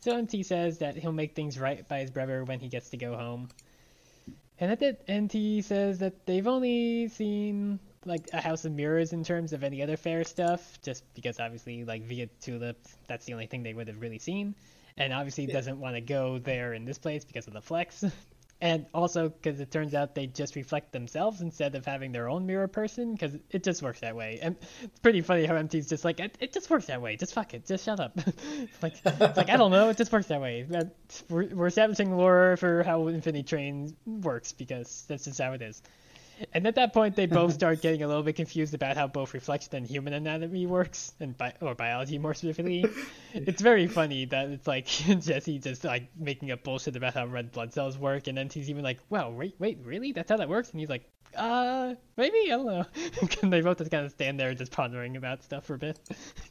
[0.00, 2.96] So MT says that he'll make things right by his brother when he gets to
[2.98, 3.48] go home.
[4.60, 9.22] And at that, MT says that they've only seen like a house of mirrors in
[9.24, 13.46] terms of any other fair stuff, just because obviously like via Tulip, that's the only
[13.46, 14.54] thing they would have really seen,
[14.96, 15.52] and obviously Yeah.
[15.52, 18.04] doesn't want to go there in this place because of the flex.
[18.60, 22.44] And also because it turns out they just reflect themselves instead of having their own
[22.46, 24.40] mirror person, because it just works that way.
[24.42, 27.16] And it's pretty funny how MT's just like, it, it just works that way.
[27.16, 27.66] Just fuck it.
[27.66, 28.16] Just shut up.
[28.82, 29.90] like, it's like I don't know.
[29.90, 30.66] It just works that way.
[31.30, 35.80] We're, we're establishing lore for how Infinity Train works because that's just how it is.
[36.52, 39.34] And at that point, they both start getting a little bit confused about how both
[39.34, 42.84] reflection and human anatomy works, and bi- or biology more specifically.
[43.34, 44.86] it's very funny that it's like
[45.20, 48.70] Jesse just like making up bullshit about how red blood cells work, and then he's
[48.70, 50.12] even like, "Wow, wait, wait, really?
[50.12, 52.84] That's how that works?" And he's like, "Uh, maybe I don't know."
[53.42, 56.00] and they both just kind of stand there just pondering about stuff for a bit.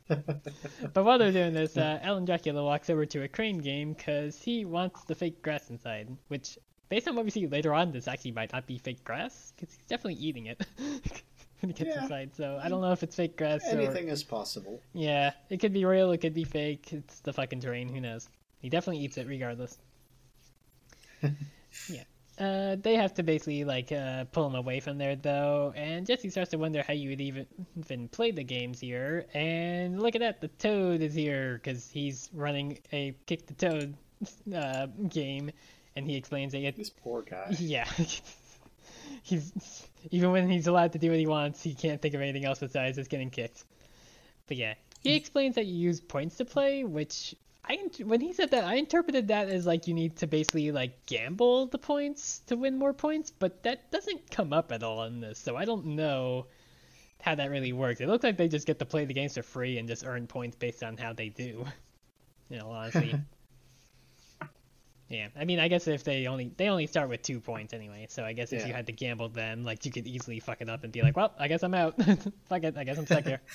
[0.07, 4.41] but while they're doing this, uh, Alan Dracula walks over to a crane game because
[4.41, 6.57] he wants the fake grass inside, which,
[6.89, 9.73] based on what we see later on, this actually might not be fake grass because
[9.75, 10.61] he's definitely eating it
[11.61, 12.03] when he gets Yeah.
[12.03, 12.35] inside.
[12.35, 14.81] So I don't know if it's fake grass or Anything is possible.
[14.93, 16.91] yeah, it could be real, it could be fake.
[16.93, 17.89] It's the fucking terrain.
[17.89, 18.29] Who knows?
[18.59, 19.77] He definitely eats it regardless.
[21.89, 22.03] yeah.
[22.39, 26.29] Uh, they have to basically like uh, pull him away from there though, and Jesse
[26.29, 27.47] starts to wonder how you would even
[27.79, 29.25] even play the games here.
[29.33, 33.95] And look at that, the Toad is here because he's running a kick the Toad
[34.55, 35.49] uh, game,
[35.97, 37.47] and he explains that it, This poor guy.
[37.59, 37.89] yeah.
[39.23, 42.45] he's even when he's allowed to do what he wants, he can't think of anything
[42.45, 43.65] else besides just getting kicked.
[44.47, 45.17] But yeah, he hmm.
[45.17, 49.29] explains that you use points to play, which I when he said that, I interpreted
[49.29, 53.31] that as like you need to basically like gamble the points to win more points,
[53.31, 56.45] but that doesn't come up at all in this, so I don't know
[57.19, 57.99] how that really works.
[57.99, 60.27] It looks like they just get to play the games for free and just earn
[60.27, 61.65] points based on how they do.
[62.49, 63.13] You know, honestly.
[65.09, 68.07] Yeah, I mean, I guess if they only they only start with two points anyway,
[68.09, 70.69] so I guess if you had to gamble them, like you could easily fuck it
[70.69, 71.95] up and be like, well, I guess I'm out.
[72.49, 73.41] fuck it, I guess I'm stuck here.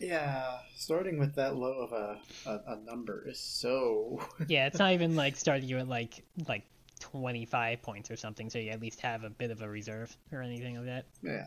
[0.00, 4.20] Yeah, starting with that low of a, a, a number is so.
[4.48, 6.64] yeah, it's not even like starting you at like like
[7.00, 10.42] 25 points or something, so you at least have a bit of a reserve or
[10.42, 11.04] anything like that.
[11.22, 11.46] Yeah.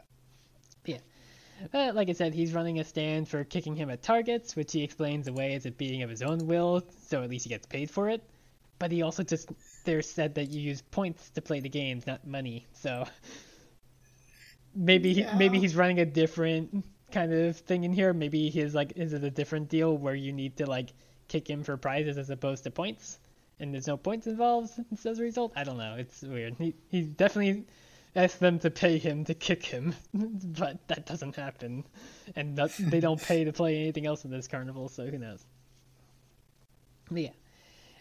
[0.86, 0.98] Yeah.
[1.72, 4.84] But like I said, he's running a stand for kicking him at targets, which he
[4.84, 7.92] explains away as it being of his own will, so at least he gets paid
[7.92, 8.24] for it.
[8.80, 9.52] But he also just
[9.86, 12.68] there said that you use points to play the games, not money.
[12.74, 13.06] So
[14.76, 18.14] maybe he, maybe he's running a different kind of thing in here.
[18.14, 20.94] Maybe his like is it a different deal where you need to like
[21.28, 23.20] kick him for prizes as opposed to points,
[23.60, 24.72] and there's no points involved
[25.06, 25.54] as a result.
[25.56, 25.96] I don't know.
[25.98, 26.56] It's weird.
[26.60, 27.66] He he definitely
[28.16, 31.84] asked them to pay him to kick him, but that doesn't happen,
[32.36, 34.90] and that, they don't pay to play anything else in this carnival.
[34.90, 35.46] So who knows?
[37.10, 37.30] But yeah.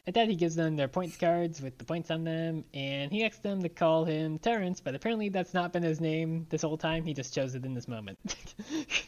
[0.08, 3.24] At that, he gives them their points cards with the points on them, and he
[3.24, 6.78] asks them to call him Terrence, but apparently that's not been his name this whole
[6.78, 7.04] time.
[7.04, 8.16] He just chose it in this moment.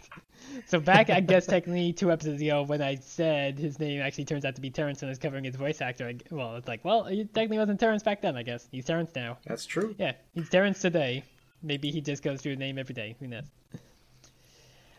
[0.66, 4.44] so back, I guess technically two episodes ago, when I said his name actually turns
[4.44, 6.84] out to be Terrence and I was covering his voice actor, I, well, it's like,
[6.84, 8.66] well, he technically wasn't Terrence back then, I guess.
[8.72, 9.38] He's Terrence now.
[9.46, 9.94] That's true.
[9.98, 11.22] Yeah, he's Terrence today.
[11.62, 13.14] Maybe he just goes through the name every day.
[13.20, 13.44] Who knows?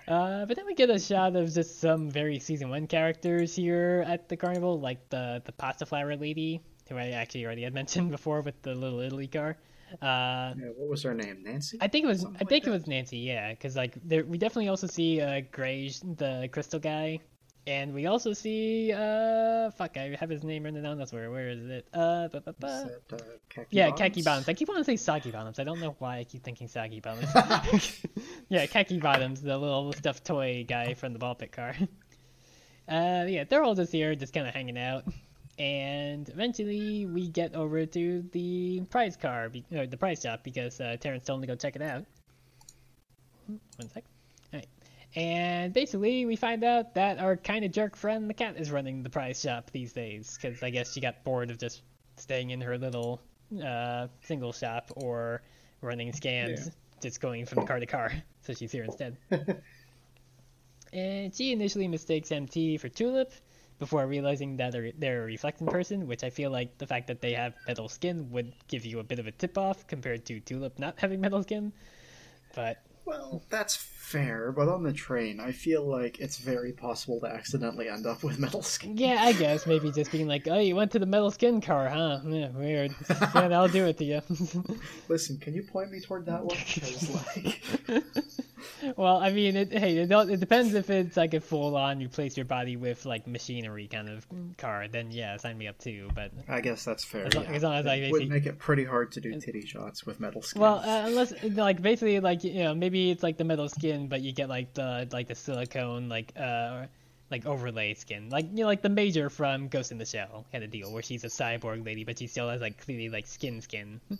[0.09, 4.03] Uh, but then we get a shot of just some very season one characters here
[4.07, 8.09] at the carnival, like the the pasta flower lady, who I actually already had mentioned
[8.11, 9.57] before with the little Italy car.
[10.01, 11.43] Uh, Yeah, what was her name?
[11.43, 11.77] Nancy?
[11.81, 14.25] I think it was Something I like think it was Nancy, yeah, because like there
[14.25, 17.19] we definitely also see uh Grage, the crystal guy,
[17.69, 20.97] and we also see uh fuck I have his name written down.
[20.97, 21.87] That's where where is it?
[21.93, 22.67] Uh, ba, ba, ba.
[22.67, 23.99] Is that, uh, khaki Yeah, bottoms?
[23.99, 24.49] khaki bottoms.
[24.49, 25.59] I keep wanting to say soggy bottoms.
[25.59, 27.31] I don't know why I keep thinking soggy bottoms.
[28.49, 31.75] yeah, khaki bottoms, the little stuffed toy guy from the ball pit car.
[32.89, 35.03] Uh, yeah, they're all just here, just kind of hanging out.
[35.59, 40.81] And eventually, we get over to the prize car, be- or the prize shop, because
[40.81, 42.03] uh, Terrence told him to go check it out.
[43.77, 44.03] One sec.
[45.15, 49.01] And basically, we find out that our kind of jerk friend, the cat, is running
[49.01, 51.81] the prize shop these days, because I guess she got bored of just
[52.17, 53.19] staying in her little
[53.63, 55.41] uh, single shop or
[55.81, 56.71] running scams, Yeah.
[57.01, 58.11] just going from car to car.
[58.41, 59.17] So she's here instead.
[60.93, 63.31] and she initially mistakes MT for Tulip
[63.77, 67.21] before realizing that they're, they're a reflecting person, which I feel like the fact that
[67.21, 70.39] they have metal skin would give you a bit of a tip off compared to
[70.39, 71.71] Tulip not having metal skin.
[72.55, 77.27] But Well, that's fair, but on the train, I feel like it's very possible to
[77.27, 78.97] accidentally end up with metal skin.
[78.97, 81.87] yeah, I guess maybe just being like, oh, you went to the metal skin car,
[81.89, 82.19] huh?
[82.25, 82.95] Yeah, weird.
[83.09, 84.21] Yeah, that'll do it to you.
[85.07, 86.57] Listen, can you point me toward that one?
[87.35, 87.61] Like,
[88.97, 92.45] well, I mean, it, hey, it, it depends if it's like a full-on replace your
[92.45, 94.25] body with like machinery kind of
[94.57, 94.87] car.
[94.87, 96.09] Then yeah, sign me up too.
[96.15, 97.25] But I guess that's fair.
[97.27, 97.51] As long- yeah.
[97.51, 100.19] as long as I it would make it pretty hard to do titty shots with
[100.19, 100.61] metal skin.
[100.61, 104.21] well, uh, unless like basically like you know maybe it's like the metal skin, but
[104.21, 106.85] you get like the like the silicone like uh
[107.31, 110.63] like overlay skin, like you know like the major from Ghost in the Shell kind
[110.63, 113.61] of deal, where she's a cyborg lady, but she still has like clearly like skin
[113.61, 114.01] skin.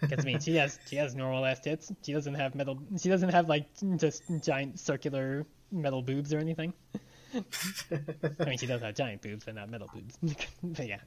[0.00, 1.92] Because I mean, she has she has normal ass tits.
[2.02, 2.78] She doesn't have metal.
[2.98, 6.72] She doesn't have like just giant circular metal boobs or anything.
[7.34, 10.18] I mean, she does have giant boobs, but not metal boobs.
[10.62, 11.00] but yeah.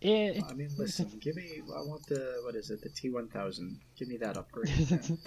[0.00, 1.62] It, I mean, listen, give me.
[1.76, 2.82] I want the what is it?
[2.82, 3.78] The T one thousand.
[3.96, 4.70] Give me that upgrade.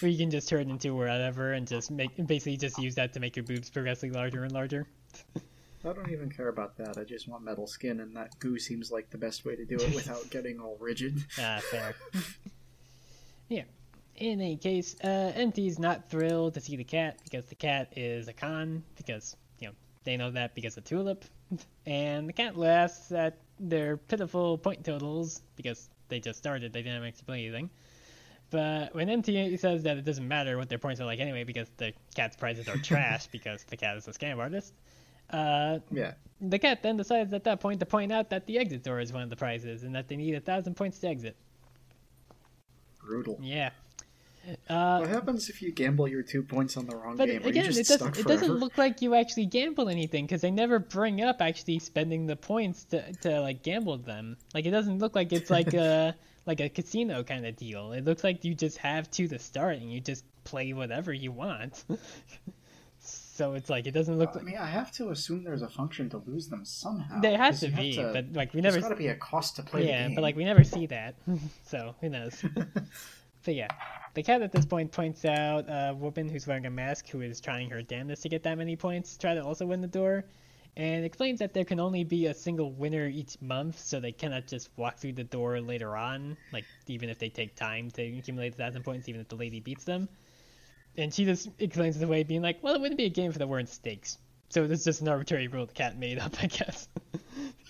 [0.00, 3.20] where you can just turn into whatever and just make basically just use that to
[3.20, 4.86] make your boobs progressively larger and larger.
[5.84, 6.96] I don't even care about that.
[6.96, 9.76] I just want metal skin, and that goo seems like the best way to do
[9.76, 11.24] it without getting all rigid.
[11.38, 11.94] Ah, fair.
[13.48, 13.64] yeah.
[14.16, 18.28] In any case, uh, MT's not thrilled to see the cat because the cat is
[18.28, 19.74] a con because you know
[20.04, 21.24] they know that because of Tulip,
[21.86, 26.72] and the cat laughs at their pitiful point totals because they just started.
[26.72, 27.70] They didn't actually play anything.
[28.50, 31.68] But when MT says that it doesn't matter what their points are like anyway because
[31.78, 34.74] the cat's prizes are trash because the cat is a scam artist,
[35.30, 36.12] uh, Yeah.
[36.40, 39.10] the cat then decides at that point to point out that the exit door is
[39.10, 41.34] one of the prizes and that they need a thousand points to exit.
[43.00, 43.38] Brutal.
[43.40, 43.70] Yeah.
[44.68, 47.42] Uh, What happens if you gamble your two points on the wrong but game?
[47.44, 51.22] Again, it doesn't it doesn't look like you actually gamble anything because they never bring
[51.22, 54.36] up actually spending the points to, to like gamble them.
[54.54, 56.14] Like it doesn't look like it's like a
[56.46, 57.92] like a casino kind of deal.
[57.92, 61.30] It looks like you just have two to start and you just play whatever you
[61.30, 61.84] want.
[62.98, 65.68] so it's like it doesn't look I like mean, I have to assume there's a
[65.68, 67.20] function to lose them somehow.
[67.20, 69.56] there has to be, to- but like we there's never got to be a cost
[69.56, 71.14] to play yeah, but like we never see that.
[71.64, 72.44] so who knows?
[73.44, 73.68] But yeah,
[74.14, 77.40] the cat at this point points out a woman who's wearing a mask who is
[77.40, 80.24] trying her damnedest to get that many points, try to also win the door,
[80.76, 84.46] and explains that there can only be a single winner each month, so they cannot
[84.46, 88.54] just walk through the door later on, like even if they take time to accumulate
[88.54, 90.08] a thousand points, even if the lady beats them.
[90.96, 93.38] And she just explains it away, being like, "Well, it wouldn't be a game if
[93.38, 94.18] there weren't stakes."
[94.52, 96.88] So this is just an arbitrary rule the cat made up, I guess.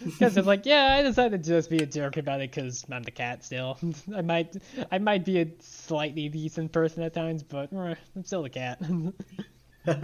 [0.04, 3.04] Because it's like, yeah, I decided to just be a jerk about it because I'm
[3.04, 3.78] the cat still.
[4.16, 4.56] I might,
[4.90, 8.82] I might be a slightly decent person at times, but eh, I'm still the cat.
[9.86, 9.94] uh,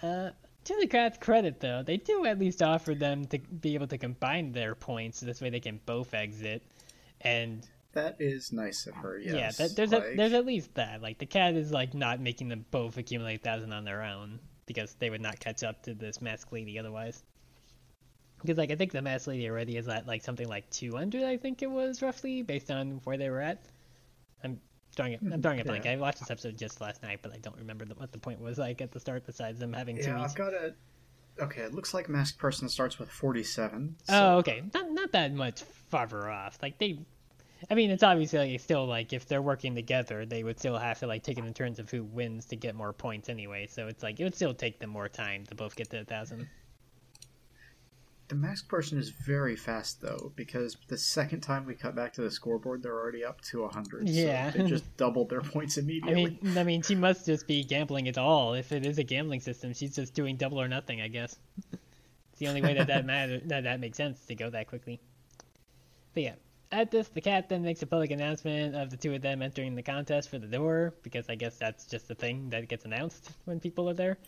[0.00, 3.98] to the cat's credit, though, they do at least offer them to be able to
[3.98, 6.62] combine their points, so this way they can both exit.
[7.22, 9.18] And that is nice of her.
[9.18, 9.34] Yes.
[9.34, 11.02] yeah, that, there's like, a, there's at least that.
[11.02, 14.94] Like the cat is like not making them both accumulate thousand on their own because
[14.98, 17.22] they would not catch up to this mask lady otherwise.
[18.42, 21.36] Because like I think the mask lady already is at like something like 200, I
[21.36, 23.64] think it was roughly based on where they were at.
[24.44, 24.60] I'm
[24.94, 25.20] drawing it.
[25.22, 25.84] I'm drawing a blank.
[25.84, 25.92] Yeah.
[25.92, 28.40] I watched this episode just last night, but I don't remember the, what the point
[28.40, 29.24] was like at the start.
[29.24, 30.22] Besides them having two Yeah.
[30.22, 30.74] I've got a.
[31.38, 33.96] Okay, it looks like Masked Person starts with 47.
[34.08, 34.62] Oh, okay.
[34.72, 36.58] Not not that much farther off.
[36.62, 36.98] Like they,
[37.70, 41.06] I mean, it's obviously still like if they're working together, they would still have to
[41.06, 43.66] like take it in terms of who wins to get more points anyway.
[43.66, 46.04] So it's like it would still take them more time to both get to a
[46.04, 46.48] thousand.
[48.28, 52.22] The Masked Person is very fast, though, because the second time we cut back to
[52.22, 54.08] the scoreboard, they're already up to 100.
[54.08, 54.50] Yeah.
[54.50, 56.38] So they just doubled their points immediately.
[56.42, 58.54] I mean, I mean, she must just be gambling at all.
[58.54, 61.36] If it is a gambling system, she's just doing double or nothing, I guess.
[61.72, 64.98] it's the only way that that matter that that makes sense to go that quickly.
[66.12, 66.34] But yeah,
[66.76, 69.74] at this, the cat then makes a public announcement of the two of them entering
[69.74, 73.30] the contest for the door because I guess that's just the thing that gets announced
[73.46, 74.18] when people are there.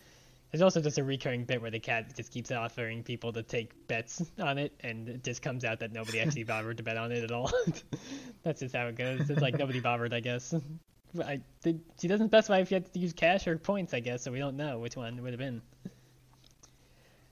[0.51, 3.87] There's also just a recurring bit where the cat just keeps offering people to take
[3.87, 7.13] bets on it, and it just comes out that nobody actually bothered to bet on
[7.13, 7.53] it at all.
[8.45, 9.29] That's just how it goes.
[9.29, 10.55] It's like nobody bothered, I guess.
[11.23, 14.23] I, did, she doesn't specify if you had to use cash or points, I guess,
[14.23, 15.61] so we don't know which one it would have been.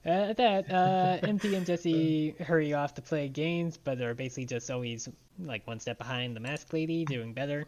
[0.07, 4.47] Uh, at that, uh, MT and Jesse hurry off to play games, but are basically
[4.47, 5.09] just always
[5.39, 7.67] like one step behind the mask lady, doing better.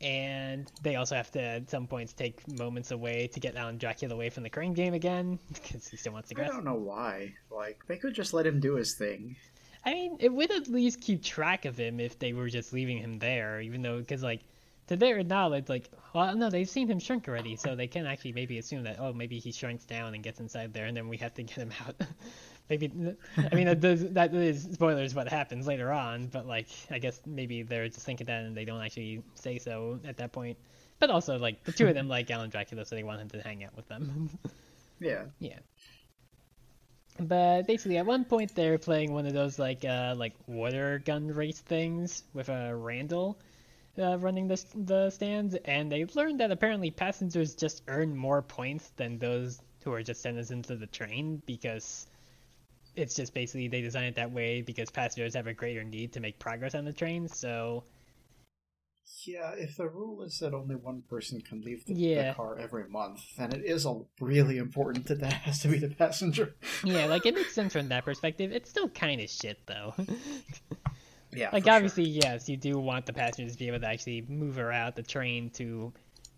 [0.00, 4.14] And they also have to, at some points, take moments away to get Alan Dracula
[4.14, 7.34] away from the crane game again, because he still wants to I don't know why.
[7.50, 9.36] Like, they could just let him do his thing.
[9.84, 12.98] I mean, it would at least keep track of him if they were just leaving
[12.98, 14.42] him there, even though, because, like,
[14.88, 18.32] to their knowledge, like, well, no, they've seen him shrink already, so they can actually
[18.32, 21.16] maybe assume that, oh, maybe he shrinks down and gets inside there, and then we
[21.18, 21.94] have to get him out.
[22.70, 22.90] maybe,
[23.36, 27.20] I mean, that, does, that is spoilers what happens later on, but, like, I guess
[27.26, 30.58] maybe they're just thinking that and they don't actually say so at that point.
[30.98, 33.40] But also, like, the two of them like Alan Dracula, so they want him to
[33.40, 34.30] hang out with them.
[35.02, 35.24] Yeah.
[35.40, 35.58] Yeah.
[37.18, 41.28] But basically, at one point, they're playing one of those like uh like water gun
[41.28, 43.38] race things with a uh, Randall,
[43.98, 48.90] uh, running the the stands, and they learned that apparently passengers just earn more points
[48.96, 52.06] than those who are just citizens of the train because
[52.94, 56.20] it's just basically they design it that way because passengers have a greater need to
[56.20, 57.26] make progress on the train.
[57.26, 57.84] So
[59.24, 62.28] Yeah, if the rule is that only one person can leave the, Yeah.
[62.30, 65.78] the car every month, then it is a really important that that has to be
[65.78, 66.54] the passenger.
[66.84, 68.52] yeah, like it makes sense from that perspective.
[68.52, 69.94] It's still kind of shit though.
[71.34, 71.76] Yeah, like for sure.
[71.76, 75.02] obviously yes you do want the passengers to be able to actually move around the
[75.02, 75.92] train to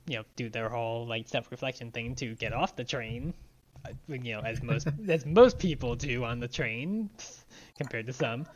[0.06, 3.34] you know do their whole like self-reflection thing to get off the train
[4.08, 7.10] you know as most as most people do on the train
[7.78, 8.46] compared to some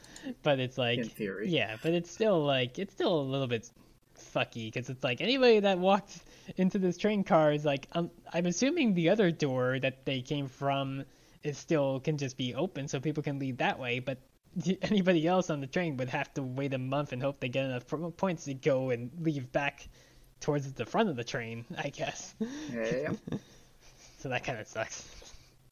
[0.43, 1.49] but it's like in theory.
[1.49, 3.69] yeah but it's still like it's still a little bit
[4.17, 6.21] fucky because it's like anybody that walks
[6.57, 10.49] into this train car is like um, i'm assuming the other door that they came
[10.49, 11.05] from
[11.43, 14.19] is still can just be open so people can leave that way but
[14.83, 17.65] anybody else on the train would have to wait a month and hope they get
[17.65, 17.85] enough
[18.17, 19.89] points to go and leave back
[20.41, 22.35] towards the front of the train i guess.
[22.73, 23.13] Yeah,
[24.19, 25.07] so that kind of sucks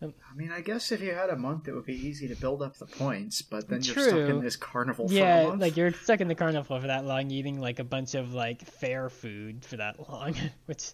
[0.03, 2.37] um, I mean, I guess if you had a month, it would be easy to
[2.37, 5.77] build up the points, but then you're stuck in this carnival for a yeah like
[5.77, 9.09] you're stuck in the carnival for that long eating like a bunch of like fair
[9.09, 10.35] food for that long
[10.67, 10.91] which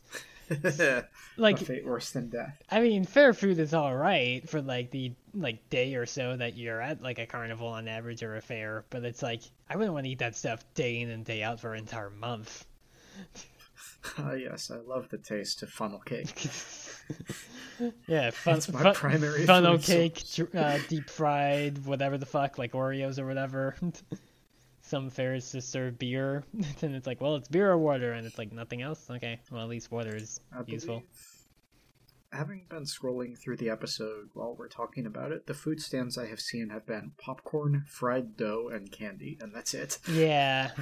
[1.37, 2.63] like fate worse than death.
[2.71, 6.57] I mean, fair food is all right for like the like day or so that
[6.57, 9.95] you're at like a carnival on average or a fair, but it's like I wouldn't
[9.95, 12.67] want to eat that stuff day in and day out for an entire month.
[14.19, 16.35] Ah, yes, I love the taste of funnel cake.
[18.07, 20.23] yeah, fun, That's my fun- primary funnel cake,
[20.55, 23.77] uh, deep fried, whatever the fuck, like Oreos or whatever.
[24.93, 26.45] Some fairs just serve beer,
[26.83, 29.09] and it's like, well, it's beer or water, and it's like nothing else.
[29.11, 31.03] Okay, well, at least water is I useful.
[32.31, 36.27] having been scrolling through the episode while we're talking about it, the food stands I
[36.27, 39.99] have seen have been popcorn, fried dough, and candy, and that's it.
[40.11, 40.73] Yeah,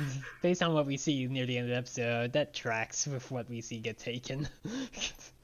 [0.43, 3.49] based on what we see near the end of the episode, that tracks with what
[3.49, 4.49] we see get taken.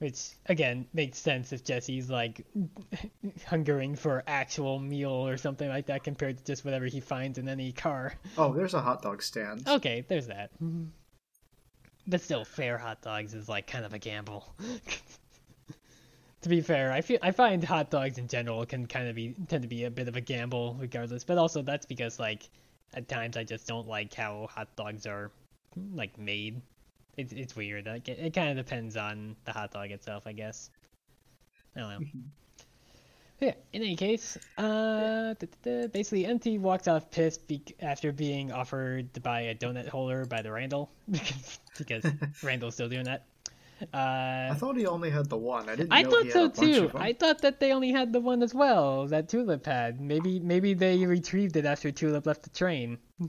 [0.00, 2.46] Which, again, makes sense if Jesse's like
[3.46, 7.48] hungering for actual meal or something like that compared to just whatever he finds in
[7.48, 8.14] any car.
[8.38, 9.68] Oh, there's a hot dog stand.
[9.68, 10.52] Okay, there's that.
[12.06, 14.46] But still, fair hot dogs is like kind of a gamble.
[16.42, 19.34] to be fair, I feel I find hot dogs in general can kind of be
[19.48, 21.24] tend to be a bit of a gamble regardless.
[21.24, 22.48] But also that's because like
[22.94, 25.30] at times I just don't like how hot dogs are
[25.94, 26.62] like made.
[27.16, 27.86] It's it's weird.
[27.86, 30.70] Like it, it kind of depends on the hot dog itself, I guess.
[31.76, 32.06] I don't know.
[33.40, 33.54] Yeah.
[33.72, 38.52] In any case, uh, da, da, da, basically, MT walks off pissed be- after being
[38.52, 42.04] offered to buy a donut holder by the Randall because because
[42.42, 43.24] Randall's still doing that.
[43.94, 45.70] Uh, I thought he only had the one.
[45.70, 46.90] I didn't I thought so too.
[46.94, 49.06] I thought that they only had the one as well.
[49.06, 50.02] That Tulip had.
[50.02, 52.98] Maybe maybe they retrieved it after Tulip left the train.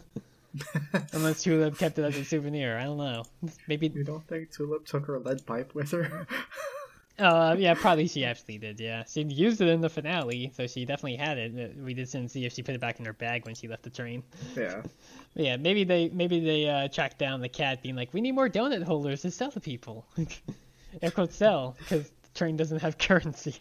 [1.14, 2.78] Unless Tulip kept it as a souvenir.
[2.78, 3.24] I don't know.
[3.68, 3.92] Maybe.
[3.94, 6.28] You don't think Tulip took her lead pipe with her?
[7.20, 8.80] Uh, yeah, probably she actually did.
[8.80, 11.54] Yeah, she used it in the finale, so she definitely had it.
[11.78, 13.68] Uh, We just didn't see if she put it back in her bag when she
[13.68, 14.24] left the train.
[14.56, 14.82] yeah.
[15.36, 18.32] But yeah, maybe they maybe they uh, tracked down the cat, being like, "We need
[18.32, 20.08] more donut holders to sell to people."
[21.04, 23.56] Air quote sell because the train doesn't have currency.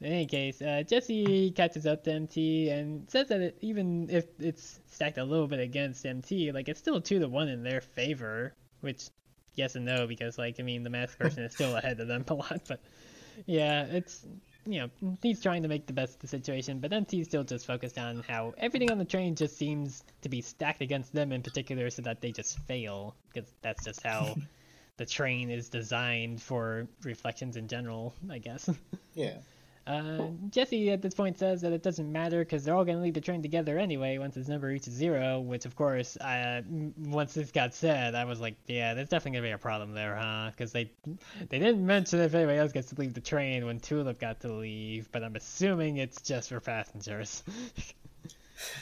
[0.00, 4.24] In any case, uh, Jesse catches up to MT and says that it, even if
[4.38, 7.82] it's stacked a little bit against MT, like it's still two to one in their
[7.82, 8.54] favor.
[8.80, 9.10] Which,
[9.56, 12.24] yes and no, because like I mean, the masked person is still ahead of them
[12.28, 12.62] a lot.
[12.66, 12.80] But
[13.44, 14.26] yeah, it's
[14.64, 17.66] you know he's trying to make the best of the situation, but MT's still just
[17.66, 21.42] focused on how everything on the train just seems to be stacked against them in
[21.42, 24.34] particular, so that they just fail because that's just how.
[24.96, 28.68] The train is designed for reflections in general, I guess.
[29.14, 29.38] Yeah.
[29.90, 33.02] Uh, Jesse at this point says that it doesn't matter because they're all going to
[33.02, 35.40] leave the train together anyway once his number reaches zero.
[35.40, 36.62] Which, of course, uh,
[36.96, 40.14] once this got said, I was like, yeah, there's definitely gonna be a problem there,
[40.14, 40.50] huh?
[40.50, 40.92] Because they
[41.48, 44.52] they didn't mention if anybody else gets to leave the train when Tulip got to
[44.52, 47.42] leave, but I'm assuming it's just for passengers.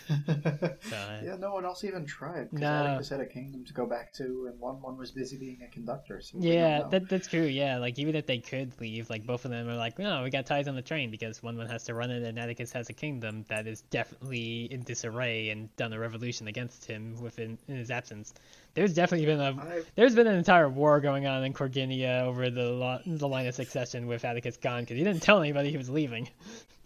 [0.89, 2.51] So, uh, yeah, no one else even tried.
[2.51, 2.87] Because No.
[2.87, 5.69] Atticus had a kingdom to go back to, and one one was busy being a
[5.69, 6.21] conductor.
[6.21, 7.45] So Yeah, that, that's true.
[7.45, 10.31] Yeah, like even if they could leave, like both of them are like, no, we
[10.31, 12.89] got ties on the train because one one has to run it, and Atticus has
[12.89, 17.77] a kingdom that is definitely in disarray and done a revolution against him within in
[17.77, 18.35] his absence.
[18.75, 22.51] There's definitely been a I, there's been an entire war going on in Corginia over
[22.51, 25.77] the lo- the line of succession with Atticus gone because he didn't tell anybody he
[25.77, 26.29] was leaving.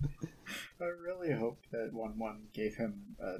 [0.82, 3.36] I really hope that one one gave him a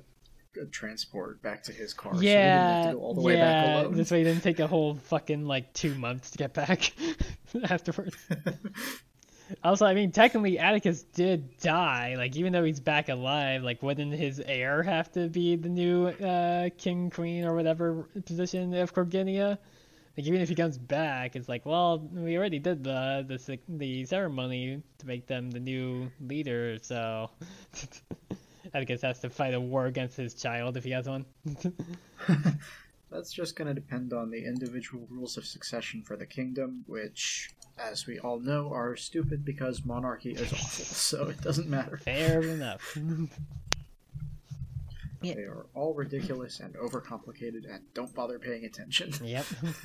[0.55, 2.15] good transport back to his car.
[2.15, 3.81] so he didn't yeah, have to go all the way back yeah.
[3.83, 3.95] alone.
[3.95, 6.93] This way, he didn't take a whole fucking like two months to get back
[7.65, 8.17] afterwards.
[9.63, 12.15] Also, I mean, technically, Atticus did die.
[12.17, 16.07] Like, even though he's back alive, like, wouldn't his heir have to be the new
[16.07, 19.59] uh, king, queen, or whatever position of Corginia?
[20.17, 24.05] Like, even if he comes back, it's like, well, we already did the the the
[24.05, 27.31] ceremony to make them the new leader, so
[28.75, 31.25] Atticus has to fight a war against his child if he has one.
[33.11, 37.51] That's just going to depend on the individual rules of succession for the kingdom, which,
[37.79, 41.99] as we all know, are stupid because monarchy is awful, so it doesn't matter.
[41.99, 42.97] Fair enough.
[45.23, 49.13] They are all ridiculous and overcomplicated and don't bother paying attention.
[49.23, 49.47] Yep.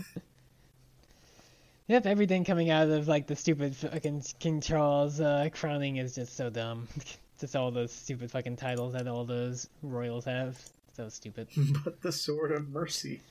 [1.88, 6.36] yep, everything coming out of like the stupid fucking King Charles uh, crowning is just
[6.36, 6.88] so dumb.
[7.40, 10.60] just all those stupid fucking titles that all those royals have.
[10.96, 11.48] So stupid.
[11.84, 13.22] but the Sword of Mercy.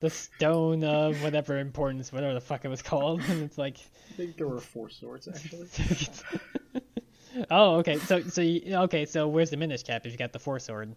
[0.00, 3.22] The Stone of whatever importance, whatever the fuck it was called.
[3.22, 3.78] And it's like.
[4.10, 5.68] I think there were four swords actually.
[7.50, 7.98] oh, okay.
[7.98, 9.06] So, so you, okay.
[9.06, 10.94] So where's the Minish cap if you got the four sword?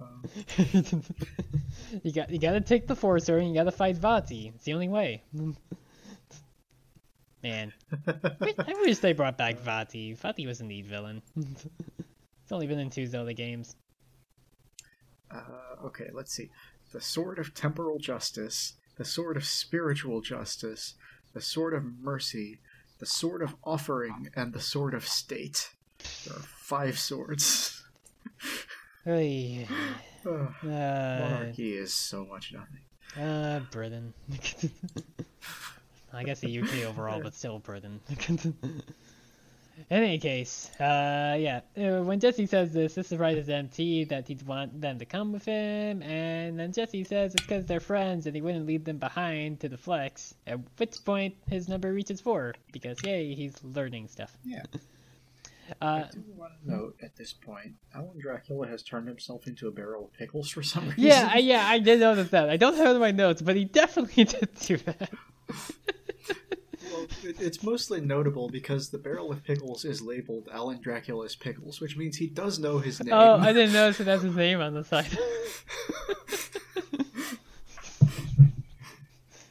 [0.00, 0.22] Um,
[2.02, 4.54] you got you gotta take the sword and you gotta fight Vaati.
[4.54, 5.22] It's the only way.
[7.42, 7.72] Man,
[8.06, 10.18] I wish they brought back Vaati.
[10.18, 11.22] Vaati was a neat villain.
[11.36, 13.76] it's only been in two Zelda games.
[15.30, 16.50] uh, okay, let's see.
[16.92, 20.94] The Sword of Temporal Justice, the Sword of Spiritual Justice,
[21.34, 22.58] the Sword of Mercy,
[22.98, 25.70] the Sword of Offering, and the Sword of State.
[26.24, 27.74] There are five swords.
[29.04, 29.66] Hey,
[30.26, 33.24] Ugh, uh, monarchy is so much nothing.
[33.24, 34.12] uh, Britain.
[36.12, 38.00] I guess the UK overall, but still Britain.
[39.90, 44.42] In any case, uh, yeah, uh, when Jesse says this, this surprises MT that he'd
[44.42, 48.34] want them to come with him, and then Jesse says it's because they're friends and
[48.34, 52.56] he wouldn't leave them behind to the Flecs, at which point his number reaches four,
[52.72, 54.36] because yay, he's learning stuff.
[54.44, 54.62] Yeah.
[55.80, 59.68] Uh, I do want to note at this point, Alan Dracula has turned himself into
[59.68, 61.04] a barrel of pickles for some reason.
[61.04, 62.48] yeah, I, yeah, I did notice that.
[62.48, 65.10] I don't have it in my notes, but he definitely did do that.
[66.92, 71.80] Well, it, it's mostly notable because the barrel of pickles is labeled Alan Dracula's Pickles,
[71.80, 73.12] which means he does know his name.
[73.12, 75.06] Oh, I didn't notice that that's his name on the side.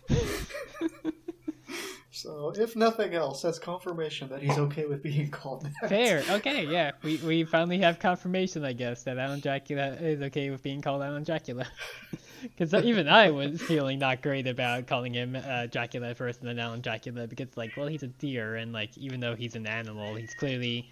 [2.18, 5.90] So, if nothing else, that's confirmation that he's okay with being called that.
[5.90, 6.24] Fair.
[6.30, 6.92] Okay, yeah.
[7.04, 11.02] We we finally have confirmation, I guess, that Alan Dracula is okay with being called
[11.04, 11.66] Alan Dracula.
[12.44, 16.60] Because even I was feeling not great about calling him uh, Dracula first and then
[16.60, 20.14] Alan Dracula because, like, well, he's a deer, and like, even though he's an animal,
[20.14, 20.88] he's clearly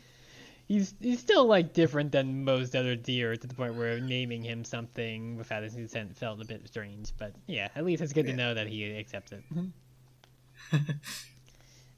[0.68, 4.66] he's he's still like different than most other deer to the point where naming him
[4.66, 7.12] something without his consent felt a bit strange.
[7.20, 8.32] But yeah, at least it's good Yeah.
[8.32, 9.44] to know that he accepts it.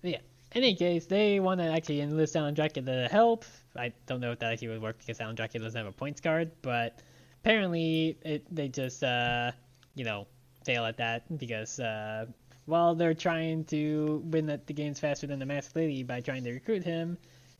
[0.04, 0.20] Yeah.
[0.54, 3.45] In any case, they want to actually enlist Alan Dracula to help.
[3.76, 6.22] I don't know if that actually would work because Alan Dracula doesn't have a points
[6.22, 6.99] card, but
[7.44, 9.52] apparently it, they just, uh,
[9.95, 10.26] you know,
[10.66, 12.26] fail at that because uh,
[12.66, 16.44] while they're trying to win at the games faster than the Masked Lady by trying
[16.45, 17.18] to recruit him,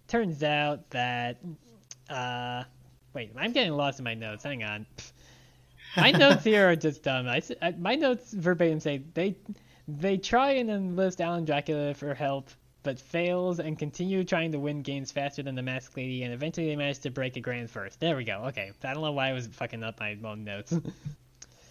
[0.08, 1.38] turns out that,
[2.10, 2.64] uh,
[3.14, 4.44] wait, I'm getting lost in my notes.
[4.44, 4.86] Hang on.
[5.96, 7.28] My notes here are just dumb.
[7.28, 9.36] I, I- my notes verbatim say they
[9.88, 12.50] they try and enlist Alan Dracula for help,
[12.84, 16.68] but fails and continue trying to win games faster than the Masked Lady, and eventually
[16.68, 18.00] they manage to break a grand first.
[18.00, 18.46] There we go.
[18.48, 20.74] Okay, I don't know why I was fucking up my own notes.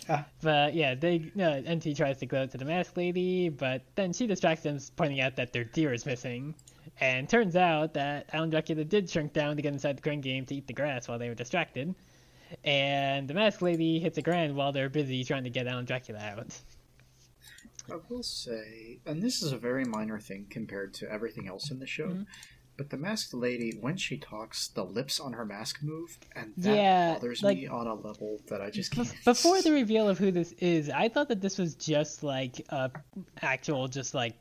[0.08, 0.24] Ah.
[0.40, 4.28] But yeah, they uh, MT tries to go to the Masked Lady, but then she
[4.28, 6.54] distracts them, pointing out that their deer is missing.
[7.00, 10.46] And turns out that Alan Dracula did shrink down to get inside the crane game
[10.46, 11.92] to eat the grass while they were distracted.
[12.62, 16.20] And the Masked Lady hits a grand while they're busy trying to get Alan Dracula
[16.20, 16.56] out.
[17.90, 21.78] I will say, and this is a very minor thing compared to everything else in
[21.78, 22.26] the show, Mhm.
[22.76, 26.76] but the masked lady, when she talks, the lips on her mask move, and that
[26.76, 29.12] Yeah, bothers like- me on a level that I just can't.
[29.24, 32.90] Before the reveal of who this is, I thought that this was just like a
[33.42, 34.34] actual, just like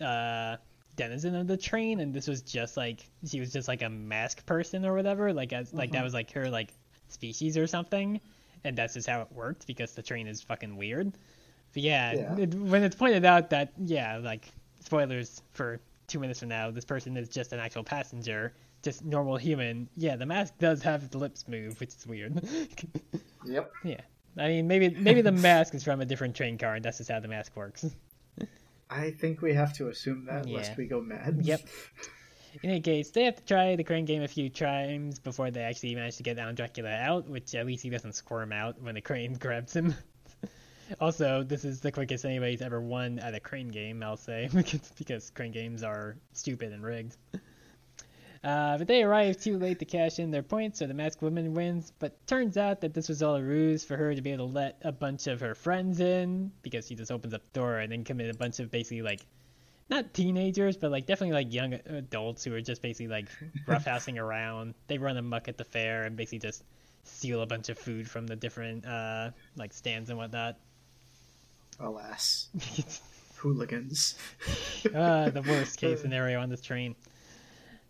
[0.00, 0.56] uh,
[0.96, 4.44] denizen of the train, and this was just like she was just like a mask
[4.46, 5.32] person or whatever.
[5.32, 6.04] Like as like that Mhm.
[6.04, 6.72] was like her like
[7.08, 8.20] species or something,
[8.64, 11.12] and that's just how it worked because the train is fucking weird.
[11.74, 12.36] Yeah, Yeah.
[12.38, 14.46] It, when it's pointed out that yeah, like
[14.80, 18.52] spoilers for two minutes from now, this person is just an actual passenger.
[18.82, 19.88] Just normal human.
[19.96, 22.46] Yeah, the mask does have the lips move, which is weird.
[23.46, 23.72] Yep.
[23.84, 24.00] Yeah.
[24.38, 27.10] I mean, maybe maybe the mask is from a different train car, and that's just
[27.10, 27.84] how the mask works.
[28.90, 30.56] I think we have to assume that, Yeah.
[30.58, 31.40] lest we go mad.
[31.42, 31.60] Yep.
[32.62, 35.60] In any case, they have to try the crane game a few times before they
[35.62, 38.94] actually manage to get Alan Dracula out, which at least he doesn't squirm out when
[38.94, 39.94] the crane grabs him.
[41.00, 44.92] Also, this is the quickest anybody's ever won at a crane game, I'll say, because,
[44.98, 47.16] because crane games are stupid and rigged.
[48.42, 51.54] Uh, but they arrive too late to cash in their points, so the masked woman
[51.54, 51.92] wins.
[51.98, 54.52] But turns out that this was all a ruse for her to be able to
[54.52, 57.90] let a bunch of her friends in, because she just opens up the door and
[57.90, 59.24] then commit a bunch of basically like,
[59.88, 63.28] not teenagers, but like definitely like young adults who are just basically like
[63.66, 64.74] roughhousing around.
[64.88, 66.64] They run amok at the fair and basically just
[67.04, 70.56] steal a bunch of food from the different uh, like stands and whatnot.
[71.80, 72.48] Alas,
[73.36, 74.14] hooligans.
[74.94, 76.94] uh, the worst case scenario on this train.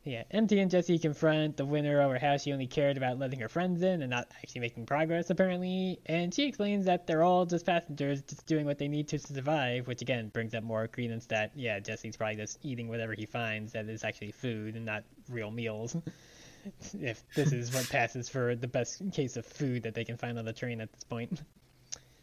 [0.05, 3.48] Yeah, MT and Jesse confront the winner over how she only cared about letting her
[3.48, 5.98] friends in and not actually making progress, apparently.
[6.05, 9.86] And she explains that they're all just passengers, just doing what they need to survive,
[9.86, 13.73] which again brings up more credence that, yeah, Jesse's probably just eating whatever he finds
[13.73, 15.97] that is actually food and not real meals.
[17.01, 20.39] if this is what passes for the best case of food that they can find
[20.39, 21.43] on the train at this point.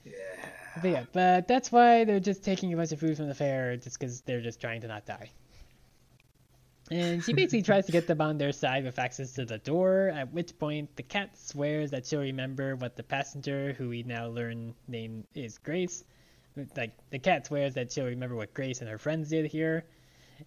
[0.06, 0.41] Yeah.
[0.80, 3.76] But yeah, but that's why they're just taking a bunch of food from the fair,
[3.78, 5.32] just because they're just trying to not die.
[6.90, 10.12] And she basically tries to get them on their side with access to the door,
[10.14, 14.28] at which point the cat swears that she'll remember what the passenger, who we now
[14.28, 16.04] learn name is Grace,
[16.76, 19.86] like the cat swears that she'll remember what Grace and her friends did here,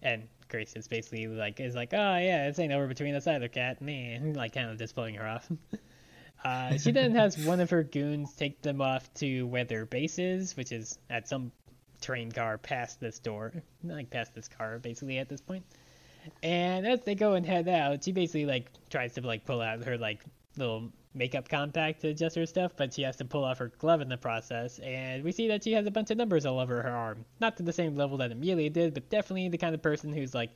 [0.03, 3.47] and Grace is basically like is like, oh yeah, this ain't over between us either,
[3.47, 5.49] cat, man, like kind of just blowing her off.
[6.45, 10.19] uh, she then has one of her goons take them off to where their base
[10.19, 11.51] is, which is at some
[12.01, 13.51] train car past this door,
[13.83, 15.65] like past this car basically at this point.
[16.43, 19.83] And as they go and head out, she basically like tries to like pull out
[19.85, 20.23] her like
[20.55, 24.01] little makeup compact to adjust her stuff, but she has to pull off her glove
[24.01, 24.77] in the process.
[24.79, 27.25] And we see that she has a bunch of numbers all over her arm.
[27.39, 30.35] Not to the same level that Amelia did, but definitely the kind of person who's
[30.35, 30.51] like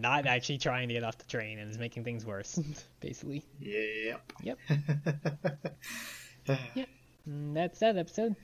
[0.00, 2.58] not actually trying to get off the train and is making things worse,
[3.00, 3.44] basically.
[3.60, 4.32] Yep.
[4.42, 4.58] Yep.
[6.74, 6.88] yep.
[7.26, 8.36] And that's that episode.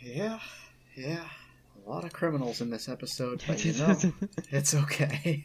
[0.00, 0.38] Yeah.
[0.94, 1.24] Yeah.
[1.86, 3.96] A lot of criminals in this episode, but you know,
[4.50, 5.44] it's okay.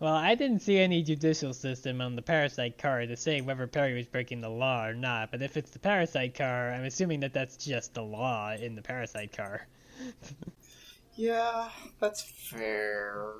[0.00, 3.94] well, I didn't see any judicial system on the parasite car to say whether Perry
[3.94, 7.32] was breaking the law or not, but if it's the parasite car, I'm assuming that
[7.32, 9.66] that's just the law in the parasite car.
[11.14, 11.68] Yeah,
[12.00, 13.34] that's fair.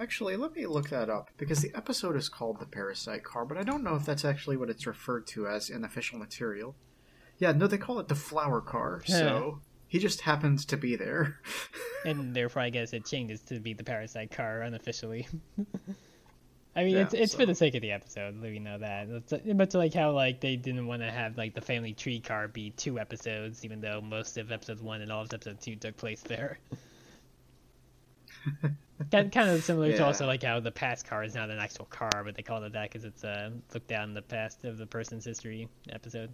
[0.00, 3.58] Actually, let me look that up because the episode is called The Parasite Car, but
[3.58, 6.74] I don't know if that's actually what it's referred to as in official material.
[7.38, 11.40] Yeah, no, they call it the flower car, so he just happens to be there.
[12.04, 15.26] and therefore, I guess it changes to be the parasite car unofficially.
[16.76, 18.40] I mean, Yeah, it's it's so- for the sake of the episode.
[18.40, 19.08] We know that.
[19.08, 22.46] It's, but like how like they didn't want to have like the family tree car
[22.46, 25.96] be two episodes, even though most of episode one and all of episode two took
[25.96, 26.60] place there.
[29.10, 32.22] kind of similar to also like how the past car is not an actual car,
[32.24, 35.24] but they call it that because it's a look down the past of the person's
[35.24, 36.32] history episode.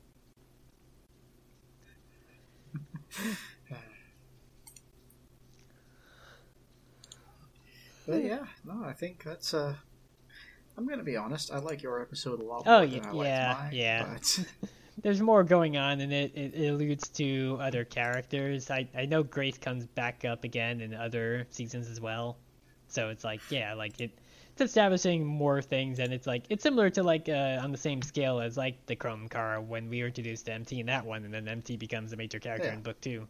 [8.07, 9.75] But yeah, no, I think that's uh
[10.77, 13.11] I'm gonna be honest, I like your episode a lot Oh, more y- than I
[13.13, 14.05] liked yeah, mine, yeah.
[14.13, 14.47] But
[15.03, 18.71] there's more going on and it, it, it alludes to other characters.
[18.71, 22.37] I, I know Grace comes back up again in other seasons as well.
[22.89, 24.19] So it's like, yeah, like it
[24.53, 28.03] it's establishing more things and it's like it's similar to like uh, on the same
[28.03, 31.25] scale as like the Chrome car when we were introduced to MT in that one
[31.25, 32.75] and then MT becomes a major character Yeah.
[32.75, 33.27] in book two.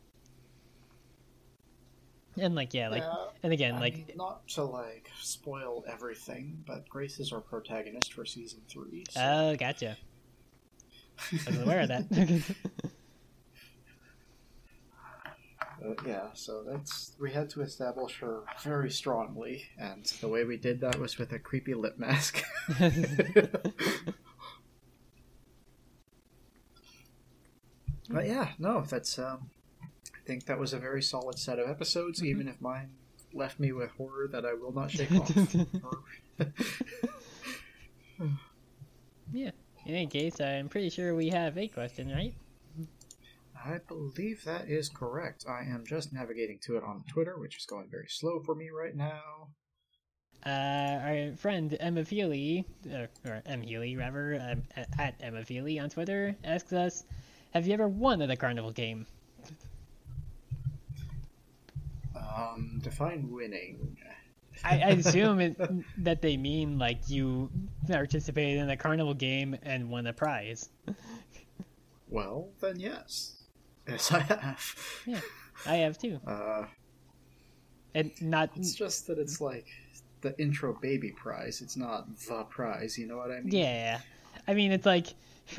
[2.36, 6.62] And like yeah, like yeah, and again, I like mean, not to like spoil everything,
[6.66, 9.04] but Grace is our protagonist for season three.
[9.10, 9.20] So.
[9.22, 9.96] oh gotcha.
[11.18, 12.54] I wasn't aware of that.
[15.84, 20.56] Uh, yeah, so that's we had to establish her very strongly, and the way we
[20.56, 22.42] did that was with a creepy lip mask.
[22.78, 23.60] but
[28.26, 29.50] yeah, no, that's um,
[29.82, 32.28] I think that was a very solid set of episodes, Mm-hmm.
[32.28, 32.90] even if mine
[33.32, 35.30] left me with horror that I will not shake off.
[39.32, 39.50] yeah.
[39.86, 42.34] In any case, I'm pretty sure we have a question, right?
[43.64, 45.44] I believe that is correct.
[45.48, 48.70] I am just navigating to it on Twitter, which is going very slow for me
[48.70, 49.48] right now.
[50.44, 54.62] Uh, our friend Emma Feely, uh, or M Healy rather, um,
[54.98, 57.04] at Emma Feely on Twitter, asks us,
[57.52, 59.06] "Have you ever won at a carnival game?"
[62.14, 63.96] Um, define winning.
[64.62, 65.58] I, I assume it,
[66.04, 67.50] that they mean like you
[67.88, 70.68] participated in a carnival game and won a prize.
[72.08, 73.42] Well, then yes.
[73.88, 74.74] Yes, I have.
[75.06, 75.20] Yeah,
[75.66, 76.66] I have too, Uh,
[77.94, 79.66] and not it's just that it's like
[80.20, 81.60] the intro baby prize.
[81.60, 82.96] It's not the prize.
[82.98, 83.54] You know what I mean?
[83.54, 84.00] yeah.
[84.46, 85.08] I mean, it's like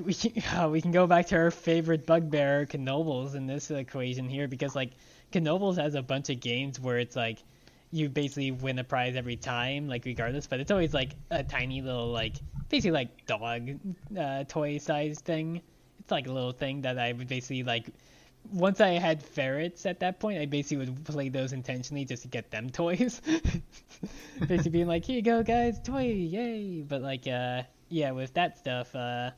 [0.04, 4.28] we can, uh, we can go back to our favorite bugbear, Knoebels, in this equation
[4.28, 4.92] here because like
[5.32, 7.40] Knoebels has a bunch of games where it's like
[7.96, 11.82] you basically win a prize every time, like regardless, but it's always like a tiny
[11.82, 12.36] little like
[12.68, 13.70] basically like dog
[14.20, 15.62] uh, toy size thing.
[16.00, 17.90] It's like a little thing that I would basically like.
[18.52, 22.28] Once I had ferrets at that point, I basically would play those intentionally just to
[22.28, 23.22] get them toys.
[24.40, 28.58] basically being like, "Here you go, guys, toy, yay!" But like, uh, yeah, with that
[28.60, 29.32] stuff, uh,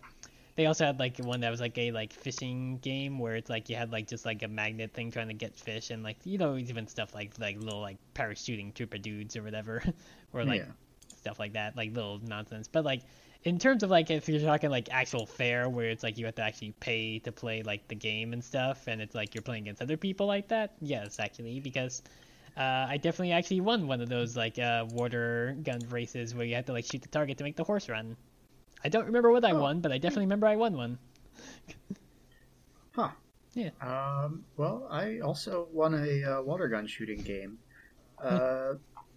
[0.58, 3.70] they also had like one that was like a like fishing game where it's like
[3.70, 6.38] you had like just like a magnet thing trying to get fish and like you
[6.38, 9.84] know even stuff like like little like parachuting trooper dudes or whatever
[10.34, 10.74] or like Yeah.
[11.16, 13.04] stuff like that like little nonsense but like
[13.44, 16.36] in terms of like if you're talking like actual fair where it's like you have
[16.36, 19.64] to actually pay to play like the game and stuff and it's like you're playing
[19.64, 22.02] against other people like that yes actually because
[22.58, 26.56] uh, I definitely actually won one of those like uh, water gun races where you
[26.56, 28.18] had to like shoot the target to make the horse run.
[28.84, 29.62] I don't remember what I Oh.
[29.62, 31.00] won, but I definitely remember I won one.
[32.96, 33.10] Huh.
[33.54, 33.70] Yeah.
[33.82, 37.60] Um, well, I also won a uh, water gun shooting game.
[38.20, 38.28] Hmm.
[38.40, 38.74] Uh,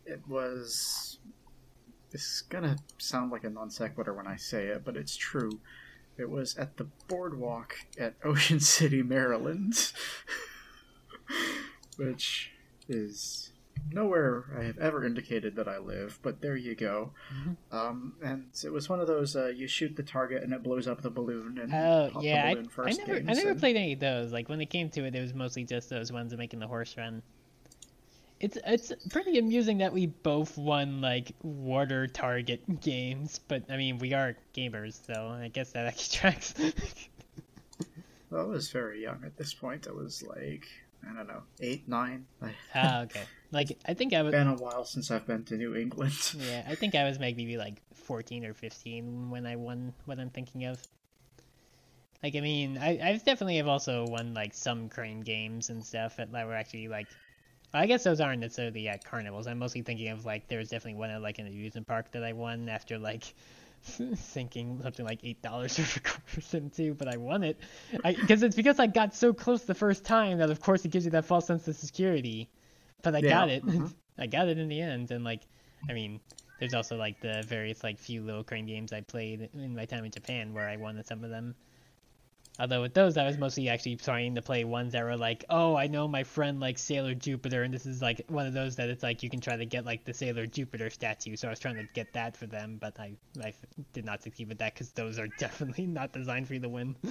[0.07, 1.19] it was.
[2.11, 5.61] This is gonna sound like a non sequitur when I say it, but it's true.
[6.19, 9.93] It was at the boardwalk at Ocean City, Maryland,
[11.97, 12.51] which
[12.89, 13.50] is
[13.93, 17.13] nowhere I have ever indicated that I live, but there you go.
[17.33, 17.57] Mhm.
[17.73, 20.87] Um, and it was one of those uh, you shoot the target and it blows
[20.89, 23.51] up the balloon and Oh pop yeah, the I, balloon I first never I never
[23.51, 24.33] and- played any of those.
[24.33, 26.69] Like when it came to it, it was mostly just those ones of making the
[26.69, 27.23] horse run.
[28.41, 33.99] It's it's pretty amusing that we both won like water target games, but I mean
[33.99, 36.55] we are gamers, so I guess that actually tracks.
[38.31, 39.89] Well, I was very young at this point.
[39.89, 40.65] I was like,
[41.09, 42.27] I don't know, eight, nine.
[42.75, 43.25] Ah, okay.
[43.53, 46.15] Like I think I was been a while since I've been to New England.
[46.39, 50.31] Yeah, I think I was maybe like 14 or 15 when I won what I'm
[50.31, 50.81] thinking of.
[52.23, 56.17] Like, I mean, I, I definitely have also won like some crane games and stuff
[56.17, 57.09] that were actually like.
[57.73, 59.47] I guess those aren't necessarily at carnivals.
[59.47, 62.23] I'm mostly thinking of like there was definitely one at like an amusement park that
[62.23, 63.33] I won after like
[63.83, 65.79] sinking something like eight dollars
[66.37, 67.59] worth of too, but I won it.
[68.05, 71.05] Because it's because I got so close the first time that of course it gives
[71.05, 72.49] you that false sense of security.
[73.03, 73.65] But I Yeah, got it.
[73.65, 73.95] mhm.
[74.19, 75.43] I got it in the end, and like,
[75.89, 76.21] I mean,
[76.59, 80.05] there's also like the various like few little crane games I played in my time
[80.05, 81.55] in Japan where I won some of them.
[82.61, 85.75] Although with those, I was mostly actually trying to play ones that were like, oh,
[85.77, 88.91] I know my friend likes Sailor Jupiter, and this is like one of those that
[88.91, 91.37] it's like you can try to get like the Sailor Jupiter statue.
[91.37, 93.55] So I was trying to get that for them, but I I
[93.95, 96.97] did not succeed with that because those are definitely not designed for you to win.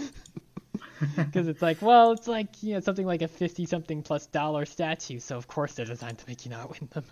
[1.15, 4.65] Because it's like, well, it's like you know something like a fifty something plus dollar
[4.65, 7.03] statue, so of course they're designed to make you not win them.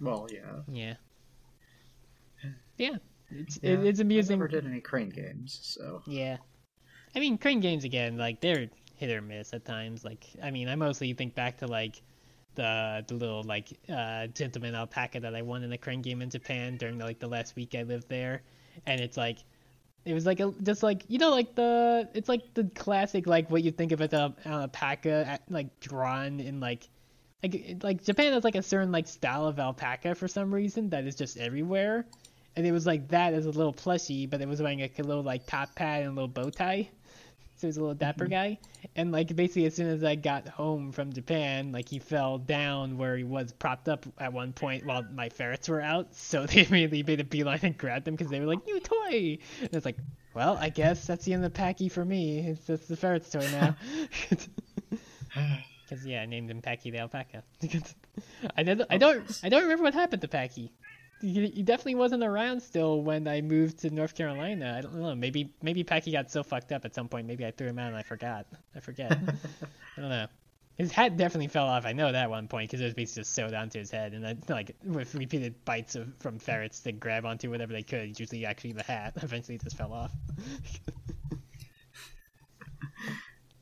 [0.00, 0.62] well, yeah.
[0.68, 0.94] Yeah.
[2.76, 2.98] Yeah.
[3.30, 3.72] It's yeah.
[3.72, 4.38] it, it's I amusing.
[4.38, 6.36] never did any crane games, so Yeah.
[7.18, 10.04] I mean, crane games again, like they're hit or miss at times.
[10.04, 12.00] Like, I mean, I mostly think back to like
[12.54, 16.30] the the little like uh gentleman alpaca that I won in a crane game in
[16.30, 18.42] Japan during like the last week I lived there,
[18.86, 19.38] and it's like.
[20.04, 23.50] It was like a just like you know like the it's like the classic like
[23.50, 26.88] what you think of as a alpaca like drawn in like
[27.42, 31.04] like like Japan has like a certain like style of alpaca for some reason that
[31.04, 32.06] is just everywhere,
[32.56, 35.02] and it was like that as a little plushie, but it was wearing like a
[35.02, 36.88] little like top hat and a little bow tie,
[37.58, 38.32] so he was a little dapper mm-hmm.
[38.32, 38.58] guy.
[38.96, 42.96] And like basically as soon as I got home from Japan, like he fell down
[42.98, 46.66] where he was propped up at one point while my ferrets were out, so they
[46.66, 49.38] immediately made a beeline and grabbed him because they were like new toy.
[49.60, 49.98] And it's like,
[50.34, 52.38] well, I guess that's the end of the packy for me.
[52.40, 53.76] It's just the ferret's toy now.
[55.88, 57.42] Because yeah, I named him Packy the alpaca.
[58.56, 60.70] I don't, I don't, I don't remember what happened to Packy.
[61.20, 64.76] He, he definitely wasn't around still when I moved to North Carolina.
[64.78, 65.14] I don't know.
[65.14, 67.26] Maybe, maybe Packy got so fucked up at some point.
[67.26, 68.46] Maybe I threw him out and I forgot.
[68.74, 69.12] I forget.
[69.96, 70.26] I don't know.
[70.78, 71.84] His hat definitely fell off.
[71.84, 74.12] I know that at one point because it was basically just sewed onto his head,
[74.14, 78.16] and then like with repeated bites of from ferrets to grab onto whatever they could.
[78.16, 80.12] Usually, actually, the hat eventually just fell off.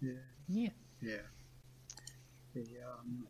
[0.02, 0.12] yeah.
[0.46, 0.68] yeah.
[1.00, 1.16] Yeah.
[2.54, 3.26] The um,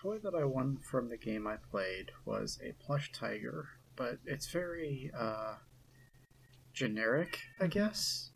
[0.00, 4.46] toy that I won from the game I played was a plush tiger, but it's
[4.46, 5.54] very uh,
[6.72, 8.30] generic, I guess.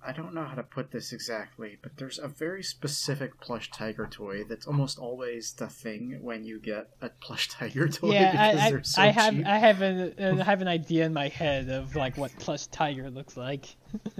[0.00, 4.06] I don't know how to put this exactly, but there's a very specific plush tiger
[4.06, 8.60] toy that's almost always the thing when you get a plush tiger toy yeah, because
[8.60, 9.46] I, I, they're so I have cheap.
[9.46, 13.10] I have an I have an idea in my head of like what plush tiger
[13.10, 13.66] looks like.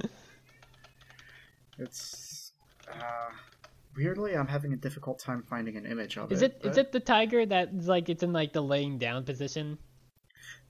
[1.79, 2.53] It's
[2.93, 3.31] uh,
[3.99, 6.59] weirdly, I'm having a difficult time finding an image of Is it.
[6.63, 9.77] it is but- it the tiger that's like it's in like the laying down position?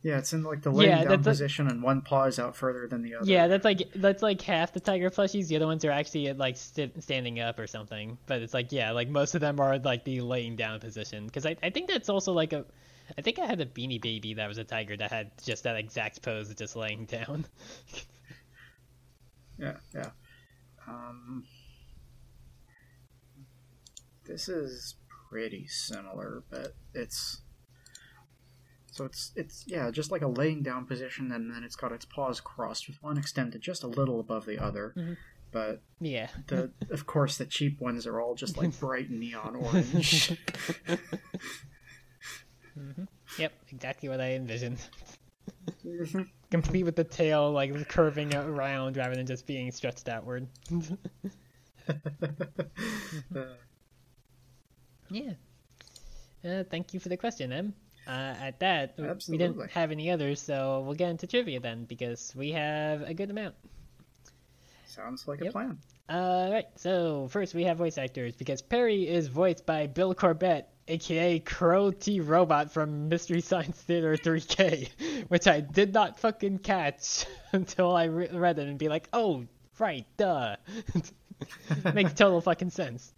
[0.02, 2.86] Yeah, it's in like the laying Yeah, down position, and one paw is out further
[2.86, 3.28] than the other.
[3.30, 5.48] Yeah, that's like that's like half the tiger plushies.
[5.48, 8.16] The other ones are actually like st- standing up or something.
[8.26, 11.26] But it's like yeah, like most of them are like the laying down position.
[11.26, 12.64] Because I I think that's also like a,
[13.18, 15.76] I think I had a Beanie Baby that was a tiger that had just that
[15.76, 17.44] exact pose, just laying down.
[19.58, 20.10] yeah, yeah.
[20.86, 21.44] Um,
[24.28, 24.94] this is
[25.30, 27.40] pretty similar, but it's
[28.92, 32.04] so it's it's yeah, just like a laying down position, and then it's got its
[32.04, 34.92] paws crossed with one extended just a little above the other.
[34.96, 35.16] Mhm.
[35.50, 36.28] But yeah.
[36.48, 40.36] the of course the cheap ones are all just like bright neon orange.
[42.74, 43.04] hmm
[43.38, 44.78] Yep, exactly what I envisioned.
[45.84, 46.28] Mhm.
[46.50, 50.48] Complete with the tail like curving around rather than just being stretched outward.
[53.34, 53.44] Uh,
[55.10, 55.32] Yeah.
[56.44, 57.74] Uh, thank you for the question, Em.
[58.06, 58.10] Uh,
[58.40, 62.32] at that, w- we didn't have any others, so we'll get into trivia then, because
[62.36, 63.54] we have a good amount.
[64.86, 65.52] sounds like a Yep.
[65.52, 65.78] plan.
[66.08, 70.66] Uh, right, so first we have voice actors, because Perry is voiced by Bill Corbett,
[70.88, 74.88] aka Crow T Robot from Mystery Science Theater 3K,
[75.28, 79.44] which I did not fucking catch until I re- read it and be like, oh,
[79.78, 80.56] right, duh.
[81.94, 83.12] Makes total fucking sense.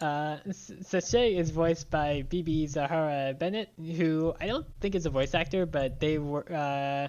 [0.00, 5.34] Uh, Sachet is voiced by BeBe Zahara Benet, who I don't think is a voice
[5.34, 7.08] actor, but they were uh,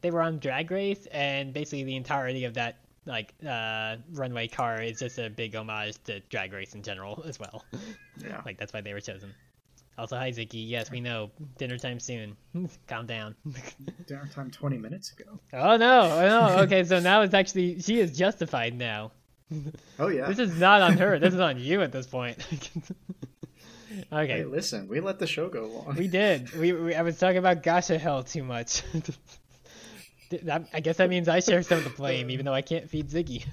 [0.00, 4.82] they were on Drag Race, and basically the entirety of that like uh, runway car
[4.82, 7.64] is just a big homage to Drag Race in general as well.
[8.18, 8.42] Yeah.
[8.46, 9.34] like that's why they were chosen.
[9.98, 10.68] Also, hi Ziggy.
[10.68, 12.36] Yes, we know dinner time soon.
[12.86, 13.34] Calm down.
[14.06, 15.38] Dinner time twenty minutes ago.
[15.54, 16.00] oh no!
[16.02, 16.62] Oh no!
[16.64, 19.12] Okay, so now it's actually she is justified now.
[19.98, 20.26] Oh yeah.
[20.26, 21.18] This is not on her.
[21.18, 22.38] This is on you at this point.
[24.12, 24.38] okay.
[24.38, 25.96] Hey, listen, we let the show go long.
[25.96, 26.52] We did.
[26.58, 28.82] We, we I was talking about Gacha Hell too much.
[30.42, 32.90] that, I guess that means I share some of the blame, even though I can't
[32.90, 33.46] feed Ziggy.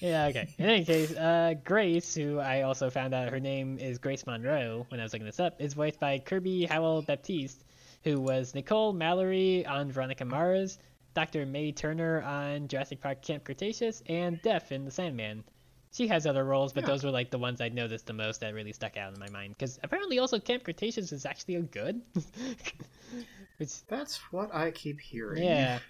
[0.00, 0.26] yeah.
[0.26, 0.48] Okay.
[0.58, 4.86] In any case, uh, Grace, who I also found out her name is Grace Monroe
[4.88, 7.64] when I was looking this up, is voiced by Kirby Howell Baptiste,
[8.04, 10.78] who was Nicole Mallory on Veronica Mars,
[11.14, 11.44] Dr.
[11.46, 15.44] May Turner on Jurassic Park Camp Cretaceous, and Death in The Sandman.
[15.92, 16.88] She has other roles, but Yeah.
[16.90, 19.28] those were like the ones I noticed the most that really stuck out in my
[19.30, 19.54] mind.
[19.58, 22.00] Because apparently, also Camp Cretaceous is actually a good.
[23.56, 25.42] which That's what I keep hearing.
[25.42, 25.80] yeah,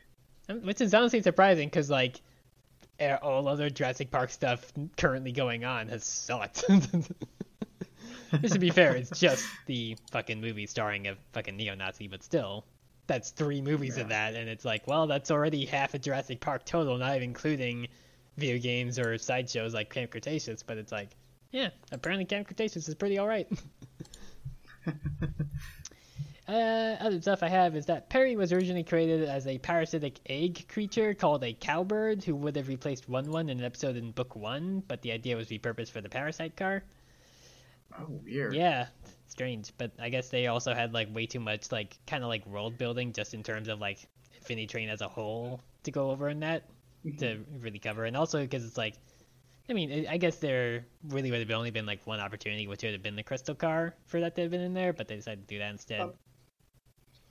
[0.49, 2.21] Um, which is honestly surprising because like
[3.23, 6.65] all other Jurassic Park stuff currently going on has sucked.
[8.41, 12.65] Just to be fair, it's just the fucking movie starring a fucking neo-Nazi, but still,
[13.11, 16.65] that's three movies of that, and it's like, well, that's already half a Jurassic Park
[16.65, 17.89] total, not even including
[18.37, 20.63] video games or sideshows like Camp Cretaceous.
[20.63, 21.09] But it's like,
[21.51, 23.49] yeah, apparently Camp Cretaceous is pretty all right.
[26.49, 30.67] Uh, other stuff I have is that Perry was originally created as a parasitic egg
[30.67, 34.35] creature called a cowbird who would have replaced One One in an episode in Book
[34.35, 36.83] One, but the idea was repurposed for the parasite car.
[37.97, 38.55] Oh, weird.
[38.55, 38.89] Yeah,
[39.31, 42.45] strange, but I guess they also had like way too much like kind of like
[42.47, 46.29] world building just in terms of like Infinity Train as a whole to go over
[46.29, 46.65] in that
[47.19, 48.95] to really cover, and also because it's like.
[49.69, 52.93] I mean, I- guess there really would have only been like one opportunity, which would
[52.93, 55.47] have been the crystal car for that to have been in there, but they decided
[55.47, 56.01] to do that instead.
[56.01, 56.13] Um,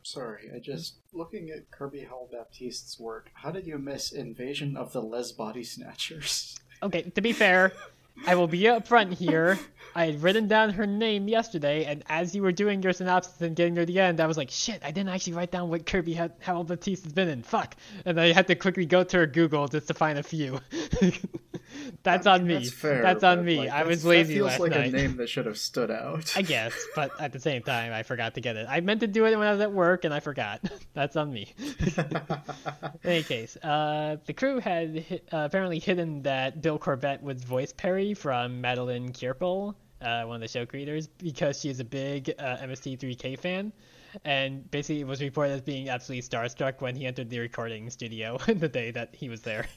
[0.04, 3.30] Sorry, I just looking at Kirby Howell Baptiste's work.
[3.34, 6.58] How did you miss Invasion of the Les Body Snatchers?
[6.82, 7.74] Okay, to be fair,
[8.26, 9.60] I will be upfront here.
[9.96, 13.56] I had written down her name yesterday, and as you were doing your synopsis and
[13.56, 16.14] getting to the end, I was like, shit, I didn't actually write down what Kirby
[16.14, 17.42] had, Howell Baptiste has been in.
[17.42, 17.76] Fuck.
[18.06, 20.60] And I had to quickly go to her Google just to find a few.
[22.12, 22.56] That's on me.
[22.56, 23.02] That's fair.
[23.02, 23.58] That's on me.
[23.58, 24.94] like, I was lazy That feels like night.
[24.94, 26.34] a name that should have stood out.
[26.36, 28.68] I guess, but at the same time, I forgot to get it.
[28.70, 30.62] I meant to do it when I was at work, and I forgot.
[30.94, 31.54] That's on me.
[31.60, 37.44] In any case, uh, the crew had hi- uh, apparently hidden that Bill Corbett would
[37.44, 42.34] voice Perry from Madeline Queripel, uh, one of the show creators, because she's a big
[42.40, 43.72] uh, MST3K fan.
[44.26, 48.38] And basically, it was reported as being absolutely starstruck when he entered the recording studio
[48.48, 49.68] the day that he was there.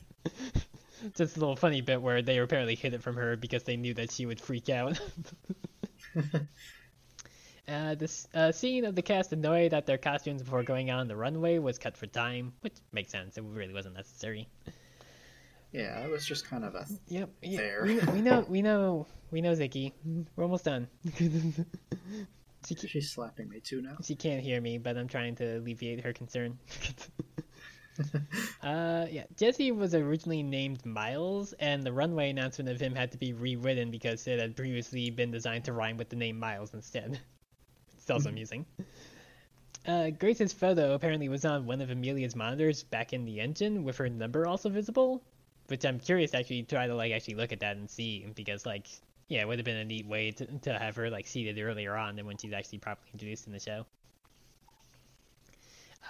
[1.17, 3.95] Just a little funny bit where they apparently hid it from her because they knew
[3.95, 5.01] that she would freak out.
[7.69, 11.15] Uh, this uh, scene of the cast annoyed at their costumes before going on the
[11.15, 13.39] runway was cut for time, which makes sense.
[13.39, 14.49] It really wasn't necessary.
[15.71, 16.85] yeah, it was just kind of a.
[17.07, 17.31] Yep.
[17.41, 17.85] yeah, There.
[17.85, 18.45] We, we know.
[18.49, 19.07] We know.
[19.31, 19.93] We know, Ziggy.
[20.35, 20.89] We're almost done.
[22.67, 23.97] she, She's slapping me too now.
[24.05, 26.59] she can't hear me, but I'm trying to alleviate her concern.
[28.63, 29.25] uh, yeah.
[29.37, 33.91] Jesse was originally named Miles, and the runway announcement of him had to be rewritten
[33.91, 37.21] because it had previously been designed to rhyme with the name Miles instead.
[37.99, 38.67] It's also amusing.
[39.87, 43.97] Uh, Grace's photo apparently was on one of Amelia's monitors back in the engine, with
[43.99, 45.23] her number also visible.
[45.69, 48.67] Which I'm curious to actually try to like actually look at that and see because
[48.67, 48.89] like
[49.29, 51.97] yeah, it would have been a neat way to to have her like seated earlier
[51.97, 53.87] on than when she's actually properly introduced in the show.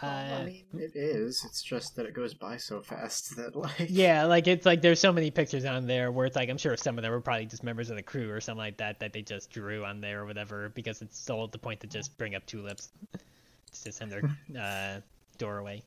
[0.02, 1.44] Well, I Uh, mean, it is.
[1.44, 3.88] It's just that it goes by so fast that, like.
[3.88, 6.76] Yeah, like it's like there's so many pictures on there where it's like I'm sure
[6.76, 9.12] some of them were probably just members of the crew or something like that that
[9.12, 12.16] they just drew on there or whatever because it's still at the point to just
[12.18, 12.90] bring up tulips
[13.72, 14.22] to just send their
[14.60, 15.00] uh,
[15.38, 15.82] doorway.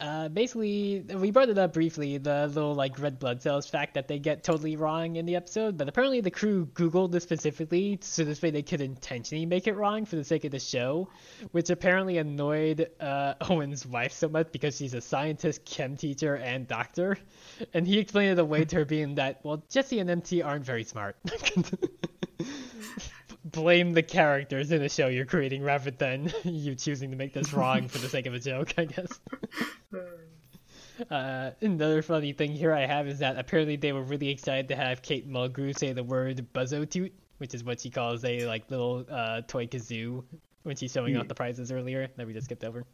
[0.00, 4.06] Uh, basically, we brought it up briefly the little like red blood cells fact that
[4.06, 8.22] they get totally wrong in the episode, but apparently the crew googled this specifically so
[8.22, 11.08] this way they could intentionally make it wrong for the sake of the show,
[11.50, 16.68] which apparently annoyed uh, Owen's wife so much because she's a scientist, chem teacher, and
[16.68, 17.18] doctor,
[17.74, 20.84] and he explained it away to her being that well Jesse and MT aren't very
[20.84, 21.16] smart.
[23.50, 27.52] Blame the characters in the show you're creating rather than you choosing to make this
[27.52, 29.20] wrong for the sake of a joke, I guess.
[31.10, 34.76] Uh, another funny thing here I have is that apparently they were really excited to
[34.76, 39.06] have Kate Mulgrew say the word buzzotoot, which is what she calls a like little
[39.08, 40.24] uh, toy kazoo
[40.64, 42.84] when she's showing off the prizes earlier that we just skipped over.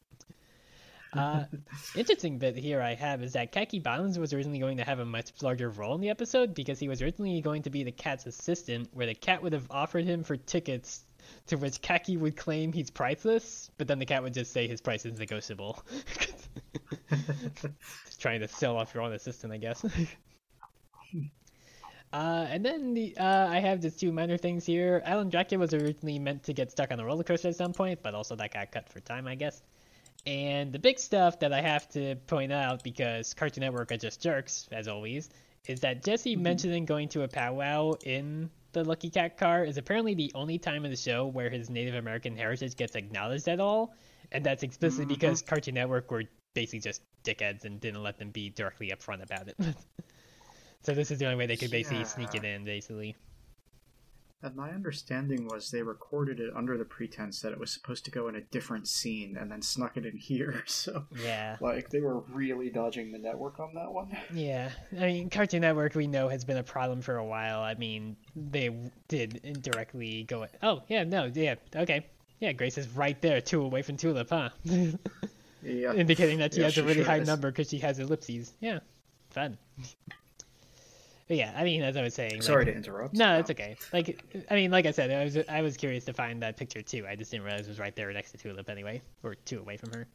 [1.14, 1.44] Uh,
[1.96, 5.04] interesting bit here I have is that Kaki Bottoms was originally going to have a
[5.04, 8.26] much larger role in the episode because he was originally going to be the cat's
[8.26, 11.04] assistant, where the cat would have offered him for tickets
[11.46, 14.80] to which Kaki would claim he's priceless, but then the cat would just say his
[14.80, 15.82] price is negotiable.
[16.18, 16.48] Just
[18.18, 19.84] trying to sell off your own assistant, I guess.
[22.12, 25.02] Uh, and then the uh, I have just two minor things here.
[25.04, 28.04] Alan Dracula was originally meant to get stuck on a roller coaster at some point,
[28.04, 29.64] but also that got cut for time, I guess.
[30.26, 34.22] And the big stuff that I have to point out because Cartoon Network are just
[34.22, 35.28] jerks, as always,
[35.66, 36.42] is that Jesse mm-hmm.
[36.42, 40.84] mentioning going to a powwow in the Lucky Cat car is apparently the only time
[40.84, 43.94] in the show where his Native American heritage gets acknowledged at all,
[44.32, 45.14] and that's explicitly mm-hmm.
[45.14, 46.24] because Cartoon Network were
[46.54, 49.56] basically just dickheads and didn't let them be directly upfront about it.
[50.82, 53.14] so this is the only way they could basically sneak it in, basically.
[54.42, 58.10] And my understanding was they recorded it under the pretense that it was supposed to
[58.10, 60.62] go in a different scene and then snuck it in here.
[60.74, 61.56] So, Yeah.
[61.62, 64.14] like, they were really dodging the network on that one.
[64.34, 67.60] Yeah, I mean, Cartoon Network we know has been a problem for a while.
[67.62, 68.68] I mean, they
[69.08, 70.46] did indirectly go.
[70.62, 72.06] Oh, yeah, no, yeah, okay,
[72.40, 72.52] yeah.
[72.52, 74.50] Grace is right there, two away from Tulip, huh?
[75.62, 75.92] Yeah.
[75.94, 77.26] Indicating that she Yeah, has she a really sure high is.
[77.26, 78.52] number because she has ellipses.
[78.60, 78.80] Yeah,
[79.30, 79.56] fun.
[81.26, 82.34] But yeah, I mean, as I was saying.
[82.34, 83.14] like- Sorry to interrupt.
[83.14, 83.76] no, it's okay.
[83.92, 86.82] Like, I mean, like I said, I was I was curious to find that picture
[86.82, 87.06] too.
[87.08, 89.76] I just didn't realize it was right there next to Tulip anyway, or two away
[89.78, 90.06] from her.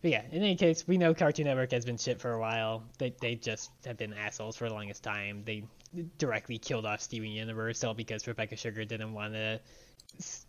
[0.00, 2.84] But yeah, in any case, we know Cartoon Network has been shit for a while.
[2.98, 5.42] They they just have been assholes for the longest time.
[5.44, 5.64] They
[6.18, 9.60] directly killed off Steven Universe all because Rebecca Sugar didn't want to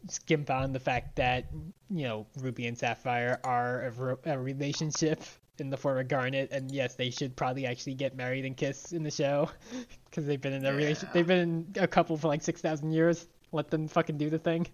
[0.08, 1.46] skimp on the fact that
[1.90, 5.22] you know Ruby and Sapphire are a, a relationship
[5.60, 8.92] in the form of Garnet, and yes, they should probably actually get married and kiss
[8.92, 9.50] in the show
[10.10, 10.80] because they've been in a.
[10.80, 10.94] Yeah.
[11.14, 13.28] They've been a couple for like six thousand years.
[13.52, 14.68] Let them fucking do the thing.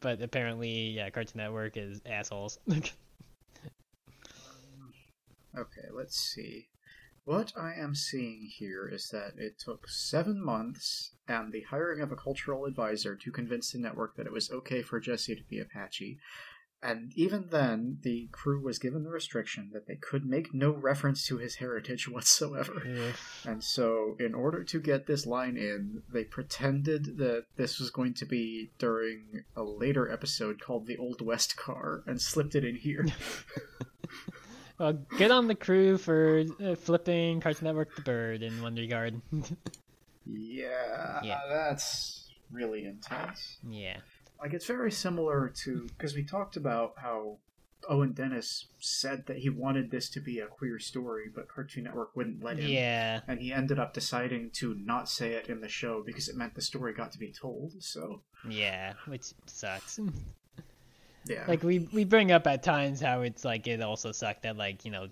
[0.00, 2.58] But apparently, yeah, Cartoon Network is assholes.
[4.38, 4.92] Um,
[5.62, 6.68] okay, let's see.
[7.24, 12.12] What I am seeing here is that it took seven months and the hiring of
[12.12, 15.58] a cultural advisor to convince the network that it was okay for Jesse to be
[15.58, 16.20] Apache.
[16.82, 21.26] And even then, the crew was given the restriction that they could make no reference
[21.26, 22.82] to his heritage whatsoever.
[22.86, 23.14] Ugh.
[23.44, 28.14] And so, in order to get this line in, they pretended that this was going
[28.14, 32.76] to be during a later episode called The Old West Car and slipped it in
[32.76, 33.06] here.
[34.78, 39.20] well, good on the crew for uh, flipping Cartoon Network the bird in one regard.
[40.28, 41.40] Yeah, Yeah.
[41.48, 43.58] that's really intense.
[43.68, 43.98] yeah.
[44.40, 47.38] Like it's very similar to because we talked about how
[47.88, 52.16] Owen Dennis said that he wanted this to be a queer story, but Cartoon Network
[52.16, 52.68] wouldn't let him.
[52.68, 53.20] Yeah.
[53.28, 56.54] And he ended up deciding to not say it in the show because it meant
[56.54, 57.72] the story got to be told.
[57.82, 58.94] So Yeah.
[59.06, 60.00] Which sucks.
[61.26, 64.56] yeah, like we we bring up at times how it's like it also sucked that
[64.56, 65.08] like you know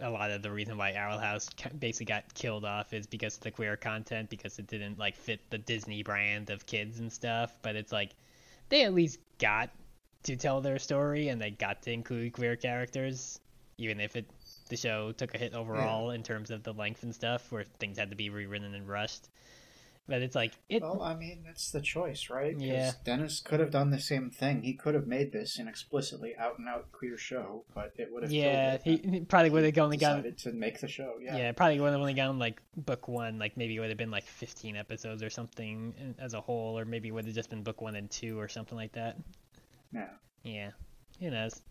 [0.00, 1.48] a lot of the reason why Owl House
[1.78, 5.40] basically got killed off is because of the queer content because it didn't like fit
[5.50, 7.58] the Disney brand of kids and stuff.
[7.62, 8.10] But it's like
[8.72, 9.68] they at least got
[10.22, 13.38] to tell their story and they got to include queer characters,
[13.76, 14.24] even if it
[14.70, 17.98] the show took a hit overall in terms of the length and stuff, where things
[17.98, 19.28] had to be rewritten and rushed.
[20.08, 20.82] But it's like it.
[20.82, 22.58] Well, I mean, that's the choice, right?
[22.58, 22.90] Yeah.
[23.04, 24.62] Dennis could have done the same thing.
[24.62, 28.24] He could have made this an explicitly out and out queer show, but it would
[28.24, 28.32] have.
[28.32, 31.14] yeah, he, he probably would have only gotten decided to make the show.
[31.22, 31.36] Yeah.
[31.36, 34.10] Yeah, probably would have only gotten like book one, like maybe it would have been
[34.10, 37.62] like 15 episodes or something as a whole, or maybe it would have just been
[37.62, 39.18] book one and two or something like that.
[39.94, 40.08] Yeah.
[40.42, 40.70] Yeah,
[41.20, 41.62] who knows?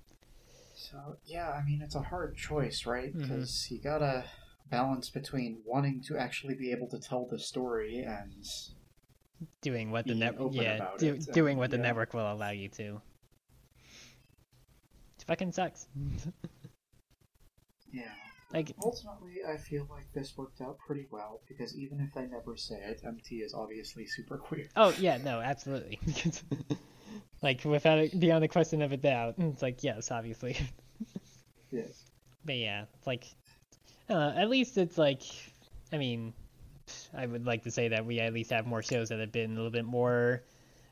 [0.73, 3.09] So yeah, I mean it's a hard choice, right?
[3.09, 3.21] Mm-hmm.
[3.21, 4.23] Because you gotta
[4.71, 8.43] balance between wanting to actually be able to tell the story and
[9.61, 11.81] Doing what the network, yeah, do, doing what the yeah.
[11.81, 13.01] network will allow you to.
[15.17, 15.87] It fucking sucks.
[17.91, 18.03] yeah.
[18.53, 22.55] like, Ultimately, I feel like this worked out pretty well because even if I never
[22.55, 24.69] say it, MT is obviously super queer.
[24.75, 25.99] oh yeah, no, absolutely.
[27.41, 30.55] like without it, beyond a question of a doubt, it's like yes, obviously.
[31.71, 32.03] Yes.
[32.43, 33.25] But yeah, it's like,
[34.11, 35.23] uh, at least it's like,
[35.91, 36.33] I mean,
[37.15, 39.51] I would like to say that we at least have more shows that have been
[39.51, 40.43] a little bit more,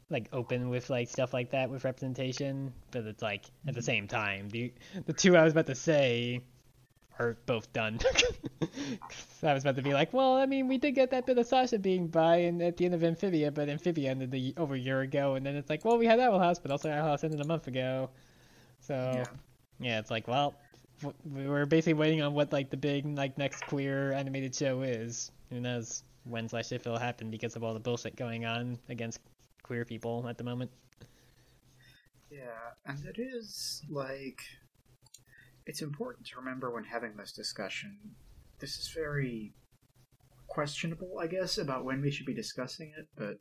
[0.09, 2.73] like, open with like stuff like that with representation.
[2.91, 4.73] But it's like at the same time, the
[5.05, 6.41] the two I was about to say
[7.19, 7.99] are both done.
[9.43, 11.45] I was about to be like, well, I mean, we did get that bit of
[11.45, 14.79] Sasha being bi and at the end of Amphibia, but Amphibia ended the, over a
[14.79, 17.23] year ago, and then it's like, well, we had Owl House, but also Owl House
[17.25, 18.09] ended a month ago.
[18.79, 19.25] So Yeah.
[19.79, 20.55] yeah, it's like, well,
[21.25, 25.31] we were basically waiting on what like the big like next queer animated show is.
[25.49, 29.19] Who knows when slash if it'll happen because of all the bullshit going on against
[29.63, 30.71] queer people at the moment.
[32.31, 34.41] Yeah, and it is like
[35.65, 37.97] it's important to remember when having this discussion.
[38.59, 39.53] This is very
[40.47, 43.37] questionable, I guess, about when we should be discussing it, but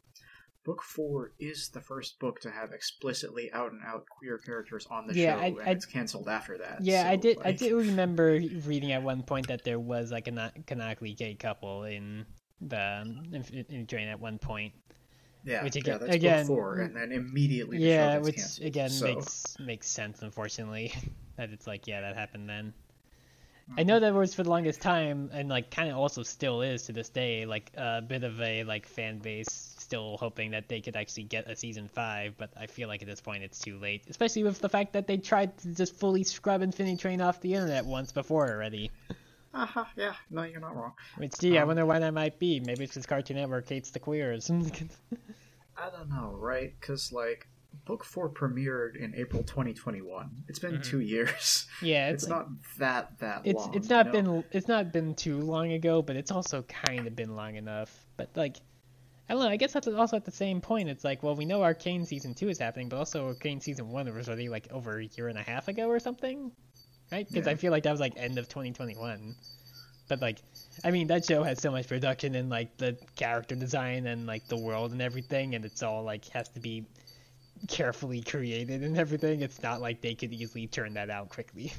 [0.68, 5.06] book four is the first book to have explicitly out and out queer characters on
[5.06, 6.82] the Yeah, show, I- and I- it's canceled after that.
[6.82, 7.38] Yeah, I so, did.
[7.42, 8.32] I did remember
[8.66, 12.26] reading at one point that there was like a not- canonically gay couple in
[12.60, 13.00] the
[13.32, 14.74] in, in Drain at one point.
[15.42, 18.66] Yeah, which yeah, again- that's again- book four, and then immediately the yeah, which canceled.
[18.66, 20.20] again so, makes makes sense.
[20.20, 20.92] Unfortunately,
[21.36, 22.74] that it's like yeah, that happened then.
[23.70, 23.80] Mm-hmm.
[23.80, 26.82] I know that was for the longest time, and like kind of also still is
[26.84, 30.80] to this day, like a bit of a like fan base still hoping that they
[30.82, 32.34] could actually get a season five.
[32.36, 35.06] But I feel like at this point it's too late, especially with the fact that
[35.06, 38.90] they tried to just fully scrub Infinity Train off the internet once before already.
[39.54, 40.92] Uh-huh, yeah, no, you're not wrong.
[41.16, 42.60] Which gee, I Um, wonder why that might be.
[42.60, 44.50] Maybe it's because Cartoon Network hates the queers.
[45.76, 46.74] I don't know, right?
[46.78, 47.48] Because like
[47.86, 50.30] book four premiered in April 2021.
[50.48, 50.84] It's been Mhm.
[50.84, 51.66] two years.
[51.80, 52.48] yeah, It's, it's, like- not
[52.78, 53.74] that that it's long.
[53.74, 54.32] it's not you know?
[54.42, 58.04] been it's not been too long ago, but it's also kind of been long enough.
[58.18, 58.56] But like,
[59.28, 59.48] I don't know.
[59.48, 60.88] I guess that's also at the same point.
[60.88, 64.12] It's like, well, we know Arcane season two is happening, but also Arcane season one
[64.14, 66.52] was already like over a year and a half ago or something,
[67.12, 67.26] right?
[67.28, 67.52] Because Yeah.
[67.52, 69.36] I feel like that was like end of 2021.
[70.08, 70.42] But like,
[70.84, 74.48] I mean, that show has so much production and like the character design and like
[74.48, 76.86] the world and everything, and it's all like has to be
[77.68, 79.42] carefully created and everything.
[79.42, 81.72] It's not like they could easily turn that out quickly.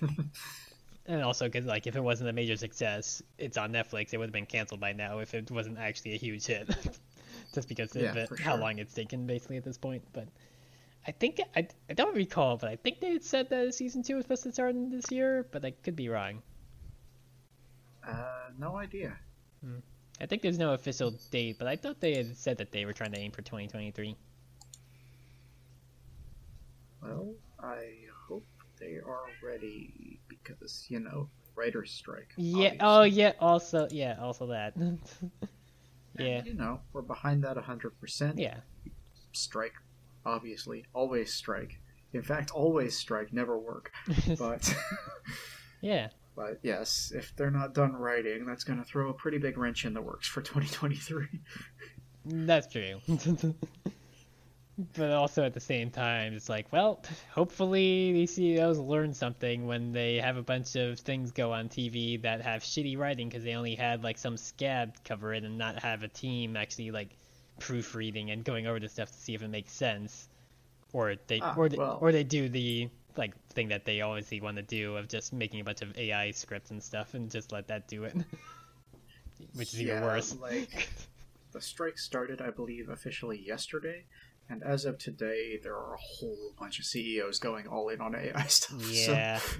[1.06, 4.12] and also because like if it wasn't a major success, it's on Netflix.
[4.12, 6.68] It would have been canceled by now if it wasn't actually a huge hit,
[7.54, 10.02] just because Yeah, of it, for how long it's taken basically at this point.
[10.12, 10.28] But
[11.06, 14.16] I think I, I don't recall, but I think they had said that season two
[14.16, 16.42] was supposed to start this year, but I could be wrong.
[18.06, 19.18] Uh, no idea.
[20.20, 22.92] I think there's no official date, but I thought they had said that they were
[22.92, 24.16] trying to aim for 2023.
[27.00, 28.46] Well, I hope
[28.80, 30.13] they are ready
[30.44, 32.32] because you know writers' strike.
[32.36, 32.56] Yeah.
[32.56, 32.78] obviously.
[32.80, 33.32] Oh, yeah.
[33.40, 34.16] Also, yeah.
[34.20, 34.74] Also that.
[36.18, 36.26] yeah.
[36.26, 38.38] And, you know we're behind that hundred percent.
[38.38, 38.58] Yeah.
[39.32, 39.74] Strike,
[40.24, 41.80] obviously, always strike.
[42.12, 43.90] In fact, always strike, never work.
[44.38, 44.74] But.
[45.80, 46.08] yeah.
[46.36, 49.84] But yes, if they're not done writing, that's going to throw a pretty big wrench
[49.84, 51.26] in the works for 2023.
[52.24, 53.00] That's true.
[54.96, 59.92] But also at the same time, it's like, well, hopefully these CEOs learn something when
[59.92, 63.54] they have a bunch of things go on TV that have shitty writing because they
[63.54, 67.10] only had like some scab cover it and not have a team actually like
[67.60, 70.28] proofreading and going over the stuff to see if it makes sense,
[70.92, 71.98] or they Ah, or they, well.
[72.00, 75.60] or they do the like thing that they obviously want to do of just making
[75.60, 78.16] a bunch of AI scripts and stuff and just let that do it,
[79.54, 80.34] which is even worse.
[80.40, 80.88] Like
[81.52, 84.04] the strike started, I believe, officially yesterday,
[84.48, 88.14] and as of today, there are a whole bunch of CEOs going all in on
[88.14, 88.82] AI stuff.
[88.82, 89.40] so- Yeah.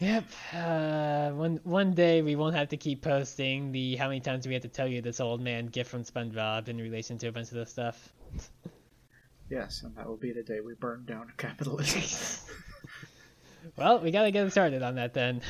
[0.00, 0.24] Yep.
[0.52, 4.50] Uh, one one day we won't have to keep posting the how many times do
[4.50, 7.32] we have to tell you this old man gift from SpongeBob in relation to a
[7.32, 8.12] bunch of this stuff.
[9.50, 12.02] yes, and that will be the day we burn down capitalism.
[13.76, 15.42] Well, we gotta get started on that then.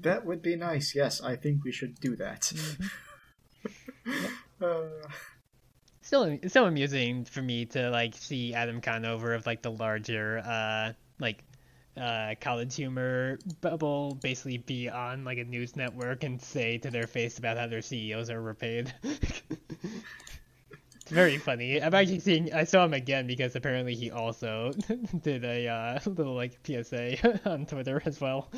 [0.00, 0.92] that would be nice.
[0.94, 2.40] Yes, I think we should do that.
[2.42, 4.24] Mm-hmm.
[4.60, 5.08] uh,
[6.08, 10.38] still, it's so amusing for me to like see Adam Conover of like the larger
[10.38, 11.44] uh like
[12.00, 17.06] uh college humor bubble basically be on like a news network and say to their
[17.06, 18.92] face about how their CEOs are repaid.
[21.02, 21.82] It's very funny.
[21.82, 22.52] I'm actually seeing.
[22.52, 24.72] I saw him again because apparently he also
[25.22, 28.50] did a uh, little like PSA on Twitter as well.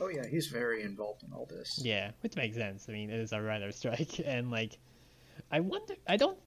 [0.00, 1.80] oh yeah, he's very involved in all this.
[1.82, 2.86] Yeah, which makes sense.
[2.88, 4.78] I mean, it is a writer strike, and like,
[5.52, 5.94] I wonder.
[6.08, 6.38] I don't.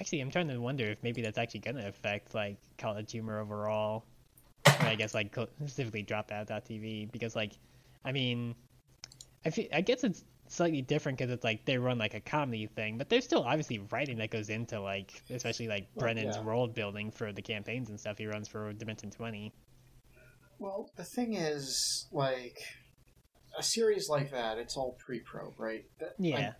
[0.00, 4.04] Actually, I'm trying to wonder if maybe that's actually gonna affect like college humor overall.
[4.66, 5.34] Or I guess like
[5.64, 7.58] specifically Dropout.tv because like,
[8.04, 8.54] I mean,
[9.44, 12.66] I feel I guess it's slightly different because it's like they run like a comedy
[12.66, 16.42] thing, but there's still obviously writing that goes into like, especially like Well, Brennan's yeah.
[16.42, 19.52] world building for the campaigns and stuff he runs for Dimension Twenty.
[20.58, 22.58] Well, the thing is, like,
[23.58, 25.86] a series like that, it's all pre-pro, right?
[26.00, 26.52] That, Yeah,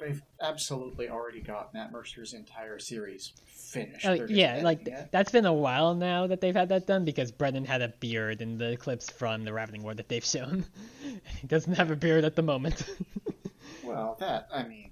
[0.00, 4.06] they've absolutely already got Matt Mercer's entire series finished.
[4.06, 5.08] Oh, yeah, like it.
[5.12, 8.40] that's been a while now that they've had that done because Brennan had a beard
[8.40, 10.64] in the clips from the Ravening War that they've shown.
[11.40, 12.82] he doesn't have a beard at the moment.
[13.82, 14.90] Well, that I mean,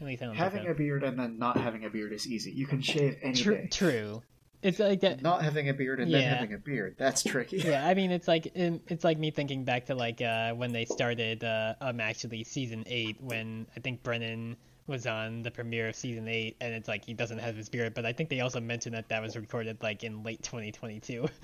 [0.00, 2.52] I having think a beard and then not having a beard is easy.
[2.52, 3.44] You can shave any so.
[3.44, 3.68] Tr- day.
[3.70, 4.22] true.
[4.64, 5.22] It's like that.
[5.22, 7.58] Not having a beard and then having a beard, that's tricky.
[7.58, 10.86] Yeah, I mean, it's like it's like me thinking back to like uh, when they
[10.86, 15.94] started uh, um actually season eight when I think Brennan was on the premiere of
[15.96, 18.60] season eight and it's like he doesn't have his beard, but I think they also
[18.60, 21.26] mentioned that that was recorded like in late 2022.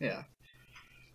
[0.00, 0.24] Yeah.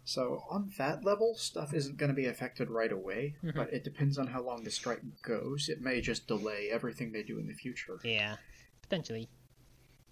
[0.04, 3.54] So on that level, stuff isn't going to be affected right away, Mhm.
[3.56, 5.70] but it depends on how long the strike goes.
[5.70, 8.00] It may just delay everything they do in the future.
[8.04, 8.38] yeah,
[8.82, 9.30] potentially.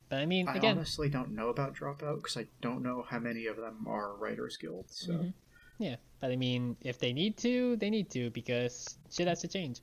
[0.09, 3.19] But I mean, I again, honestly don't know about Dropout because I don't know how
[3.19, 4.85] many of them are Writers Guild.
[4.89, 5.33] So Mhm.
[5.77, 9.47] Yeah, but I mean, if they need to, they need to because shit has to
[9.47, 9.79] change.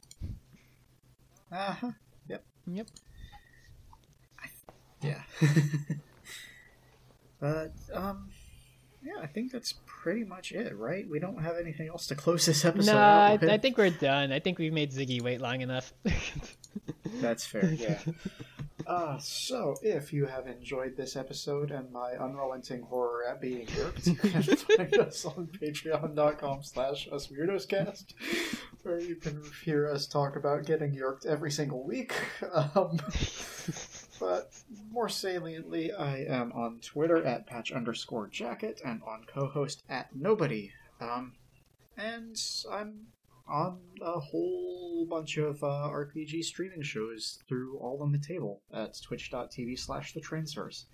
[1.50, 1.92] uh-huh.
[2.28, 2.44] Yep.
[2.66, 2.86] Yep.
[5.02, 5.22] Yeah.
[7.40, 8.30] but um,
[9.02, 11.08] yeah, I think that's pretty much it, right?
[11.08, 13.38] We don't have anything else to close this episode No, I.
[13.42, 14.32] I think we're done.
[14.32, 15.92] I think we've made Ziggy wait long enough.
[17.20, 17.98] That's fair, yeah.
[18.86, 24.06] Uh, so, if you have enjoyed this episode and my unrelenting horror at being yeerked,
[24.06, 28.14] you can find us on patreon.com slash us weirdoscast,
[28.84, 32.14] where you can hear us talk about getting yeerked every single week.
[32.74, 32.98] Um,
[34.20, 34.52] but
[34.90, 40.73] more saliently, I am on Twitter at patch underscore jacket and on Cohost at nobody.
[41.00, 41.34] Um,
[41.97, 42.36] and
[42.70, 43.06] I'm
[43.49, 48.60] on a whole bunch of uh, RPG streaming shows through All on the Table.
[48.73, 50.86] That's twitch.tv slash the transverse.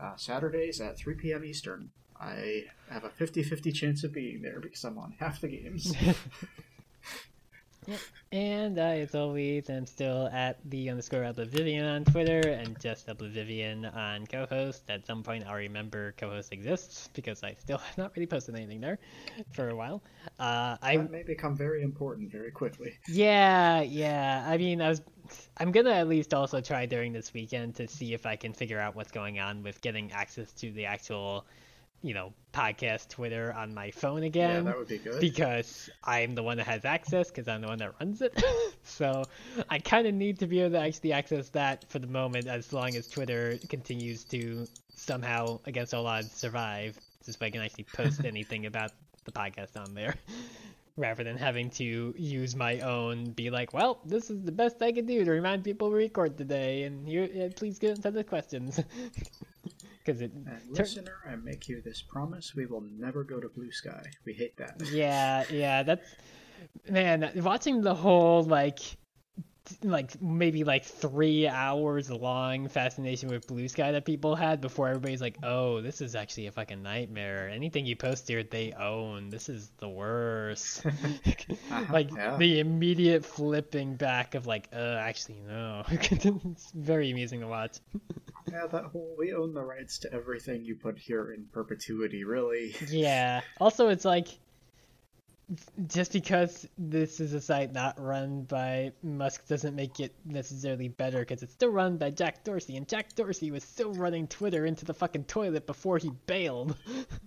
[0.00, 1.44] Uh, Saturdays at 3 p.m.
[1.44, 1.90] Eastern.
[2.20, 5.92] I have a 50 50 chance of being there because I'm on half the games.
[8.32, 13.94] and I, as always, am still at the underscore Oblivivian on Twitter and just Oblivivian
[13.94, 14.90] on Cohost.
[14.90, 18.80] At some point, I'll remember Cohost exists because I still have not really posted anything
[18.80, 18.98] there
[19.52, 20.02] for a while.
[20.38, 22.94] Uh, I that may become very important very quickly.
[23.08, 24.44] Yeah, yeah.
[24.46, 25.02] I mean, I was,
[25.58, 28.78] I'm gonna at least also try during this weekend to see if I can figure
[28.78, 31.46] out what's going on with getting access to the actual,
[32.02, 34.64] you know, podcast Twitter on my phone again.
[34.64, 35.20] Yeah, that would be good.
[35.20, 38.40] because I'm the one that has access because I'm the one that runs it.
[38.84, 39.24] so
[39.68, 42.72] I kind of need to be able to actually access that for the moment as
[42.72, 46.98] long as Twitter continues to somehow, against all odds, survive.
[47.24, 48.92] Just so I can actually post anything about
[49.24, 50.14] the podcast on there.
[50.96, 54.90] Rather than having to use my own, be like, well, this is the best I
[54.90, 58.80] can do to remind people we record today, and here, please get into the questions.
[60.08, 63.48] Because it, And Tur- listener, I make you this promise: we will never go to
[63.48, 64.06] Bluesky.
[64.24, 64.80] We hate that.
[64.90, 66.14] yeah, yeah, that's
[66.88, 67.30] man.
[67.36, 68.78] Watching the whole like,
[69.82, 75.36] like maybe like three hours long fascination with Bluesky that people had before everybody's like,
[75.42, 77.50] oh, this is actually a fucking nightmare.
[77.50, 79.28] Anything you post here, they own.
[79.28, 80.86] This is the worst.
[81.90, 82.38] like yeah.
[82.38, 85.84] the immediate flipping back of like, uh, actually no.
[85.90, 87.76] it's very amusing to watch.
[88.52, 92.24] Yeah, that whole we own the rights to everything you put here in perpetuity.
[92.24, 93.40] Really, Yeah.
[93.60, 94.28] Also, it's like
[95.86, 101.20] just because this is a site not run by Musk doesn't make it necessarily better
[101.20, 104.84] because it's still run by Jack Dorsey, and Jack Dorsey was still running Twitter into
[104.84, 106.76] the fucking toilet before he bailed.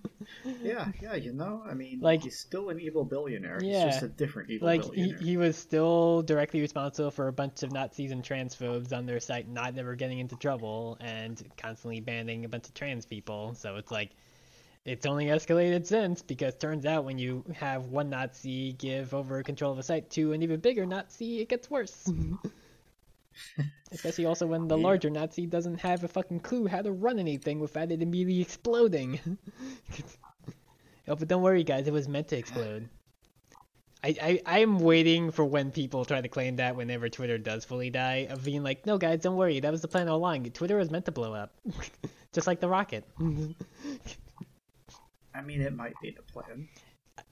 [0.62, 1.14] yeah, yeah.
[1.14, 3.58] You know, I mean, Like- he's still an evil billionaire.
[3.60, 3.86] Yeah.
[3.86, 5.18] He's just a different evil like he, billionaire.
[5.18, 9.48] he was still directly responsible for a bunch of Nazis and transphobes on their site
[9.48, 13.54] not ever getting into trouble and constantly banning a bunch of trans people.
[13.54, 14.10] So it's like
[14.84, 19.72] it's only escalated since because turns out when you have one Nazi give over control
[19.72, 22.10] of a site to an even bigger Nazi, it gets worse.
[23.92, 24.82] Especially also when the Yeah.
[24.84, 29.20] larger Nazi doesn't have a fucking clue how to run anything without it immediately exploding.
[31.08, 32.88] oh, but don't worry, guys, it was meant to explode.
[34.04, 37.88] I, I I'm waiting for when people try to claim that whenever Twitter does fully
[37.90, 40.44] die, of being like, no guys, don't worry, that was the plan all along.
[40.50, 41.54] Twitter was meant to blow up,
[42.32, 43.04] just like the rocket.
[45.34, 46.68] I mean, it might be the plan.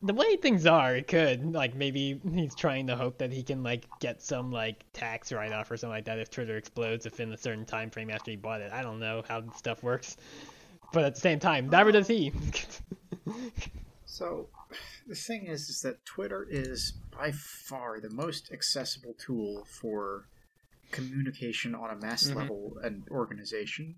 [0.02, 3.62] the way things are, it could like maybe he's trying to hope that he can
[3.62, 7.32] like get some like tax write off or something like that if Twitter explodes within
[7.32, 8.72] a certain time frame after he bought it.
[8.72, 10.16] I don't know how stuff works,
[10.92, 12.32] but at the same time, neither does he.
[14.04, 14.48] So,
[15.06, 20.24] the thing is, is that Twitter is by far the most accessible tool for
[20.90, 22.34] communication on a mass Mhm.
[22.34, 23.94] level and organization.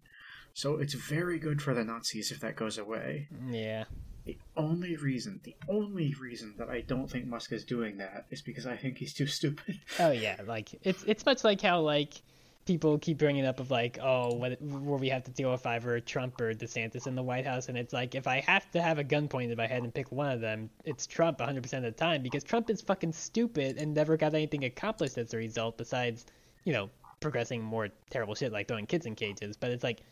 [0.55, 3.29] So it's very good for the Nazis if that goes away.
[3.49, 3.85] yeah.
[4.25, 8.41] The only reason, the only reason that I don't think Musk is doing that is
[8.41, 9.81] because I think he's too stupid.
[9.99, 12.23] Oh yeah, like it's it's much like how like
[12.65, 15.99] people keep bringing up of like oh what where we have to deal with either
[15.99, 18.99] Trump or DeSantis in the White House, and it's like if I have to have
[18.99, 21.83] a gun pointed at my head and pick one of them, it's Trump 100% of
[21.83, 25.77] the time because Trump is fucking stupid and never got anything accomplished as a result
[25.77, 26.27] besides
[26.63, 29.57] you know progressing more terrible shit like throwing kids in cages.
[29.57, 30.03] But it's like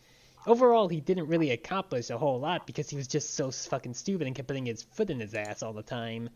[0.47, 4.27] overall he didn't really accomplish a whole lot because he was just so fucking stupid
[4.27, 6.29] and kept putting his foot in his ass all the time.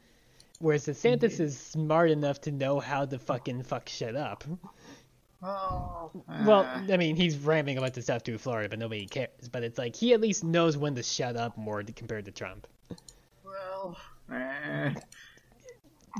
[0.61, 4.45] Whereas DeSantis is smart enough to know how to fucking fuck shit up.
[5.43, 6.11] Oh,
[6.47, 9.49] Well, uh, I mean, he's ramming a bunch of stuff to Florida, but nobody cares.
[9.53, 12.31] But it's like he at least knows when to shut up more to, compared to
[12.31, 12.67] Trump.
[13.45, 13.97] well,
[14.33, 14.95] eh.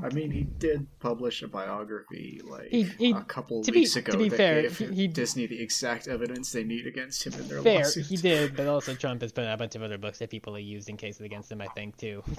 [0.03, 3.95] I mean, he did publish a biography like He- he- a couple to be- weeks
[3.95, 7.47] ago to be that fair, he- Disney the exact evidence they need against him in
[7.47, 8.05] their Fair, lawsuit.
[8.07, 10.53] he did, but also Trump has put out a bunch of other books that people
[10.55, 12.23] have used in cases against him, I think, too.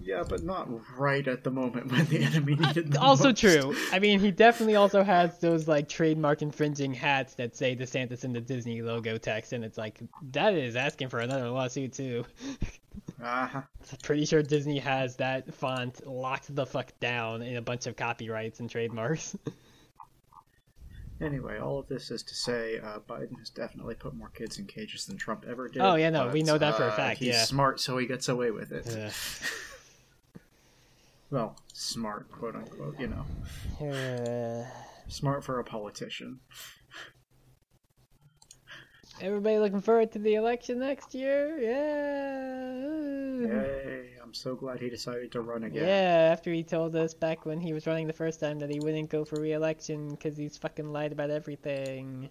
[0.00, 3.40] Yeah, but not right at the moment when the enemy needed the also most.
[3.40, 3.74] true.
[3.92, 8.32] I mean, he definitely also has those like trademark infringing hats that say DeSantis in
[8.32, 10.00] the Disney logo text, and it's like
[10.32, 12.24] that is asking for another lawsuit too.
[13.22, 13.62] Uh-huh.
[14.02, 18.60] Pretty sure Disney has that font locked the fuck down in a bunch of copyrights
[18.60, 19.36] and trademarks.
[21.20, 24.66] Anyway, all of this is to say, uh, Biden has definitely put more kids in
[24.66, 25.80] cages than Trump ever did.
[25.80, 27.44] Oh, yeah, no, we know that for a uh, fact, He's yeah.
[27.44, 28.86] smart, so he gets away with it.
[28.88, 29.12] Ugh.
[31.34, 32.94] Well, smart, quote unquote.
[33.00, 33.24] You know,
[33.84, 34.64] Uh,
[35.08, 36.38] smart for a politician.
[39.20, 41.58] everybody looking forward to the election next year?
[41.58, 43.48] Yeah.
[43.48, 44.10] Yay!
[44.22, 45.84] I'm so glad he decided to run again.
[45.84, 48.78] Yeah, after he told us back when he was running the first time that he
[48.78, 52.30] wouldn't go for re-election because he's fucking lied about everything.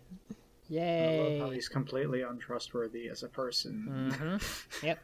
[0.70, 1.20] Yay.
[1.20, 4.14] I love how he's completely untrustworthy as a person.
[4.14, 4.86] Mm-hmm.
[4.86, 5.00] Yep.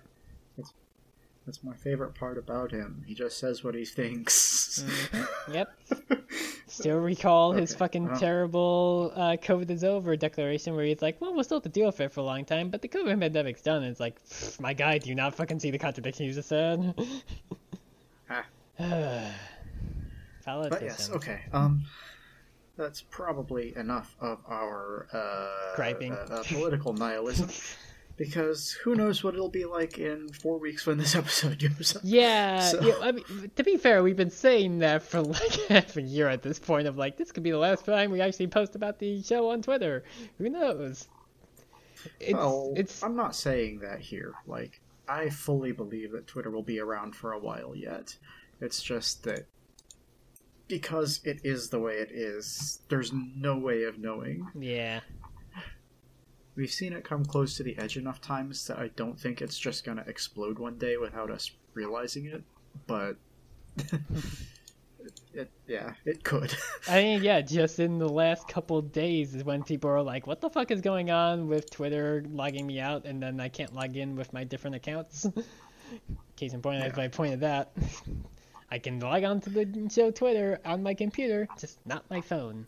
[1.49, 3.03] That's my favorite part about him.
[3.07, 4.83] He just says what he thinks.
[4.85, 5.53] Mhm.
[5.55, 5.73] Yep.
[6.67, 8.19] Still recall his Okay, fucking well.
[8.19, 11.87] terrible uh, COVID is over declaration where he's like, well, we'll still have to deal
[11.87, 13.81] with it for a long time, but the COVID pandemic's done.
[13.81, 14.21] And it's like,
[14.61, 16.93] my guy, do you not fucking see the contradiction you just said?
[18.29, 18.45] Ah.
[20.45, 21.41] But yes, okay.
[21.51, 21.83] Um,
[22.77, 26.13] that's probably enough of our uh, Griping.
[26.13, 27.49] uh, uh, political nihilism.
[28.19, 32.01] Because who knows what it'll be like in four weeks when this episode goes up.
[32.05, 33.23] Yeah, So- yeah, I mean,
[33.55, 36.85] to be fair, we've been saying that for like half a year at this point.
[36.87, 39.61] Of like, this could be the last time we actually post about the show on
[39.61, 40.03] Twitter.
[40.37, 41.07] Who knows?
[42.19, 44.33] It's well, it's I'm not saying that here.
[44.45, 48.15] Like, I fully believe that Twitter will be around for a while yet.
[48.61, 49.47] It's just that
[50.67, 54.47] because it is the way it is, there's no way of knowing.
[54.59, 54.99] yeah,
[56.59, 59.57] We've seen it come close to the edge enough times that I don't think it's
[59.57, 62.43] just gonna explode one day without us realizing it.
[62.85, 63.15] But
[65.33, 66.53] it, yeah, it could.
[66.89, 70.41] I mean, yeah, just in the last couple days is when people are like, "What
[70.41, 73.95] the fuck is going on with Twitter logging me out?" And then I can't log
[73.95, 75.25] in with my different accounts.
[76.35, 77.03] Case in point, as Yeah.
[77.03, 77.71] I pointed that,
[78.69, 82.67] I can log on to the show Twitter on my computer, just not my phone,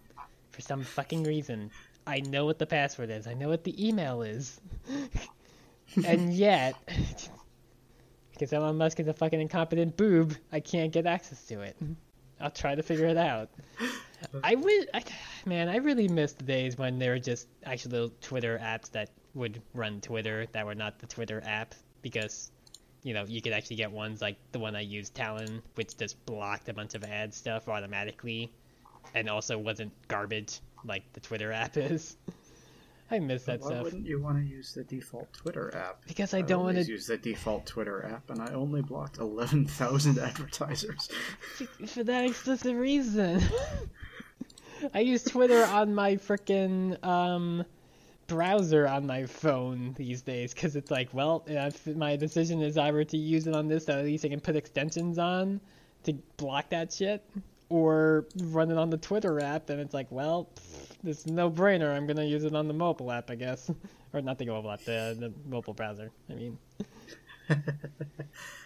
[0.51, 1.71] for some fucking reason.
[2.11, 3.25] I know what the password is.
[3.25, 4.59] I know what the email is,
[6.05, 6.75] and yet,
[8.33, 11.77] because Elon Musk is a fucking incompetent boob, I can't get access to it.
[12.41, 13.49] I'll try to figure it out.
[14.43, 15.03] I would, I,
[15.45, 19.61] man, I really missed the days when there were just little Twitter apps that would
[19.73, 22.51] run Twitter that were not the Twitter app because,
[23.03, 26.23] you know, you could actually get ones like the one I used, Talon, which just
[26.25, 28.51] blocked a bunch of ad stuff automatically,
[29.15, 32.17] and also wasn't garbage like the Twitter app is.
[33.13, 36.05] I miss that Why stuff wouldn't you want to use the default Twitter app?
[36.07, 36.83] because I don't want to.
[36.85, 41.09] use the default Twitter app, and I only blocked eleven thousand advertisers.
[41.87, 43.43] for that explicit reason.
[44.93, 47.65] I use Twitter on my frickin' um,
[48.27, 52.91] browser on my phone these days because it's like, well, if my decision is I
[52.91, 55.59] were to use it on this, so at least I can put extensions on.
[56.05, 57.23] to block that shit,
[57.69, 60.49] or run it on the Twitter app, then it's like, well,
[61.03, 61.95] is no brainer.
[61.95, 63.71] I'm gonna use it on the mobile app, I guess,
[64.13, 66.11] or not the mobile app, the the mobile browser.
[66.29, 66.57] I mean.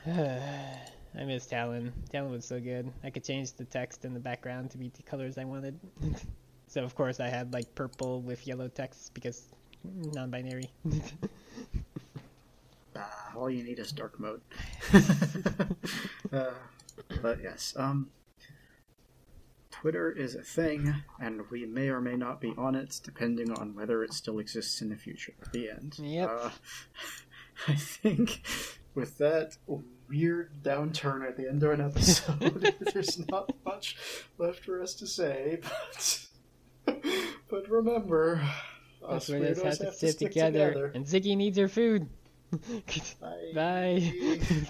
[1.17, 1.93] I miss Talon.
[2.11, 2.91] Talon was so good.
[3.03, 5.79] I could change the text in the background to be the colors I wanted.
[6.67, 9.47] so of course I had like purple with yellow text because
[9.83, 10.69] non-binary.
[12.97, 14.41] Ah, all you need is dark mode.
[16.31, 16.51] uh,
[17.21, 18.09] but yes, um,
[19.85, 23.75] Twitter is a thing, and we may or may not be on it, depending on
[23.75, 25.35] whether it still exists in the future.
[25.51, 25.99] The end.
[25.99, 26.27] Yep.
[26.27, 26.49] Uh,
[27.67, 28.41] I think
[28.95, 29.57] with that
[30.09, 33.95] weird downturn at the end of an episode, there's not much
[34.39, 36.25] left for us to say, but
[37.47, 38.41] but remember,
[39.07, 40.67] us That's where this weirdos has to have sit stick together.
[40.69, 40.91] together.
[40.95, 42.09] And Ziggy needs her food.
[43.21, 43.51] Bye.
[43.53, 44.67] Bye.